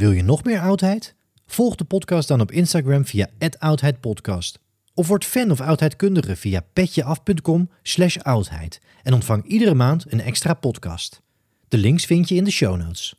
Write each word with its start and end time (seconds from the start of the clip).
Wil 0.00 0.10
je 0.10 0.22
nog 0.22 0.44
meer 0.44 0.60
oudheid? 0.60 1.14
Volg 1.46 1.74
de 1.74 1.84
podcast 1.84 2.28
dan 2.28 2.40
op 2.40 2.52
Instagram 2.52 3.04
via 3.04 3.28
oudheidpodcast. 3.58 4.58
Of 4.94 5.08
word 5.08 5.24
fan 5.24 5.50
of 5.50 5.60
oudheidkundige 5.60 6.36
via 6.36 6.60
petjeaf.com 6.72 7.70
slash 7.82 8.16
oudheid. 8.16 8.80
En 9.02 9.12
ontvang 9.12 9.44
iedere 9.44 9.74
maand 9.74 10.12
een 10.12 10.20
extra 10.20 10.54
podcast. 10.54 11.22
De 11.68 11.78
links 11.78 12.04
vind 12.04 12.28
je 12.28 12.34
in 12.34 12.44
de 12.44 12.50
show 12.50 12.76
notes. 12.76 13.14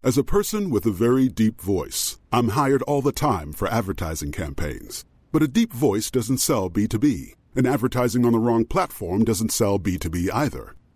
As 0.00 0.18
a 0.18 0.22
person 0.22 0.70
with 0.70 0.86
a 0.86 0.92
very 0.92 1.30
deep 1.34 1.60
voice, 1.60 2.16
I'm 2.30 2.48
hired 2.48 2.84
all 2.84 3.02
the 3.02 3.12
time 3.12 3.52
for 3.52 3.68
advertising 3.68 4.34
campaigns. 4.34 5.04
But 5.30 5.42
a 5.42 5.46
deep 5.50 5.72
voice 5.72 6.10
doesn't 6.10 6.40
sell 6.40 6.70
B2B. 6.70 7.34
And 7.54 7.66
advertising 7.66 8.24
on 8.24 8.32
the 8.32 8.38
wrong 8.38 8.66
platform 8.66 9.24
doesn't 9.24 9.52
sell 9.52 9.78
B2B 9.78 10.30
either. 10.32 10.74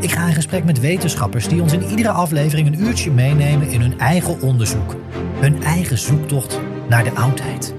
Ik 0.00 0.10
ga 0.10 0.26
in 0.26 0.34
gesprek 0.34 0.64
met 0.64 0.80
wetenschappers 0.80 1.48
die 1.48 1.62
ons 1.62 1.72
in 1.72 1.82
iedere 1.82 2.10
aflevering 2.10 2.66
een 2.66 2.80
uurtje 2.80 3.10
meenemen 3.10 3.68
in 3.68 3.80
hun 3.80 3.98
eigen 3.98 4.40
onderzoek. 4.40 4.96
Hun 5.40 5.62
eigen 5.62 5.98
zoektocht 5.98 6.60
naar 6.88 7.04
de 7.04 7.14
oudheid. 7.14 7.74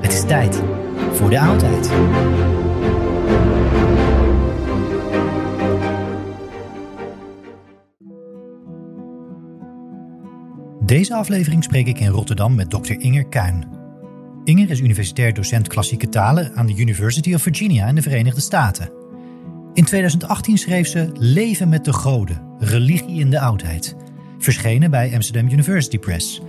Het 0.00 0.12
is 0.12 0.24
tijd 0.24 0.62
voor 1.12 1.30
de 1.30 1.40
oudheid. 1.40 1.90
Deze 10.86 11.14
aflevering 11.14 11.64
spreek 11.64 11.86
ik 11.86 12.00
in 12.00 12.08
Rotterdam 12.08 12.54
met 12.54 12.70
Dr. 12.70 12.92
Inger 12.98 13.26
Kuin. 13.26 13.64
Inger 14.44 14.70
is 14.70 14.80
universitair 14.80 15.34
docent 15.34 15.68
klassieke 15.68 16.08
talen 16.08 16.52
aan 16.54 16.66
de 16.66 16.76
University 16.76 17.34
of 17.34 17.42
Virginia 17.42 17.86
in 17.86 17.94
de 17.94 18.02
Verenigde 18.02 18.40
Staten. 18.40 19.03
In 19.74 19.84
2018 19.84 20.58
schreef 20.58 20.86
ze 20.86 21.10
Leven 21.18 21.68
met 21.68 21.84
de 21.84 21.92
Goden, 21.92 22.42
religie 22.58 23.20
in 23.20 23.30
de 23.30 23.40
oudheid, 23.40 23.96
verschenen 24.38 24.90
bij 24.90 25.14
Amsterdam 25.14 25.48
University 25.48 25.98
Press. 25.98 26.40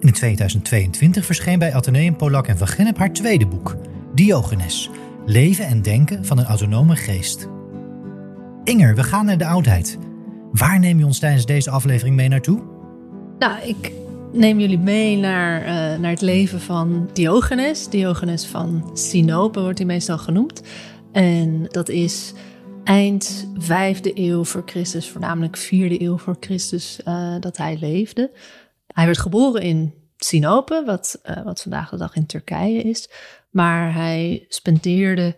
In 0.00 0.12
2022 0.12 1.24
verscheen 1.24 1.58
bij 1.58 1.74
Atheneum 1.74 2.16
Polak 2.16 2.46
en 2.46 2.58
Van 2.58 2.66
Gennep 2.66 2.98
haar 2.98 3.12
tweede 3.12 3.46
boek, 3.46 3.76
Diogenes, 4.14 4.90
Leven 5.26 5.66
en 5.66 5.82
Denken 5.82 6.24
van 6.24 6.38
een 6.38 6.44
autonome 6.44 6.96
geest. 6.96 7.48
Inger, 8.64 8.94
we 8.94 9.02
gaan 9.02 9.24
naar 9.24 9.38
de 9.38 9.46
oudheid. 9.46 9.98
Waar 10.52 10.78
neem 10.78 10.98
je 10.98 11.06
ons 11.06 11.18
tijdens 11.18 11.46
deze 11.46 11.70
aflevering 11.70 12.16
mee 12.16 12.28
naartoe? 12.28 12.62
Nou, 13.38 13.62
ik 13.62 13.92
neem 14.32 14.60
jullie 14.60 14.78
mee 14.78 15.16
naar, 15.16 15.60
eh, 15.62 15.98
naar 15.98 16.10
het 16.10 16.20
leven 16.20 16.60
van 16.60 17.08
Diogenes. 17.12 17.88
Diogenes 17.88 18.46
van 18.46 18.90
Sinope 18.92 19.60
wordt 19.60 19.78
hij 19.78 19.86
meestal 19.86 20.18
genoemd. 20.18 20.62
En 21.14 21.66
dat 21.70 21.88
is 21.88 22.32
eind 22.84 23.48
vijfde 23.58 24.10
eeuw 24.14 24.44
voor 24.44 24.62
Christus, 24.66 25.08
voornamelijk 25.08 25.56
vierde 25.56 26.02
eeuw 26.02 26.18
voor 26.18 26.36
Christus, 26.40 27.02
eh, 27.02 27.34
dat 27.40 27.56
hij 27.56 27.76
leefde. 27.80 28.30
Hij 28.86 29.06
werd 29.06 29.18
geboren 29.18 29.62
in 29.62 29.94
Sinope, 30.16 30.82
wat, 30.86 31.18
eh, 31.22 31.44
wat 31.44 31.62
vandaag 31.62 31.90
de 31.90 31.96
dag 31.96 32.14
in 32.16 32.26
Turkije 32.26 32.82
is. 32.82 33.10
Maar 33.50 33.94
hij 33.94 34.44
spendeerde 34.48 35.34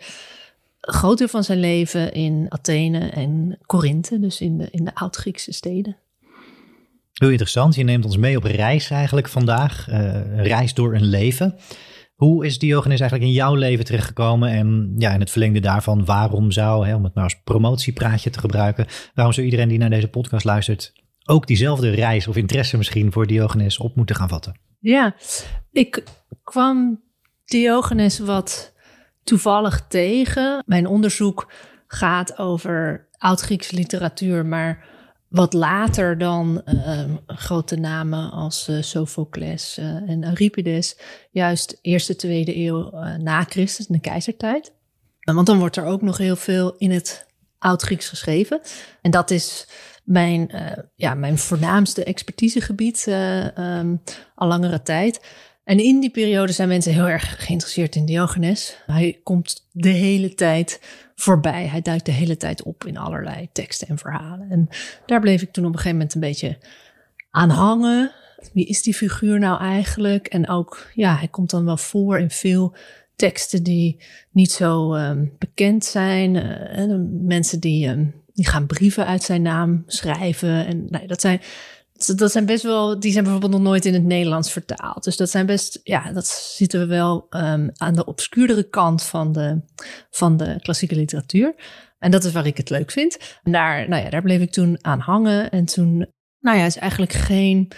een 0.80 0.94
groot 0.94 1.18
deel 1.18 1.28
van 1.28 1.44
zijn 1.44 1.60
leven 1.60 2.12
in 2.12 2.46
Athene 2.48 3.08
en 3.08 3.58
Korinthe, 3.66 4.18
dus 4.20 4.40
in 4.40 4.58
de, 4.58 4.68
in 4.70 4.84
de 4.84 4.94
oud-Griekse 4.94 5.52
steden. 5.52 5.96
Heel 7.12 7.30
interessant. 7.30 7.74
Je 7.74 7.84
neemt 7.84 8.04
ons 8.04 8.16
mee 8.16 8.36
op 8.36 8.44
reis 8.44 8.90
eigenlijk 8.90 9.28
vandaag. 9.28 9.88
eh, 9.88 10.44
reis 10.44 10.74
door 10.74 10.94
een 10.94 11.04
leven. 11.04 11.58
Hoe 12.16 12.46
is 12.46 12.58
Diogenes 12.58 13.00
eigenlijk 13.00 13.30
in 13.30 13.36
jouw 13.36 13.54
leven 13.54 13.84
terechtgekomen? 13.84 14.50
En 14.50 14.94
ja, 14.98 15.12
in 15.12 15.20
het 15.20 15.30
verlengde 15.30 15.60
daarvan, 15.60 16.04
waarom 16.04 16.50
zou, 16.50 16.86
hè, 16.86 16.94
om 16.94 17.04
het 17.04 17.14
maar 17.14 17.24
als 17.24 17.40
promotiepraatje 17.44 18.30
te 18.30 18.38
gebruiken, 18.38 18.86
waarom 19.14 19.34
zou 19.34 19.46
iedereen 19.46 19.68
die 19.68 19.78
naar 19.78 19.90
deze 19.90 20.08
podcast 20.08 20.44
luistert 20.44 20.92
ook 21.26 21.46
diezelfde 21.46 21.90
reis 21.90 22.28
of 22.28 22.36
interesse 22.36 22.76
misschien 22.76 23.12
voor 23.12 23.26
Diogenes 23.26 23.78
op 23.78 23.96
moeten 23.96 24.16
gaan 24.16 24.28
vatten? 24.28 24.60
Ja, 24.78 25.14
ik 25.72 26.04
kwam 26.44 27.02
Diogenes 27.44 28.18
wat 28.18 28.72
toevallig 29.24 29.86
tegen. 29.88 30.62
Mijn 30.66 30.86
onderzoek 30.86 31.52
gaat 31.86 32.38
over 32.38 33.08
oud-Griekse 33.18 33.74
literatuur, 33.74 34.46
maar 34.46 34.84
wat 35.36 35.52
later 35.52 36.18
dan 36.18 36.62
ehm, 36.64 37.10
grote 37.26 37.76
namen 37.76 38.30
als 38.30 38.68
eh, 38.68 38.82
Sophocles 38.82 39.78
eh, 39.78 39.86
en 39.86 40.24
Euripides, 40.24 40.96
juist 41.30 41.78
eerste, 41.82 42.16
tweede 42.16 42.56
eeuw 42.56 42.90
eh, 42.90 43.14
na 43.14 43.44
Christus, 43.44 43.86
de 43.86 44.00
keizertijd. 44.00 44.72
Want 45.20 45.46
dan 45.46 45.58
wordt 45.58 45.76
er 45.76 45.84
ook 45.84 46.02
nog 46.02 46.18
heel 46.18 46.36
veel 46.36 46.74
in 46.78 46.90
het 46.90 47.26
oud-Grieks 47.58 48.08
geschreven. 48.08 48.60
En 49.02 49.10
dat 49.10 49.30
is 49.30 49.68
mijn, 50.04 50.50
ja, 50.96 51.14
mijn 51.14 51.38
voornaamste 51.38 52.04
expertisegebied 52.04 53.04
eh, 53.06 53.56
ehm, 53.56 53.96
al 54.34 54.48
langere 54.48 54.82
tijd. 54.82 55.20
En 55.64 55.78
in 55.78 56.00
die 56.00 56.10
periode 56.10 56.52
zijn 56.52 56.68
mensen 56.68 56.92
heel 56.92 57.08
erg 57.08 57.44
geïnteresseerd 57.44 57.96
in 57.96 58.06
Diogenes. 58.06 58.76
Hij 58.86 59.20
komt 59.22 59.68
de 59.72 59.88
hele 59.88 60.34
tijd 60.34 60.80
voorbij. 61.16 61.66
Hij 61.66 61.82
duikt 61.82 62.06
de 62.06 62.12
hele 62.12 62.36
tijd 62.36 62.62
op 62.62 62.84
in 62.84 62.96
allerlei 62.96 63.48
teksten 63.52 63.88
en 63.88 63.98
verhalen. 63.98 64.50
En 64.50 64.68
daar 65.06 65.20
bleef 65.20 65.42
ik 65.42 65.52
toen 65.52 65.64
op 65.64 65.70
een 65.70 65.76
gegeven 65.76 65.96
moment 65.96 66.14
een 66.14 66.20
beetje 66.20 66.58
aan 67.30 67.50
hangen. 67.50 68.12
Wie 68.52 68.66
is 68.66 68.82
die 68.82 68.94
figuur 68.94 69.38
nou 69.38 69.60
eigenlijk? 69.60 70.26
En 70.26 70.48
ook, 70.48 70.90
ja, 70.94 71.16
hij 71.16 71.28
komt 71.28 71.50
dan 71.50 71.64
wel 71.64 71.76
voor 71.76 72.18
in 72.18 72.30
veel 72.30 72.76
teksten 73.16 73.62
die 73.62 74.00
niet 74.30 74.52
zo 74.52 74.94
ehm, 74.94 75.26
bekend 75.38 75.84
zijn. 75.84 76.36
Eh, 76.36 76.78
en 76.78 77.26
mensen 77.26 77.60
die, 77.60 77.88
ehm, 77.88 78.06
die 78.32 78.46
gaan 78.46 78.66
brieven 78.66 79.06
uit 79.06 79.22
zijn 79.22 79.42
naam 79.42 79.82
schrijven. 79.86 80.66
En 80.66 80.86
nou, 80.88 81.06
dat 81.06 81.20
zijn 81.20 81.40
dat 82.16 82.32
zijn 82.32 82.46
best 82.46 82.62
wel, 82.62 83.00
die 83.00 83.12
zijn 83.12 83.24
bijvoorbeeld 83.24 83.52
nog 83.52 83.62
nooit 83.62 83.84
in 83.84 83.94
het 83.94 84.04
Nederlands 84.04 84.52
vertaald. 84.52 85.04
Dus 85.04 85.16
dat 85.16 85.30
zijn 85.30 85.46
best, 85.46 85.80
ja, 85.82 86.12
dat 86.12 86.26
zitten 86.26 86.80
we 86.80 86.86
wel 86.86 87.26
um, 87.30 87.70
aan 87.76 87.94
de 87.94 88.04
obscuurdere 88.04 88.68
kant 88.68 89.02
van 89.02 89.32
de, 89.32 89.60
van 90.10 90.36
de 90.36 90.58
klassieke 90.62 90.94
literatuur. 90.94 91.54
En 91.98 92.10
dat 92.10 92.24
is 92.24 92.32
waar 92.32 92.46
ik 92.46 92.56
het 92.56 92.70
leuk 92.70 92.90
vind. 92.90 93.18
Daar, 93.42 93.88
nou 93.88 94.02
ja, 94.02 94.10
daar 94.10 94.22
bleef 94.22 94.40
ik 94.40 94.50
toen 94.50 94.78
aan 94.80 95.00
hangen. 95.00 95.50
En 95.50 95.64
toen, 95.64 96.06
nou 96.40 96.58
ja, 96.58 96.64
is 96.64 96.76
eigenlijk 96.76 97.12
geen, 97.12 97.68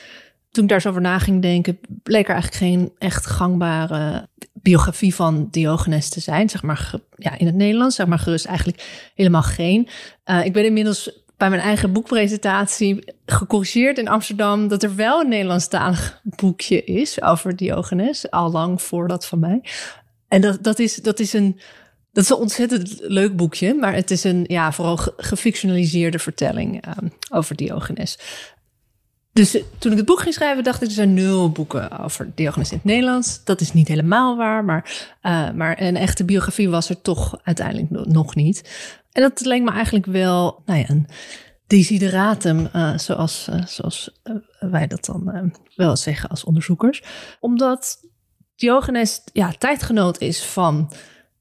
toen 0.51 0.65
ik 0.65 0.71
daar 0.71 0.81
zo 0.81 0.89
over 0.89 1.01
na 1.01 1.19
ging 1.19 1.43
denken, 1.43 1.79
bleek 2.03 2.29
er 2.29 2.35
eigenlijk 2.35 2.63
geen 2.63 2.93
echt 2.99 3.27
gangbare 3.27 4.29
biografie 4.53 5.15
van 5.15 5.49
Diogenes 5.51 6.09
te 6.09 6.21
zijn. 6.21 6.49
Zeg 6.49 6.63
maar, 6.63 6.93
ja, 7.17 7.39
in 7.39 7.47
het 7.47 7.55
Nederlands, 7.55 7.97
zeg 7.97 8.07
maar 8.07 8.19
gerust 8.19 8.47
eigenlijk 8.47 9.11
helemaal 9.15 9.43
geen. 9.43 9.89
Uh, 10.31 10.45
ik 10.45 10.53
ben 10.53 10.65
inmiddels 10.65 11.27
bij 11.39 11.51
mijn 11.51 11.63
eigen 11.63 11.93
boekpresentatie 11.93 13.15
gecorrigeerd 13.27 13.99
in 13.99 14.09
Amsterdam 14.09 14.69
dat 14.69 14.83
er 14.83 14.97
wel 14.97 15.21
een 15.21 15.29
Nederlandstalig 15.29 16.21
boekje 16.23 16.85
is 16.85 17.23
over 17.23 17.57
Diogenes, 17.57 18.31
al 18.31 18.51
lang 18.51 18.83
voor 18.83 19.09
dat 19.09 19.27
van 19.27 19.39
mij. 19.39 19.61
En 20.29 20.41
dat, 20.41 20.63
dat, 20.63 20.79
is, 20.79 20.95
dat 20.95 21.21
is 21.21 21.33
een. 21.33 21.61
Dat 22.13 22.25
is 22.25 22.31
een 22.31 22.37
ontzettend 22.37 22.97
leuk 23.01 23.37
boekje, 23.37 23.75
maar 23.75 23.95
het 23.95 24.11
is 24.11 24.25
een 24.25 24.45
ja, 24.47 24.73
vooral 24.73 24.97
gefictionaliseerde 25.17 26.19
vertelling 26.19 26.87
um, 26.87 27.13
over 27.31 27.57
Diogenes. 27.57 28.19
Dus 29.33 29.63
toen 29.79 29.91
ik 29.93 29.97
het 29.97 30.07
boek 30.07 30.21
ging 30.21 30.35
schrijven, 30.35 30.65
dacht 30.65 30.83
ik, 30.83 30.89
er 30.89 30.95
zijn 30.95 31.15
nul 31.15 31.51
boeken 31.51 31.99
over 31.99 32.31
Diogenes 32.35 32.71
in 32.71 32.77
het 32.77 32.87
Nederlands. 32.87 33.45
Dat 33.45 33.61
is 33.61 33.73
niet 33.73 33.89
helemaal 33.89 34.37
waar, 34.37 34.65
maar, 34.65 35.11
uh, 35.23 35.51
maar 35.51 35.81
een 35.81 35.97
echte 35.97 36.25
biografie 36.25 36.69
was 36.69 36.89
er 36.89 37.01
toch 37.01 37.39
uiteindelijk 37.43 38.07
nog 38.07 38.35
niet. 38.35 38.63
En 39.19 39.25
dat 39.25 39.41
lijkt 39.41 39.65
me 39.65 39.71
eigenlijk 39.71 40.07
wel 40.07 40.63
nou 40.65 40.79
ja, 40.79 40.89
een 40.89 41.07
desideratum, 41.67 42.69
uh, 42.75 42.99
zoals, 42.99 43.49
uh, 43.51 43.67
zoals 43.67 44.21
uh, 44.25 44.37
wij 44.71 44.87
dat 44.87 45.05
dan 45.05 45.53
wel 45.75 45.97
zeggen 45.97 46.29
als 46.29 46.45
onderzoekers. 46.45 47.03
Omdat 47.41 48.01
Diogenes 48.57 49.23
ja, 49.33 49.53
tijdgenoot 49.59 50.21
is 50.21 50.45
van 50.45 50.93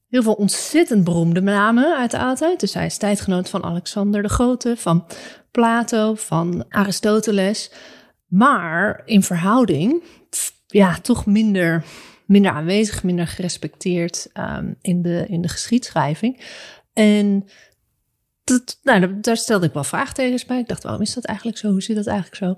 heel 0.08 0.22
veel 0.22 0.32
ontzettend 0.32 1.04
beroemde 1.04 1.40
namen 1.40 1.96
uit 1.96 2.10
de 2.10 2.18
oudheid. 2.18 2.60
Dus 2.60 2.74
hij 2.74 2.86
is 2.86 2.96
tijdgenoot 2.96 3.48
van 3.48 3.64
Alexander 3.64 4.22
de 4.22 4.28
Grote, 4.28 4.76
van 4.76 5.06
Plato, 5.50 6.14
van 6.14 6.64
Aristoteles. 6.68 7.72
Maar 8.26 9.02
in 9.04 9.22
verhouding, 9.22 10.02
ja, 10.66 11.00
toch 11.00 11.26
minder, 11.26 11.84
minder 12.26 12.50
aanwezig, 12.52 13.02
minder 13.02 13.26
gerespecteerd 13.26 14.30
um, 14.34 14.76
in, 14.80 15.02
de, 15.02 15.26
in 15.28 15.40
de 15.40 15.48
geschiedschrijving. 15.48 16.40
En 16.98 17.44
dat, 18.48 18.78
nou, 18.82 19.20
daar 19.20 19.36
stelde 19.36 19.66
ik 19.66 19.72
wel 19.72 19.84
vraagtekens 19.84 20.44
bij. 20.44 20.58
Ik 20.58 20.68
dacht, 20.68 20.82
waarom 20.82 21.02
is 21.02 21.14
dat 21.14 21.24
eigenlijk 21.24 21.58
zo? 21.58 21.70
Hoe 21.70 21.82
zit 21.82 21.96
dat 21.96 22.06
eigenlijk 22.06 22.36
zo? 22.36 22.56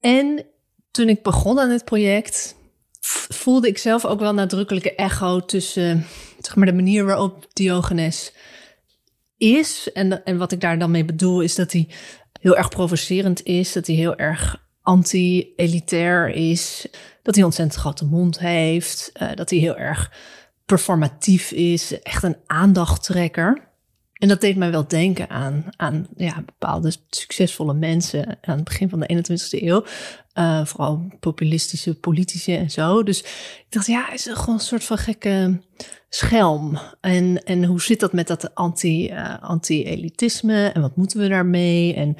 En 0.00 0.44
toen 0.90 1.08
ik 1.08 1.22
begon 1.22 1.60
aan 1.60 1.68
dit 1.68 1.84
project, 1.84 2.56
voelde 3.28 3.68
ik 3.68 3.78
zelf 3.78 4.04
ook 4.04 4.20
wel 4.20 4.34
nadrukkelijke 4.34 4.94
echo 4.94 5.44
tussen 5.44 6.06
zeg 6.38 6.56
maar, 6.56 6.66
de 6.66 6.72
manier 6.72 7.04
waarop 7.04 7.46
Diogenes 7.52 8.32
is. 9.36 9.92
En, 9.92 10.24
en 10.24 10.38
wat 10.38 10.52
ik 10.52 10.60
daar 10.60 10.78
dan 10.78 10.90
mee 10.90 11.04
bedoel, 11.04 11.40
is 11.40 11.54
dat 11.54 11.72
hij 11.72 11.88
heel 12.40 12.56
erg 12.56 12.68
provocerend 12.68 13.42
is, 13.42 13.72
dat 13.72 13.86
hij 13.86 13.96
heel 13.96 14.16
erg 14.16 14.62
anti-elitair 14.82 16.28
is, 16.28 16.86
dat 17.22 17.34
hij 17.34 17.44
ontzettend 17.44 17.80
grote 17.80 18.04
mond 18.04 18.38
heeft, 18.38 19.12
uh, 19.22 19.34
dat 19.34 19.50
hij 19.50 19.58
heel 19.58 19.76
erg 19.76 20.12
performatief 20.64 21.50
is, 21.50 22.02
echt 22.02 22.22
een 22.22 22.36
aandachttrekker. 22.46 23.72
En 24.14 24.28
dat 24.28 24.40
deed 24.40 24.56
mij 24.56 24.70
wel 24.70 24.88
denken 24.88 25.30
aan, 25.30 25.64
aan 25.76 26.06
ja, 26.16 26.42
bepaalde 26.46 26.92
succesvolle 27.10 27.74
mensen 27.74 28.38
aan 28.40 28.54
het 28.54 28.64
begin 28.64 28.88
van 28.88 29.00
de 29.00 29.14
21ste 29.14 29.62
eeuw. 29.62 29.84
Uh, 30.38 30.64
vooral 30.64 31.12
populistische 31.20 31.94
politici 31.94 32.54
en 32.56 32.70
zo. 32.70 33.02
Dus 33.02 33.20
ik 33.58 33.66
dacht, 33.68 33.86
ja, 33.86 34.12
is 34.12 34.26
er 34.26 34.36
gewoon 34.36 34.54
een 34.54 34.60
soort 34.60 34.84
van 34.84 34.98
gekke 34.98 35.60
schelm. 36.08 36.78
En, 37.00 37.44
en 37.44 37.64
hoe 37.64 37.82
zit 37.82 38.00
dat 38.00 38.12
met 38.12 38.26
dat 38.26 38.50
uh, 38.84 39.36
anti-elitisme? 39.40 40.66
En 40.66 40.80
wat 40.80 40.96
moeten 40.96 41.20
we 41.20 41.28
daarmee? 41.28 41.94
En 41.94 42.16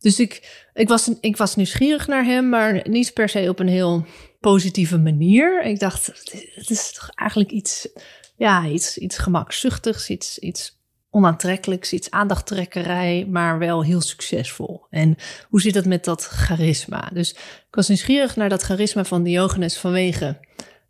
dus 0.00 0.20
ik, 0.20 0.64
ik, 0.74 0.88
was, 0.88 1.10
ik 1.20 1.36
was 1.36 1.56
nieuwsgierig 1.56 2.06
naar 2.06 2.24
hem, 2.24 2.48
maar 2.48 2.88
niet 2.88 3.12
per 3.12 3.28
se 3.28 3.48
op 3.48 3.58
een 3.58 3.68
heel 3.68 4.06
positieve 4.40 4.98
manier. 4.98 5.64
Ik 5.64 5.80
dacht, 5.80 6.06
het 6.54 6.70
is 6.70 6.92
toch 6.92 7.10
eigenlijk 7.14 7.50
iets, 7.50 7.88
ja, 8.36 8.66
iets, 8.66 8.98
iets 8.98 9.18
gemakzuchtigs, 9.18 10.08
iets, 10.10 10.38
iets 10.38 10.75
onaantrekkelijks, 11.16 11.92
iets 11.92 12.10
aandachttrekkerij, 12.10 13.26
maar 13.30 13.58
wel 13.58 13.84
heel 13.84 14.00
succesvol. 14.00 14.86
En 14.90 15.16
hoe 15.48 15.60
zit 15.60 15.74
het 15.74 15.86
met 15.86 16.04
dat 16.04 16.24
charisma? 16.24 17.10
Dus 17.12 17.30
ik 17.68 17.74
was 17.74 17.88
nieuwsgierig 17.88 18.36
naar 18.36 18.48
dat 18.48 18.62
charisma 18.62 19.04
van 19.04 19.22
Diogenes 19.22 19.78
vanwege 19.78 20.38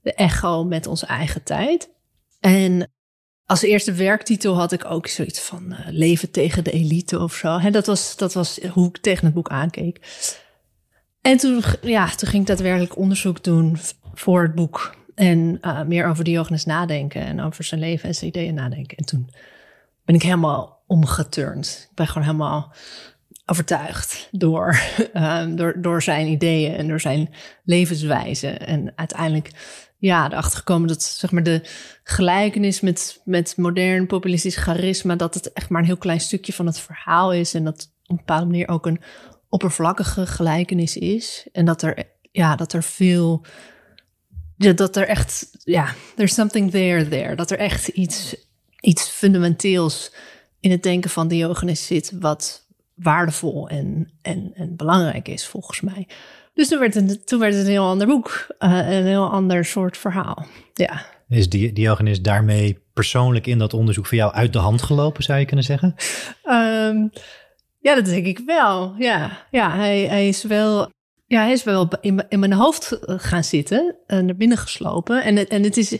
de 0.02 0.14
echo 0.14 0.64
met 0.64 0.86
onze 0.86 1.06
eigen 1.06 1.42
tijd. 1.42 1.90
En 2.40 2.90
als 3.44 3.62
eerste 3.62 3.92
werktitel 3.92 4.54
had 4.54 4.72
ik 4.72 4.84
ook 4.84 5.06
zoiets 5.06 5.40
van 5.40 5.72
uh, 5.72 5.78
leven 5.90 6.30
tegen 6.30 6.64
de 6.64 6.70
elite 6.70 7.18
of 7.18 7.34
zo. 7.34 7.58
En 7.58 7.72
dat 7.72 7.86
was, 7.86 8.16
dat 8.16 8.34
was 8.34 8.58
hoe 8.72 8.88
ik 8.88 8.96
tegen 8.96 9.24
het 9.24 9.34
boek 9.34 9.48
aankeek. 9.48 10.00
En 11.20 11.36
toen, 11.36 11.62
ja, 11.82 12.08
toen 12.08 12.28
ging 12.28 12.42
ik 12.42 12.48
daadwerkelijk 12.48 12.96
onderzoek 12.96 13.44
doen 13.44 13.76
voor 14.14 14.42
het 14.42 14.54
boek. 14.54 14.94
En 15.14 15.58
uh, 15.62 15.82
meer 15.82 16.06
over 16.06 16.24
Diogenes 16.24 16.64
nadenken 16.64 17.20
en 17.20 17.40
over 17.40 17.64
zijn 17.64 17.80
leven 17.80 18.08
en 18.08 18.14
zijn 18.14 18.30
ideeën 18.30 18.54
nadenken. 18.54 18.96
En 18.96 19.04
toen 19.04 19.30
ben 20.06 20.14
ik 20.14 20.22
helemaal 20.22 20.82
omgeturnd. 20.86 21.86
Ik 21.90 21.94
ben 21.96 22.06
gewoon 22.06 22.26
helemaal 22.26 22.74
overtuigd 23.46 24.28
door, 24.30 24.80
um, 25.14 25.56
door, 25.56 25.80
door 25.80 26.02
zijn 26.02 26.26
ideeën 26.26 26.74
en 26.74 26.88
door 26.88 27.00
zijn 27.00 27.34
levenswijze. 27.64 28.48
En 28.48 28.92
uiteindelijk 28.94 29.50
ja, 29.98 30.30
erachter 30.30 30.58
gekomen 30.58 30.88
dat 30.88 31.02
zeg 31.02 31.30
maar, 31.30 31.42
de 31.42 31.60
gelijkenis 32.02 32.80
met, 32.80 33.20
met 33.24 33.56
modern 33.56 34.06
populistisch 34.06 34.56
charisma, 34.56 35.16
dat 35.16 35.34
het 35.34 35.52
echt 35.52 35.68
maar 35.68 35.80
een 35.80 35.86
heel 35.86 35.96
klein 35.96 36.20
stukje 36.20 36.52
van 36.52 36.66
het 36.66 36.78
verhaal 36.78 37.32
is. 37.32 37.54
En 37.54 37.64
dat 37.64 37.90
op 38.02 38.10
een 38.10 38.16
bepaalde 38.16 38.46
manier 38.46 38.68
ook 38.68 38.86
een 38.86 39.00
oppervlakkige 39.48 40.26
gelijkenis 40.26 40.96
is. 40.96 41.48
En 41.52 41.64
dat 41.64 41.82
er, 41.82 42.04
ja, 42.32 42.56
dat 42.56 42.72
er 42.72 42.82
veel. 42.82 43.44
Dat 44.56 44.96
er 44.96 45.08
echt, 45.08 45.48
ja, 45.64 45.94
there's 46.14 46.34
something 46.34 46.70
there, 46.70 47.08
there. 47.08 47.34
Dat 47.34 47.50
er 47.50 47.58
echt 47.58 47.88
iets 47.88 48.45
iets 48.86 49.08
fundamenteels 49.08 50.12
in 50.60 50.70
het 50.70 50.82
denken 50.82 51.10
van 51.10 51.28
Diogenes 51.28 51.86
zit, 51.86 52.12
wat 52.20 52.66
waardevol 52.94 53.68
en, 53.68 54.10
en, 54.22 54.52
en 54.54 54.76
belangrijk 54.76 55.28
is, 55.28 55.46
volgens 55.46 55.80
mij. 55.80 56.08
Dus 56.54 56.68
toen 56.68 56.78
werd 56.78 56.94
het, 56.94 57.26
toen 57.26 57.38
werd 57.38 57.54
het 57.54 57.64
een 57.64 57.70
heel 57.70 57.88
ander 57.88 58.06
boek, 58.06 58.46
uh, 58.58 58.70
een 58.70 59.06
heel 59.06 59.30
ander 59.30 59.64
soort 59.64 59.96
verhaal. 59.96 60.46
Ja. 60.74 61.06
Is 61.28 61.48
Diogenes 61.48 62.22
daarmee 62.22 62.78
persoonlijk 62.92 63.46
in 63.46 63.58
dat 63.58 63.74
onderzoek 63.74 64.06
voor 64.06 64.16
jou 64.16 64.32
uit 64.32 64.52
de 64.52 64.58
hand 64.58 64.82
gelopen, 64.82 65.22
zou 65.22 65.38
je 65.38 65.44
kunnen 65.44 65.64
zeggen? 65.64 65.94
Um, 66.44 67.10
ja, 67.80 67.94
dat 67.94 68.04
denk 68.04 68.26
ik 68.26 68.40
wel. 68.46 68.94
Ja, 68.98 69.46
ja 69.50 69.76
hij, 69.76 70.00
hij 70.00 70.28
is 70.28 70.42
wel 70.42 70.90
ja, 71.26 71.40
hij 71.40 71.52
is 71.52 71.64
wel 71.64 71.88
in, 72.00 72.24
in 72.28 72.38
mijn 72.38 72.52
hoofd 72.52 72.98
gaan 73.02 73.44
zitten 73.44 73.96
en 74.06 74.26
naar 74.26 74.36
binnen 74.36 74.58
geslopen. 74.58 75.24
En, 75.24 75.36
het, 75.36 75.48
en 75.48 75.62
het, 75.62 75.76
is, 75.76 75.98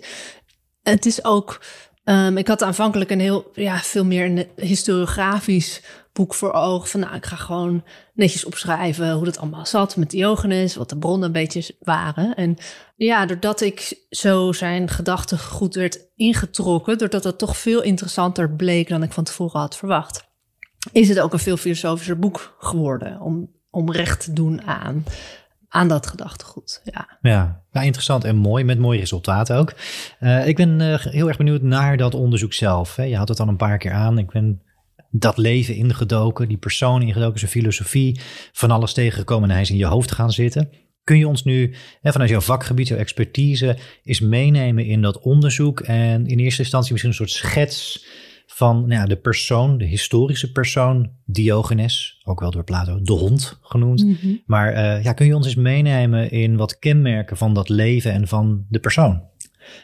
het 0.82 1.06
is 1.06 1.24
ook 1.24 1.60
Um, 2.08 2.36
ik 2.36 2.48
had 2.48 2.62
aanvankelijk 2.62 3.10
een 3.10 3.20
heel, 3.20 3.50
ja, 3.54 3.78
veel 3.78 4.04
meer 4.04 4.24
een 4.24 4.46
historiografisch 4.56 5.82
boek 6.12 6.34
voor 6.34 6.52
ogen. 6.52 6.88
Van 6.88 7.00
nou, 7.00 7.14
ik 7.14 7.26
ga 7.26 7.36
gewoon 7.36 7.84
netjes 8.14 8.44
opschrijven 8.44 9.12
hoe 9.12 9.24
dat 9.24 9.38
allemaal 9.38 9.66
zat 9.66 9.96
met 9.96 10.10
Diogenes, 10.10 10.76
wat 10.76 10.88
de 10.88 10.98
bronnen 10.98 11.26
een 11.26 11.32
beetje 11.32 11.74
waren. 11.80 12.34
En 12.34 12.56
ja, 12.96 13.26
doordat 13.26 13.60
ik 13.60 14.06
zo 14.10 14.52
zijn 14.52 14.88
gedachten 14.88 15.38
goed 15.38 15.74
werd 15.74 16.00
ingetrokken, 16.16 16.98
doordat 16.98 17.22
dat 17.22 17.38
toch 17.38 17.56
veel 17.56 17.82
interessanter 17.82 18.50
bleek 18.50 18.88
dan 18.88 19.02
ik 19.02 19.12
van 19.12 19.24
tevoren 19.24 19.60
had 19.60 19.76
verwacht, 19.76 20.24
is 20.92 21.08
het 21.08 21.20
ook 21.20 21.32
een 21.32 21.38
veel 21.38 21.56
filosofischer 21.56 22.18
boek 22.18 22.56
geworden 22.58 23.20
om, 23.20 23.50
om 23.70 23.92
recht 23.92 24.24
te 24.24 24.32
doen 24.32 24.62
aan 24.62 25.04
aan 25.76 25.88
dat 25.88 26.06
gedachtegoed. 26.06 26.80
Ja. 26.84 27.18
Ja, 27.20 27.62
nou, 27.72 27.86
interessant 27.86 28.24
en 28.24 28.36
mooi, 28.36 28.64
met 28.64 28.78
mooie 28.78 28.98
resultaten 28.98 29.56
ook. 29.56 29.74
Uh, 30.20 30.46
ik 30.46 30.56
ben 30.56 30.80
uh, 30.80 30.98
heel 30.98 31.28
erg 31.28 31.36
benieuwd 31.36 31.62
naar 31.62 31.96
dat 31.96 32.14
onderzoek 32.14 32.52
zelf. 32.52 32.96
Hè. 32.96 33.02
Je 33.02 33.16
had 33.16 33.28
het 33.28 33.40
al 33.40 33.48
een 33.48 33.56
paar 33.56 33.78
keer 33.78 33.92
aan. 33.92 34.18
Ik 34.18 34.30
ben 34.30 34.62
dat 35.10 35.36
leven 35.36 35.74
ingedoken, 35.74 36.48
die 36.48 36.56
persoon 36.56 37.02
ingedoken, 37.02 37.38
zijn 37.38 37.50
filosofie, 37.50 38.20
van 38.52 38.70
alles 38.70 38.92
tegengekomen 38.92 39.48
en 39.48 39.54
hij 39.54 39.64
is 39.64 39.70
in 39.70 39.76
je 39.76 39.86
hoofd 39.86 40.12
gaan 40.12 40.32
zitten. 40.32 40.70
Kun 41.04 41.18
je 41.18 41.28
ons 41.28 41.44
nu 41.44 41.74
hè, 42.00 42.12
vanuit 42.12 42.30
jouw 42.30 42.40
vakgebied, 42.40 42.88
jouw 42.88 42.98
expertise, 42.98 43.76
eens 44.02 44.20
meenemen 44.20 44.84
in 44.84 45.02
dat 45.02 45.20
onderzoek 45.20 45.80
en 45.80 46.26
in 46.26 46.38
eerste 46.38 46.62
instantie 46.62 46.92
misschien 46.92 47.12
een 47.12 47.18
soort 47.18 47.30
schets 47.30 48.06
van 48.46 48.80
nou 48.80 48.92
ja, 48.92 49.06
de 49.06 49.16
persoon, 49.16 49.78
de 49.78 49.84
historische 49.84 50.52
persoon 50.52 51.10
Diogenes, 51.24 52.20
ook 52.24 52.40
wel 52.40 52.50
door 52.50 52.64
Plato 52.64 53.02
de 53.02 53.12
hond 53.12 53.58
genoemd. 53.62 54.04
Mhm. 54.04 54.34
Maar 54.46 54.72
uh, 54.72 55.04
ja, 55.04 55.12
kun 55.12 55.26
je 55.26 55.36
ons 55.36 55.46
eens 55.46 55.54
meenemen 55.54 56.30
in 56.30 56.56
wat 56.56 56.78
kenmerken 56.78 57.36
van 57.36 57.54
dat 57.54 57.68
leven 57.68 58.12
en 58.12 58.28
van 58.28 58.66
de 58.68 58.78
persoon? 58.78 59.22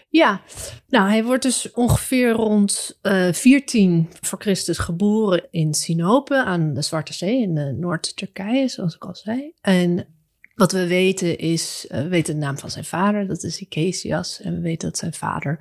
Ja, 0.08 0.40
nou 0.88 1.08
hij 1.08 1.24
wordt 1.24 1.42
dus 1.42 1.70
ongeveer 1.72 2.30
rond 2.30 2.98
uh, 3.02 3.28
eh, 3.28 3.34
14 3.34 4.08
voor 4.20 4.40
Christus 4.40 4.78
geboren 4.78 5.46
in 5.50 5.74
Sinope 5.74 6.44
aan 6.44 6.74
de 6.74 6.82
Zwarte 6.82 7.12
Zee 7.12 7.42
in 7.42 7.56
uh, 7.56 7.72
Noord-Turkije, 7.72 8.68
zoals 8.68 8.94
ik 8.94 9.04
al 9.04 9.14
zei. 9.14 9.52
En 9.60 10.06
Wat 10.54 10.72
we 10.72 10.86
weten 10.86 11.38
is, 11.38 11.86
we 11.88 12.08
weten 12.08 12.34
de 12.34 12.40
naam 12.40 12.58
van 12.58 12.70
zijn 12.70 12.84
vader, 12.84 13.26
dat 13.26 13.42
is 13.42 13.60
Icesias. 13.60 14.40
En 14.40 14.54
we 14.54 14.60
weten 14.60 14.88
dat 14.88 14.98
zijn 14.98 15.12
vader 15.12 15.58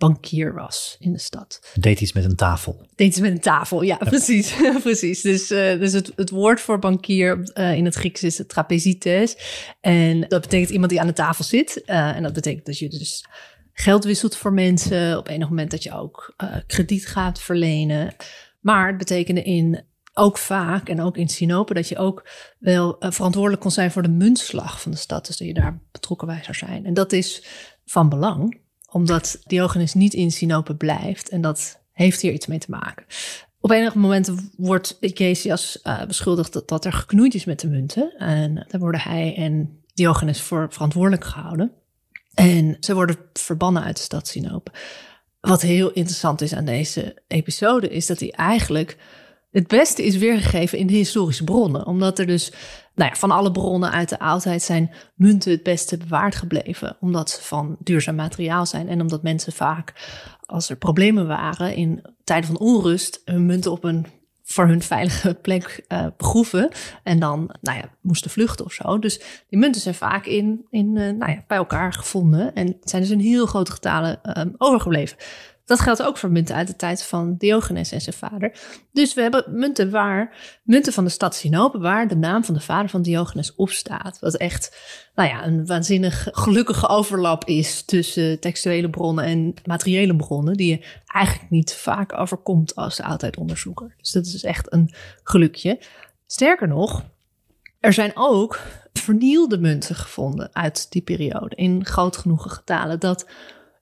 bankier 0.00 0.54
was 0.54 0.96
in 0.98 1.12
de 1.12 1.18
stad. 1.18 1.60
Deed 1.74 2.00
iets 2.00 2.12
met 2.12 2.24
een 2.24 2.36
tafel. 2.36 2.86
Deed 2.94 3.08
iets 3.08 3.20
met 3.20 3.30
een 3.30 3.40
tafel, 3.40 3.82
ja, 3.82 3.96
precies. 3.96 4.54
precies. 4.82 5.20
Dus, 5.20 5.50
uh, 5.50 5.78
dus 5.78 5.92
het, 5.92 6.12
het 6.16 6.30
woord 6.30 6.60
voor 6.60 6.78
bankier 6.78 7.50
uh, 7.54 7.76
in 7.76 7.84
het 7.84 7.94
Grieks 7.94 8.22
is 8.22 8.42
trapezites. 8.46 9.36
En 9.80 10.20
dat 10.20 10.40
betekent 10.40 10.70
iemand 10.70 10.90
die 10.90 11.00
aan 11.00 11.06
de 11.06 11.12
tafel 11.12 11.44
zit. 11.44 11.82
Uh, 11.86 12.16
en 12.16 12.22
dat 12.22 12.32
betekent 12.32 12.66
dat 12.66 12.78
je 12.78 12.88
dus 12.88 13.24
geld 13.72 14.04
wisselt 14.04 14.36
voor 14.36 14.52
mensen. 14.52 15.18
Op 15.18 15.28
enig 15.28 15.48
moment 15.48 15.70
dat 15.70 15.82
je 15.82 15.92
ook 15.92 16.34
krediet 16.66 17.06
gaat 17.06 17.40
verlenen. 17.40 18.14
Maar 18.60 18.86
het 18.86 18.98
betekende 18.98 19.42
in 19.42 19.84
ook 20.14 20.38
vaak, 20.38 20.88
en 20.88 21.00
ook 21.00 21.16
in 21.16 21.28
Sinope, 21.28 21.74
dat 21.74 21.88
je 21.88 21.98
ook 21.98 22.28
wel 22.58 22.96
verantwoordelijk 22.98 23.62
kon 23.62 23.70
zijn 23.70 23.90
voor 23.90 24.02
de 24.02 24.08
muntslag 24.08 24.80
van 24.80 24.90
de 24.90 24.98
stad. 24.98 25.26
Dus 25.26 25.36
dat 25.36 25.46
je 25.46 25.54
daar 25.54 25.80
betrokken 25.92 26.26
bij 26.26 26.42
zou 26.42 26.56
zijn. 26.56 26.84
En 26.84 26.94
dat 26.94 27.12
is 27.12 27.44
van 27.84 28.08
belang 28.08 28.68
omdat 28.90 29.40
Diogenes 29.44 29.94
niet 29.94 30.14
in 30.14 30.30
Sinope 30.30 30.74
blijft. 30.74 31.28
En 31.28 31.40
dat 31.40 31.80
heeft 31.92 32.20
hier 32.20 32.32
iets 32.32 32.46
mee 32.46 32.58
te 32.58 32.70
maken. 32.70 33.06
Op 33.60 33.70
enige 33.70 33.98
momenten 33.98 34.50
wordt 34.56 34.96
Icesias 35.00 35.80
uh, 35.84 36.04
beschuldigd 36.04 36.52
dat, 36.52 36.68
dat, 36.68 36.84
er 36.84 36.92
geknoeid 36.92 37.34
is 37.34 37.44
met 37.44 37.60
de 37.60 37.68
munten. 37.68 38.14
En 38.18 38.66
daar 38.68 38.80
worden 38.80 39.00
hij 39.00 39.34
en 39.36 39.82
Diogenes 39.94 40.40
voor 40.40 40.66
verantwoordelijk 40.70 41.24
gehouden. 41.24 41.72
En 42.34 42.76
ze 42.80 42.94
worden 42.94 43.16
verbannen 43.32 43.82
uit 43.82 43.96
de 43.96 44.02
stad 44.02 44.28
Sinope. 44.28 44.70
Wat 45.40 45.62
heel 45.62 45.90
interessant 45.90 46.40
is 46.40 46.54
aan 46.54 46.64
deze 46.64 47.22
episode, 47.26 47.88
is 47.88 48.06
dat 48.06 48.20
hij 48.20 48.30
eigenlijk 48.30 48.96
het 49.50 49.66
beste 49.66 50.04
is 50.04 50.16
weergegeven 50.16 50.78
in 50.78 50.86
de 50.86 50.92
historische 50.92 51.44
bronnen. 51.44 51.86
Omdat 51.86 52.18
er 52.18 52.26
dus 52.26 52.52
nou 53.00 53.12
ja, 53.12 53.18
van 53.18 53.30
alle 53.30 53.50
bronnen 53.50 53.90
uit 53.90 54.08
de 54.08 54.18
oudheid 54.18 54.62
zijn 54.62 54.90
munten 55.14 55.50
het 55.50 55.62
beste 55.62 55.96
bewaard 55.96 56.34
gebleven. 56.34 56.96
Omdat 57.00 57.30
ze 57.30 57.42
van 57.42 57.76
duurzaam 57.78 58.14
materiaal 58.14 58.66
zijn. 58.66 58.88
En 58.88 59.00
omdat 59.00 59.22
mensen 59.22 59.52
vaak, 59.52 59.92
als 60.46 60.70
er 60.70 60.76
problemen 60.76 61.26
waren 61.26 61.74
in 61.74 62.02
tijden 62.24 62.46
van 62.46 62.58
onrust, 62.58 63.22
hun 63.24 63.46
munten 63.46 63.70
op 63.72 63.84
een 63.84 64.06
voor 64.42 64.66
hun 64.66 64.82
veilige 64.82 65.34
plek 65.34 65.84
uh, 65.88 66.06
begroeven. 66.16 66.68
En 67.02 67.18
dan 67.18 67.56
nou 67.60 67.78
ja, 67.78 67.84
moesten 68.00 68.30
vluchten 68.30 68.64
of 68.64 68.72
zo. 68.72 68.98
Dus 68.98 69.20
die 69.48 69.58
munten 69.58 69.80
zijn 69.80 69.94
vaak 69.94 70.26
in, 70.26 70.66
in, 70.70 70.86
uh, 70.86 71.12
nou 71.12 71.32
ja, 71.32 71.44
bij 71.46 71.56
elkaar 71.56 71.92
gevonden. 71.92 72.54
En 72.54 72.76
zijn 72.80 73.02
dus 73.02 73.10
in 73.10 73.18
heel 73.18 73.46
grote 73.46 73.72
getalen 73.72 74.38
um, 74.38 74.54
overgebleven. 74.58 75.16
Dat 75.70 75.80
geldt 75.80 76.02
ook 76.02 76.16
voor 76.16 76.30
munten 76.30 76.54
uit 76.54 76.66
de 76.66 76.76
tijd 76.76 77.02
van 77.02 77.36
Diogenes 77.36 77.92
en 77.92 78.00
zijn 78.00 78.16
vader. 78.16 78.58
Dus 78.92 79.14
we 79.14 79.22
hebben 79.22 79.44
munten 79.48 79.90
waar, 79.90 80.36
munten 80.64 80.92
van 80.92 81.04
de 81.04 81.10
stad 81.10 81.34
Sinope, 81.34 81.78
waar 81.78 82.08
de 82.08 82.16
naam 82.16 82.44
van 82.44 82.54
de 82.54 82.60
vader 82.60 82.90
van 82.90 83.02
Diogenes 83.02 83.54
op 83.54 83.70
staat. 83.70 84.18
Wat 84.18 84.36
echt, 84.36 84.76
nou 85.14 85.28
ja, 85.28 85.46
een 85.46 85.66
waanzinnig 85.66 86.28
gelukkige 86.32 86.88
overlap 86.88 87.44
is 87.44 87.84
tussen 87.84 88.40
textuele 88.40 88.90
bronnen 88.90 89.24
en 89.24 89.54
materiële 89.64 90.16
bronnen, 90.16 90.56
die 90.56 90.70
je 90.70 91.00
eigenlijk 91.06 91.50
niet 91.50 91.74
vaak 91.74 92.18
overkomt 92.18 92.74
als 92.74 93.00
oudheidonderzoeker. 93.00 93.94
Dus 93.98 94.12
dat 94.12 94.26
is 94.26 94.32
dus 94.32 94.44
echt 94.44 94.72
een 94.72 94.94
gelukje. 95.22 95.80
Sterker 96.26 96.68
nog, 96.68 97.04
er 97.80 97.92
zijn 97.92 98.12
ook 98.14 98.60
vernielde 98.92 99.58
munten 99.58 99.94
gevonden 99.94 100.54
uit 100.54 100.92
die 100.92 101.02
periode 101.02 101.56
in 101.56 101.86
groot 101.86 102.16
genoegen 102.16 102.50
getalen 102.50 103.00
dat 103.00 103.26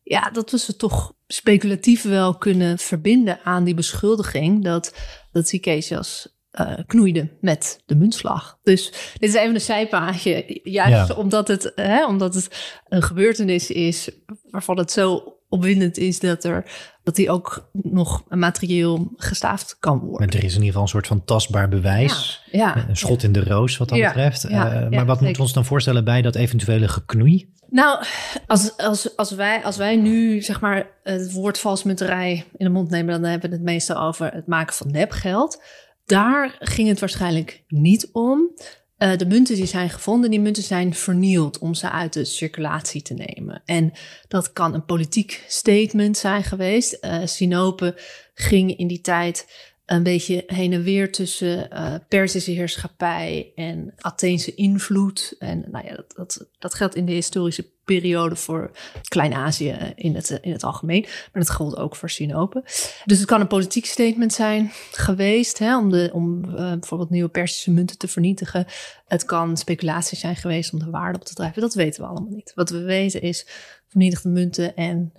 ja, 0.08 0.30
dat 0.30 0.50
we 0.50 0.58
ze 0.58 0.76
toch 0.76 1.12
speculatief 1.26 2.02
wel 2.02 2.38
kunnen 2.38 2.78
verbinden 2.78 3.40
aan 3.44 3.64
die 3.64 3.74
beschuldiging 3.74 4.64
dat, 4.64 4.94
dat 5.32 5.48
Sicasias 5.48 6.36
uh, 6.60 6.72
knoeide 6.86 7.36
met 7.40 7.82
de 7.86 7.94
muntslag. 7.94 8.58
Dus 8.62 8.92
dit 9.18 9.28
is 9.28 9.34
even 9.34 9.54
een 9.54 9.60
zijpaadje, 9.60 10.60
juist 10.62 11.14
omdat, 11.14 11.48
het, 11.48 11.72
hè, 11.74 12.06
omdat 12.06 12.34
het 12.34 12.80
een 12.88 13.02
gebeurtenis 13.02 13.70
is 13.70 14.10
waarvan 14.50 14.78
het 14.78 14.90
zo 14.90 15.37
opwindend 15.48 15.96
is 15.96 16.20
dat, 16.20 16.44
er, 16.44 16.64
dat 17.02 17.16
die 17.16 17.30
ook 17.30 17.70
nog 17.72 18.24
materieel 18.28 19.12
gestaafd 19.16 19.76
kan 19.80 19.98
worden. 19.98 20.28
er 20.28 20.44
is 20.44 20.54
in 20.54 20.62
ieder 20.62 20.66
geval 20.66 20.82
een 20.82 20.88
soort 20.88 21.06
van 21.06 21.24
tastbaar 21.24 21.68
bewijs. 21.68 22.42
Ja, 22.50 22.88
een 22.88 22.96
schot 22.96 23.22
in 23.22 23.32
de 23.32 23.44
roos 23.44 23.76
wat 23.76 23.88
dat 23.88 24.00
betreft. 24.00 24.44
Uh, 24.44 24.50
maar 24.88 25.06
wat 25.06 25.20
moeten 25.20 25.36
we 25.36 25.42
ons 25.42 25.52
dan 25.52 25.64
voorstellen 25.64 26.04
bij 26.04 26.22
dat 26.22 26.34
eventuele 26.34 26.88
geknoei? 26.88 27.52
Nou, 27.70 28.04
als, 28.46 28.76
als, 28.76 29.16
als, 29.16 29.30
wij, 29.30 29.64
als 29.64 29.76
wij 29.76 29.96
nu 29.96 30.42
zeg 30.42 30.60
maar 30.60 30.86
het 31.02 31.32
woord 31.32 31.58
valsmunterij 31.58 32.44
in 32.56 32.64
de 32.66 32.72
mond 32.72 32.90
nemen, 32.90 33.20
dan 33.20 33.30
hebben 33.30 33.50
we 33.50 33.56
het 33.56 33.64
meestal 33.64 34.00
over 34.00 34.32
het 34.32 34.46
maken 34.46 34.74
van 34.74 34.90
nepgeld. 34.90 35.62
Daar 36.06 36.56
ging 36.58 36.88
het 36.88 37.00
waarschijnlijk 37.00 37.64
niet 37.68 38.08
om. 38.12 38.50
Uh, 38.98 39.16
de 39.16 39.26
munten 39.26 39.54
die 39.54 39.66
zijn 39.66 39.90
gevonden, 39.90 40.30
die 40.30 40.40
munten 40.40 40.62
zijn 40.62 40.94
vernield 40.94 41.58
om 41.58 41.74
ze 41.74 41.90
uit 41.90 42.12
de 42.12 42.24
circulatie 42.24 43.02
te 43.02 43.14
nemen. 43.14 43.62
En 43.64 43.92
dat 44.28 44.52
kan 44.52 44.74
een 44.74 44.84
politiek 44.84 45.44
statement 45.48 46.16
zijn 46.16 46.44
geweest. 46.44 46.98
Uh, 47.00 47.20
Sinope 47.24 47.94
ging 48.34 48.76
in 48.76 48.86
die 48.86 49.00
tijd 49.00 49.46
een 49.86 50.02
beetje 50.02 50.42
heen 50.46 50.72
en 50.72 50.82
weer 50.82 51.12
tussen 51.12 51.68
uh, 51.72 51.94
Perzische 52.08 52.50
heerschappij 52.50 53.52
en 53.54 53.94
Atheense 53.96 54.54
invloed. 54.54 55.34
En 55.38 55.64
nou 55.70 55.86
ja, 55.86 55.94
dat, 55.94 56.12
dat, 56.16 56.48
dat 56.58 56.74
geldt 56.74 56.94
in 56.94 57.06
de 57.06 57.12
historische 57.12 57.70
periode 57.96 58.36
voor 58.36 58.70
Klein-Azië 59.08 59.92
in 59.94 60.14
het, 60.14 60.38
in 60.40 60.52
het 60.52 60.62
algemeen. 60.62 61.02
Maar 61.02 61.42
dat 61.42 61.50
geldt 61.50 61.76
ook 61.76 61.96
voor 61.96 62.10
Sinope. 62.10 62.62
Dus 63.04 63.18
het 63.18 63.26
kan 63.26 63.40
een 63.40 63.46
politiek 63.46 63.86
statement 63.86 64.32
zijn 64.32 64.70
geweest 64.92 65.58
hè, 65.58 65.78
om, 65.78 65.90
de, 65.90 66.10
om 66.12 66.44
uh, 66.44 66.54
bijvoorbeeld 66.54 67.10
nieuwe 67.10 67.28
Persische 67.28 67.70
munten 67.70 67.98
te 67.98 68.08
vernietigen. 68.08 68.66
Het 69.06 69.24
kan 69.24 69.56
speculatie 69.56 70.18
zijn 70.18 70.36
geweest 70.36 70.72
om 70.72 70.78
de 70.78 70.90
waarde 70.90 71.18
op 71.18 71.24
te 71.24 71.34
drijven. 71.34 71.62
Dat 71.62 71.74
weten 71.74 72.02
we 72.02 72.08
allemaal 72.08 72.32
niet. 72.32 72.52
Wat 72.54 72.70
we 72.70 72.82
weten 72.82 73.22
is 73.22 73.46
vernietigde 73.88 74.28
munten 74.28 74.76
en 74.76 75.12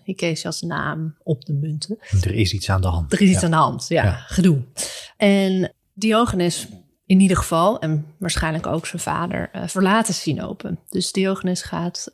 als 0.43 0.61
naam 0.61 1.15
op 1.23 1.45
de 1.45 1.53
munten. 1.53 1.97
Er 2.21 2.33
is 2.33 2.53
iets 2.53 2.69
aan 2.69 2.81
de 2.81 2.87
hand. 2.87 3.13
Er 3.13 3.21
is 3.21 3.29
iets 3.29 3.43
aan 3.43 3.51
de 3.51 3.57
hand, 3.57 3.85
ja, 3.87 4.03
ja. 4.03 4.23
gedoe. 4.27 4.63
En 5.17 5.73
Diogenes 5.93 6.67
in 7.09 7.19
ieder 7.19 7.37
geval, 7.37 7.79
en 7.79 8.05
waarschijnlijk 8.17 8.67
ook 8.67 8.85
zijn 8.85 9.01
vader, 9.01 9.49
uh, 9.55 9.67
verlaten 9.67 10.13
Sinope. 10.13 10.77
Dus 10.89 11.11
Diogenes 11.11 11.61
gaat, 11.61 12.11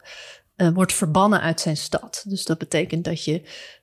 uh, 0.57 0.69
wordt 0.69 0.93
verbannen 0.93 1.41
uit 1.41 1.62
zijn 1.62 1.77
stad. 1.77 2.24
Dus 2.27 2.45
dat 2.45 2.57
betekent 2.57 3.03
dat 3.03 3.24
je, 3.24 3.41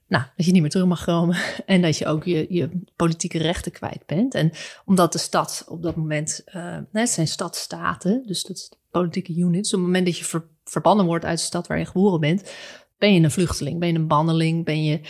nou, 0.08 0.24
dat 0.36 0.46
je 0.46 0.52
niet 0.52 0.60
meer 0.60 0.70
terug 0.70 0.86
mag 0.86 1.04
komen 1.04 1.36
en 1.66 1.82
dat 1.82 1.98
je 1.98 2.06
ook 2.06 2.24
je, 2.24 2.46
je 2.48 2.82
politieke 2.96 3.38
rechten 3.38 3.72
kwijt 3.72 4.06
bent. 4.06 4.34
En 4.34 4.52
omdat 4.84 5.12
de 5.12 5.18
stad 5.18 5.64
op 5.68 5.82
dat 5.82 5.96
moment, 5.96 6.42
uh, 6.54 6.78
het 6.92 7.08
zijn 7.08 7.28
stadstaten, 7.28 8.22
dus 8.26 8.42
dat 8.42 8.56
is 8.56 8.72
politieke 8.90 9.36
units. 9.36 9.72
Op 9.72 9.78
het 9.78 9.86
moment 9.86 10.06
dat 10.06 10.18
je 10.18 10.24
ver, 10.24 10.44
verbannen 10.64 11.06
wordt 11.06 11.24
uit 11.24 11.38
de 11.38 11.44
stad 11.44 11.66
waar 11.66 11.78
je 11.78 11.86
geboren 11.86 12.20
bent, 12.20 12.52
ben 12.98 13.14
je 13.14 13.20
een 13.20 13.30
vluchteling, 13.30 13.78
ben 13.78 13.88
je 13.88 13.94
een 13.94 14.06
banneling, 14.06 14.64
ben 14.64 14.84
je 14.84 15.00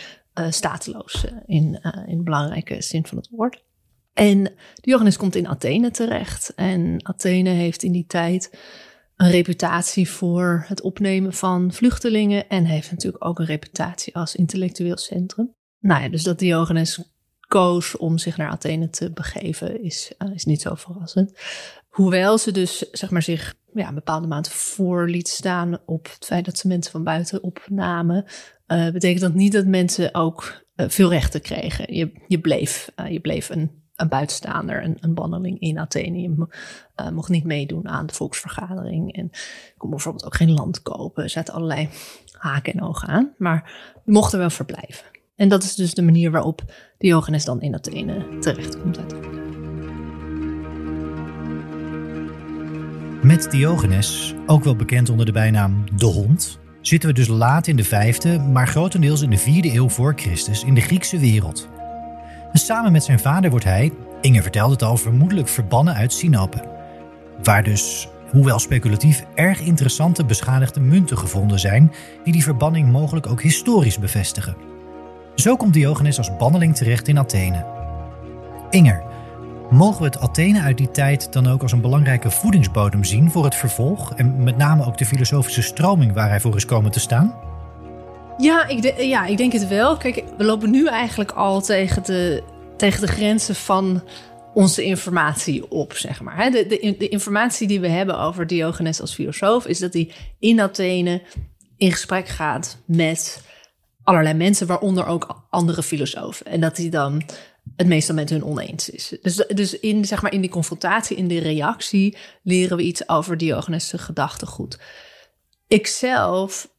stateloos 0.49 1.25
in, 1.45 1.79
in 2.05 2.17
de 2.17 2.23
belangrijke 2.23 2.81
zin 2.81 3.05
van 3.05 3.17
het 3.17 3.29
woord. 3.31 3.63
En 4.13 4.51
Diogenes 4.81 5.17
komt 5.17 5.35
in 5.35 5.47
Athene 5.47 5.91
terecht. 5.91 6.53
En 6.55 7.05
Athene 7.05 7.49
heeft 7.49 7.83
in 7.83 7.91
die 7.91 8.05
tijd 8.05 8.57
een 9.15 9.31
reputatie 9.31 10.09
voor 10.09 10.65
het 10.67 10.81
opnemen 10.81 11.33
van 11.33 11.73
vluchtelingen. 11.73 12.49
En 12.49 12.65
heeft 12.65 12.91
natuurlijk 12.91 13.25
ook 13.25 13.39
een 13.39 13.45
reputatie 13.45 14.15
als 14.15 14.35
intellectueel 14.35 14.97
centrum. 14.97 15.53
Nou 15.79 16.01
ja, 16.01 16.09
dus 16.09 16.23
dat 16.23 16.39
Diogenes 16.39 17.01
koos 17.47 17.97
om 17.97 18.17
zich 18.17 18.37
naar 18.37 18.49
Athene 18.49 18.89
te 18.89 19.11
begeven, 19.11 19.83
is, 19.83 20.13
uh, 20.19 20.33
is 20.33 20.45
niet 20.45 20.61
zo 20.61 20.75
verrassend. 20.75 21.39
Hoewel 21.89 22.37
ze 22.37 22.51
dus 22.51 22.77
zeg 22.91 23.09
maar, 23.09 23.21
zich 23.21 23.53
ja, 23.73 23.87
een 23.87 23.93
bepaalde 23.93 24.27
mate 24.27 24.49
voor 24.49 25.09
liet 25.09 25.27
staan 25.27 25.77
op 25.85 26.09
het 26.13 26.25
feit 26.25 26.45
dat 26.45 26.57
ze 26.57 26.67
mensen 26.67 26.91
van 26.91 27.03
buiten 27.03 27.43
opnamen, 27.43 28.25
uh, 28.67 28.89
betekent 28.89 29.21
dat 29.21 29.33
niet 29.33 29.51
dat 29.51 29.65
mensen 29.65 30.15
ook 30.15 30.63
uh, 30.75 30.89
veel 30.89 31.09
rechten 31.09 31.41
kregen. 31.41 31.95
Je, 31.95 32.11
je, 32.27 32.39
bleef, 32.39 32.89
je 33.09 33.19
bleef 33.19 33.49
een 33.49 33.82
een 33.95 34.07
buitenstaander, 34.07 34.83
een, 34.83 34.97
een 34.99 35.13
banneling 35.13 35.59
in 35.59 35.79
Athene. 35.79 36.21
Je 36.21 36.47
uh, 37.01 37.09
mocht 37.09 37.29
niet 37.29 37.43
meedoen 37.43 37.87
aan 37.87 38.05
de 38.05 38.13
volksvergadering. 38.13 39.15
En 39.15 39.29
kon 39.77 39.89
bijvoorbeeld 39.89 40.25
ook 40.25 40.35
geen 40.35 40.51
land 40.51 40.81
kopen. 40.81 41.23
Er 41.23 41.29
zaten 41.29 41.53
allerlei 41.53 41.89
haken 42.31 42.73
en 42.73 42.81
ogen 42.81 43.07
aan. 43.07 43.33
Maar 43.37 43.71
mocht 44.05 44.33
er 44.33 44.39
wel 44.39 44.49
verblijven. 44.49 45.05
En 45.35 45.49
dat 45.49 45.63
is 45.63 45.75
dus 45.75 45.93
de 45.93 46.01
manier 46.01 46.31
waarop 46.31 46.61
Diogenes 46.97 47.45
dan 47.45 47.61
in 47.61 47.75
Athene 47.75 48.39
terechtkomt 48.39 48.97
uiteindelijk. 48.97 49.41
Met 53.23 53.51
Diogenes, 53.51 54.33
ook 54.45 54.63
wel 54.63 54.75
bekend 54.75 55.09
onder 55.09 55.25
de 55.25 55.31
bijnaam 55.31 55.83
de 55.97 56.05
hond, 56.05 56.59
zitten 56.81 57.09
we 57.09 57.15
dus 57.15 57.27
laat 57.27 57.67
in 57.67 57.75
de 57.75 57.83
vijfde, 57.83 58.39
maar 58.39 58.67
grotendeels 58.67 59.21
in 59.21 59.29
de 59.29 59.37
vierde 59.37 59.73
eeuw 59.73 59.89
voor 59.89 60.13
Christus 60.15 60.63
in 60.63 60.73
de 60.73 60.81
Griekse 60.81 61.19
wereld. 61.19 61.69
En 62.53 62.59
samen 62.59 62.91
met 62.91 63.03
zijn 63.03 63.19
vader 63.19 63.49
wordt 63.49 63.65
hij, 63.65 63.91
Inge 64.21 64.41
vertelde 64.41 64.73
het 64.73 64.83
al, 64.83 64.97
vermoedelijk 64.97 65.47
verbannen 65.47 65.93
uit 65.93 66.13
Sinope. 66.13 66.63
Waar 67.43 67.63
dus, 67.63 68.09
hoewel 68.31 68.59
speculatief, 68.59 69.25
erg 69.35 69.59
interessante 69.59 70.25
beschadigde 70.25 70.79
munten 70.79 71.17
gevonden 71.17 71.59
zijn, 71.59 71.91
die 72.23 72.33
die 72.33 72.43
verbanning 72.43 72.91
mogelijk 72.91 73.27
ook 73.27 73.41
historisch 73.41 73.99
bevestigen. 73.99 74.55
Zo 75.35 75.55
komt 75.55 75.73
Diogenes 75.73 76.17
als 76.17 76.37
banneling 76.37 76.75
terecht 76.75 77.07
in 77.07 77.19
Athene. 77.19 77.65
Inger, 78.69 79.03
Mogen 79.69 79.99
we 79.99 80.05
het 80.05 80.19
Athene 80.19 80.61
uit 80.61 80.77
die 80.77 80.91
tijd 80.91 81.33
dan 81.33 81.47
ook 81.47 81.61
als 81.61 81.71
een 81.71 81.81
belangrijke 81.81 82.31
voedingsbodem 82.31 83.03
zien 83.03 83.31
voor 83.31 83.43
het 83.43 83.55
vervolg? 83.55 84.13
En 84.13 84.43
met 84.43 84.57
name 84.57 84.85
ook 84.85 84.97
de 84.97 85.05
filosofische 85.05 85.61
stroming 85.61 86.13
waar 86.13 86.29
hij 86.29 86.39
voor 86.39 86.55
is 86.55 86.65
komen 86.65 86.91
te 86.91 86.99
staan? 86.99 87.33
Ja, 88.37 88.67
ik, 88.67 88.81
de- 88.81 89.07
ja, 89.07 89.25
ik 89.25 89.37
denk 89.37 89.51
het 89.51 89.67
wel. 89.67 89.97
Kijk, 89.97 90.23
we 90.37 90.43
lopen 90.43 90.71
nu 90.71 90.87
eigenlijk 90.87 91.31
al 91.31 91.61
tegen 91.61 92.03
de, 92.03 92.43
tegen 92.77 93.01
de 93.01 93.07
grenzen 93.07 93.55
van 93.55 94.03
onze 94.53 94.83
informatie 94.83 95.71
op, 95.71 95.93
zeg 95.93 96.21
maar. 96.21 96.51
De, 96.51 96.67
de, 96.67 96.95
de 96.97 97.09
informatie 97.09 97.67
die 97.67 97.79
we 97.79 97.87
hebben 97.87 98.19
over 98.19 98.47
Diogenes 98.47 99.01
als 99.01 99.13
filosoof... 99.13 99.65
is 99.65 99.79
dat 99.79 99.93
hij 99.93 100.11
in 100.39 100.61
Athene 100.61 101.21
in 101.77 101.91
gesprek 101.91 102.27
gaat 102.27 102.77
met 102.85 103.43
allerlei 104.03 104.35
mensen... 104.35 104.67
waaronder 104.67 105.05
ook 105.05 105.45
andere 105.49 105.83
filosofen. 105.83 106.45
En 106.45 106.61
dat 106.61 106.77
hij 106.77 106.89
dan 106.89 107.23
het 107.75 107.87
meestal 107.87 108.15
met 108.15 108.29
hun 108.29 108.43
oneens 108.43 108.89
is. 108.89 109.17
Dus, 109.21 109.35
dus 109.35 109.79
in, 109.79 110.05
zeg 110.05 110.21
maar, 110.21 110.33
in 110.33 110.41
die 110.41 110.49
confrontatie, 110.49 111.17
in 111.17 111.27
die 111.27 111.41
reactie... 111.41 112.17
leren 112.43 112.77
we 112.77 112.83
iets 112.83 113.09
over 113.09 113.37
Diogenes' 113.37 113.93
gedachtegoed. 113.95 114.79
Ik 115.67 115.87
zelf 115.87 116.71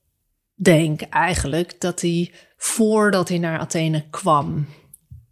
denk 0.55 1.01
eigenlijk 1.01 1.81
dat 1.81 2.01
hij 2.01 2.33
voordat 2.57 3.29
hij 3.29 3.39
naar 3.39 3.59
Athene 3.59 4.05
kwam, 4.11 4.67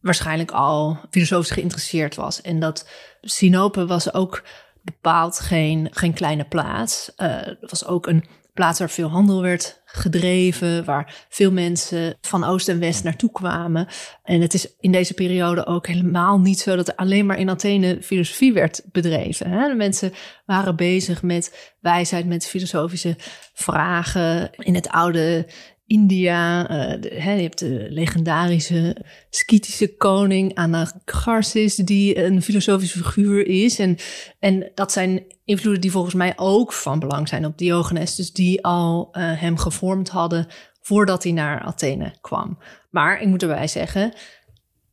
waarschijnlijk 0.00 0.50
al 0.50 0.98
filosofisch 1.10 1.50
geïnteresseerd 1.50 2.14
was. 2.14 2.40
En 2.40 2.60
dat 2.60 2.88
Sinope 3.20 3.86
was 3.86 4.14
ook 4.14 4.42
bepaald 4.82 5.40
geen, 5.40 5.88
geen 5.90 6.12
kleine 6.12 6.44
plaats. 6.44 7.14
Eh, 7.14 7.36
Het 7.40 7.70
was 7.70 7.86
ook 7.86 8.06
een 8.06 8.24
plaats 8.52 8.78
waar 8.78 8.90
veel 8.90 9.08
handel 9.08 9.42
werd 9.42 9.82
gedreven, 9.84 10.84
waar 10.84 11.26
veel 11.28 11.52
mensen 11.52 12.16
van 12.20 12.44
oost 12.44 12.68
en 12.68 12.78
west 12.78 13.04
naartoe 13.04 13.32
kwamen. 13.32 13.86
En 14.22 14.40
het 14.40 14.54
is 14.54 14.76
in 14.80 14.92
deze 14.92 15.14
periode 15.14 15.66
ook 15.66 15.86
helemaal 15.86 16.40
niet 16.40 16.60
zo 16.60 16.76
dat 16.76 16.88
er 16.88 16.94
alleen 16.94 17.26
maar 17.26 17.38
in 17.38 17.50
Athene 17.50 17.98
filosofie 18.02 18.52
werd 18.52 18.82
bedreven. 18.92 19.50
Hè? 19.50 19.68
De 19.68 19.74
mensen 19.74 20.12
waren 20.46 20.76
bezig 20.76 21.22
met 21.22 21.74
wijsheid, 21.80 22.26
met 22.26 22.46
filosofische 22.46 23.16
vragen 23.52 24.50
in 24.56 24.74
het 24.74 24.88
oude 24.88 25.46
India. 25.86 26.68
eh, 26.68 27.36
je 27.36 27.42
hebt 27.42 27.58
de 27.58 27.86
legendarische 27.90 28.96
Skytische 29.30 29.96
koning 29.96 30.54
Anaxarchus, 30.54 31.74
die 31.74 32.24
een 32.24 32.42
filosofische 32.42 32.98
figuur 32.98 33.46
is. 33.46 33.78
En, 33.78 33.96
en 34.38 34.70
dat 34.74 34.92
zijn 34.92 35.24
invloeden 35.44 35.80
die 35.80 35.90
volgens 35.90 36.14
mij 36.14 36.32
ook 36.36 36.72
van 36.72 36.98
belang 36.98 37.28
zijn 37.28 37.46
op 37.46 37.58
Diogenes. 37.58 38.14
Dus 38.14 38.32
die 38.32 38.64
al 38.64 39.08
eh, 39.12 39.40
hem 39.40 39.56
gevormd 39.56 40.08
hadden 40.08 40.46
voordat 40.80 41.22
hij 41.22 41.32
naar 41.32 41.60
Athene 41.60 42.14
kwam. 42.20 42.58
Maar 42.90 43.20
ik 43.20 43.28
moet 43.28 43.42
erbij 43.42 43.66
zeggen, 43.66 44.12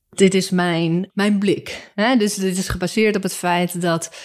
dit 0.09 0.33
is 0.33 0.49
mijn, 0.49 1.11
mijn 1.13 1.39
blik. 1.39 1.91
Hè? 1.95 2.15
Dus 2.15 2.35
dit 2.35 2.57
is 2.57 2.69
gebaseerd 2.69 3.15
op 3.15 3.23
het 3.23 3.33
feit 3.33 3.81
dat 3.81 4.15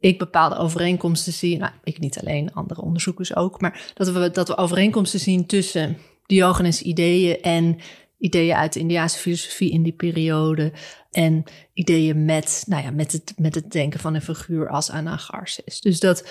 ik 0.00 0.18
bepaalde 0.18 0.56
overeenkomsten 0.56 1.32
zie. 1.32 1.58
Nou, 1.58 1.72
ik 1.84 1.98
niet 1.98 2.20
alleen, 2.20 2.52
andere 2.52 2.80
onderzoekers 2.80 3.36
ook. 3.36 3.60
Maar 3.60 3.92
dat 3.94 4.10
we, 4.10 4.30
dat 4.30 4.48
we 4.48 4.56
overeenkomsten 4.56 5.20
zien 5.20 5.46
tussen 5.46 5.96
Diogenes' 6.32 6.82
ideeën 6.82 7.40
en 7.42 7.78
ideeën 8.18 8.56
uit 8.56 8.72
de 8.72 8.80
Indiase 8.80 9.18
filosofie 9.18 9.70
in 9.70 9.82
die 9.82 9.92
periode. 9.92 10.72
En 11.10 11.44
ideeën 11.72 12.24
met, 12.24 12.64
nou 12.66 12.82
ja, 12.82 12.90
met, 12.90 13.12
het, 13.12 13.32
met 13.36 13.54
het 13.54 13.70
denken 13.70 14.00
van 14.00 14.14
een 14.14 14.22
figuur 14.22 14.68
als 14.68 14.90
Anaxarchus. 14.90 15.80
Dus 15.80 16.00
dat, 16.00 16.28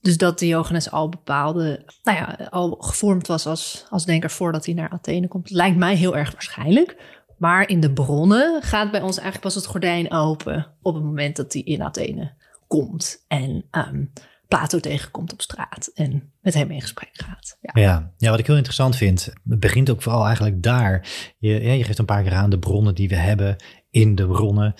dus 0.00 0.16
dat 0.16 0.38
Diogenes 0.38 0.90
al 0.90 1.08
bepaalde, 1.08 1.84
nou 2.02 2.18
ja, 2.18 2.48
al 2.50 2.76
gevormd 2.80 3.26
was 3.26 3.46
als, 3.46 3.86
als 3.90 4.04
denker 4.04 4.30
voordat 4.30 4.64
hij 4.64 4.74
naar 4.74 4.90
Athene 4.90 5.28
komt, 5.28 5.50
lijkt 5.50 5.76
mij 5.76 5.94
heel 5.94 6.16
erg 6.16 6.32
waarschijnlijk. 6.32 6.96
Maar 7.36 7.68
in 7.68 7.80
de 7.80 7.92
bronnen 7.92 8.62
gaat 8.62 8.90
bij 8.90 9.00
ons 9.00 9.16
eigenlijk 9.16 9.44
pas 9.44 9.54
het 9.54 9.66
gordijn 9.66 10.12
open 10.12 10.66
op 10.82 10.94
het 10.94 11.04
moment 11.04 11.36
dat 11.36 11.52
hij 11.52 11.62
in 11.62 11.82
Athene 11.82 12.32
komt 12.66 13.24
en 13.28 13.64
ehm, 13.70 14.04
Plato 14.48 14.78
tegenkomt 14.80 15.32
op 15.32 15.40
straat 15.40 15.90
en 15.94 16.32
met 16.40 16.54
hem 16.54 16.70
in 16.70 16.80
gesprek 16.80 17.10
gaat. 17.12 17.58
Ja. 17.60 18.12
Ja, 18.16 18.30
wat 18.30 18.38
ik 18.38 18.46
heel 18.46 18.56
interessant 18.56 18.96
vind, 18.96 19.24
het 19.48 19.60
begint 19.60 19.90
ook 19.90 20.02
vooral 20.02 20.24
eigenlijk 20.24 20.62
daar. 20.62 21.08
Je, 21.38 21.62
je 21.62 21.84
geeft 21.84 21.98
een 21.98 22.04
paar 22.04 22.22
keer 22.22 22.32
aan 22.32 22.50
de 22.50 22.58
bronnen 22.58 22.94
die 22.94 23.08
we 23.08 23.16
hebben 23.16 23.56
in 23.90 24.14
de 24.14 24.26
bronnen. 24.26 24.74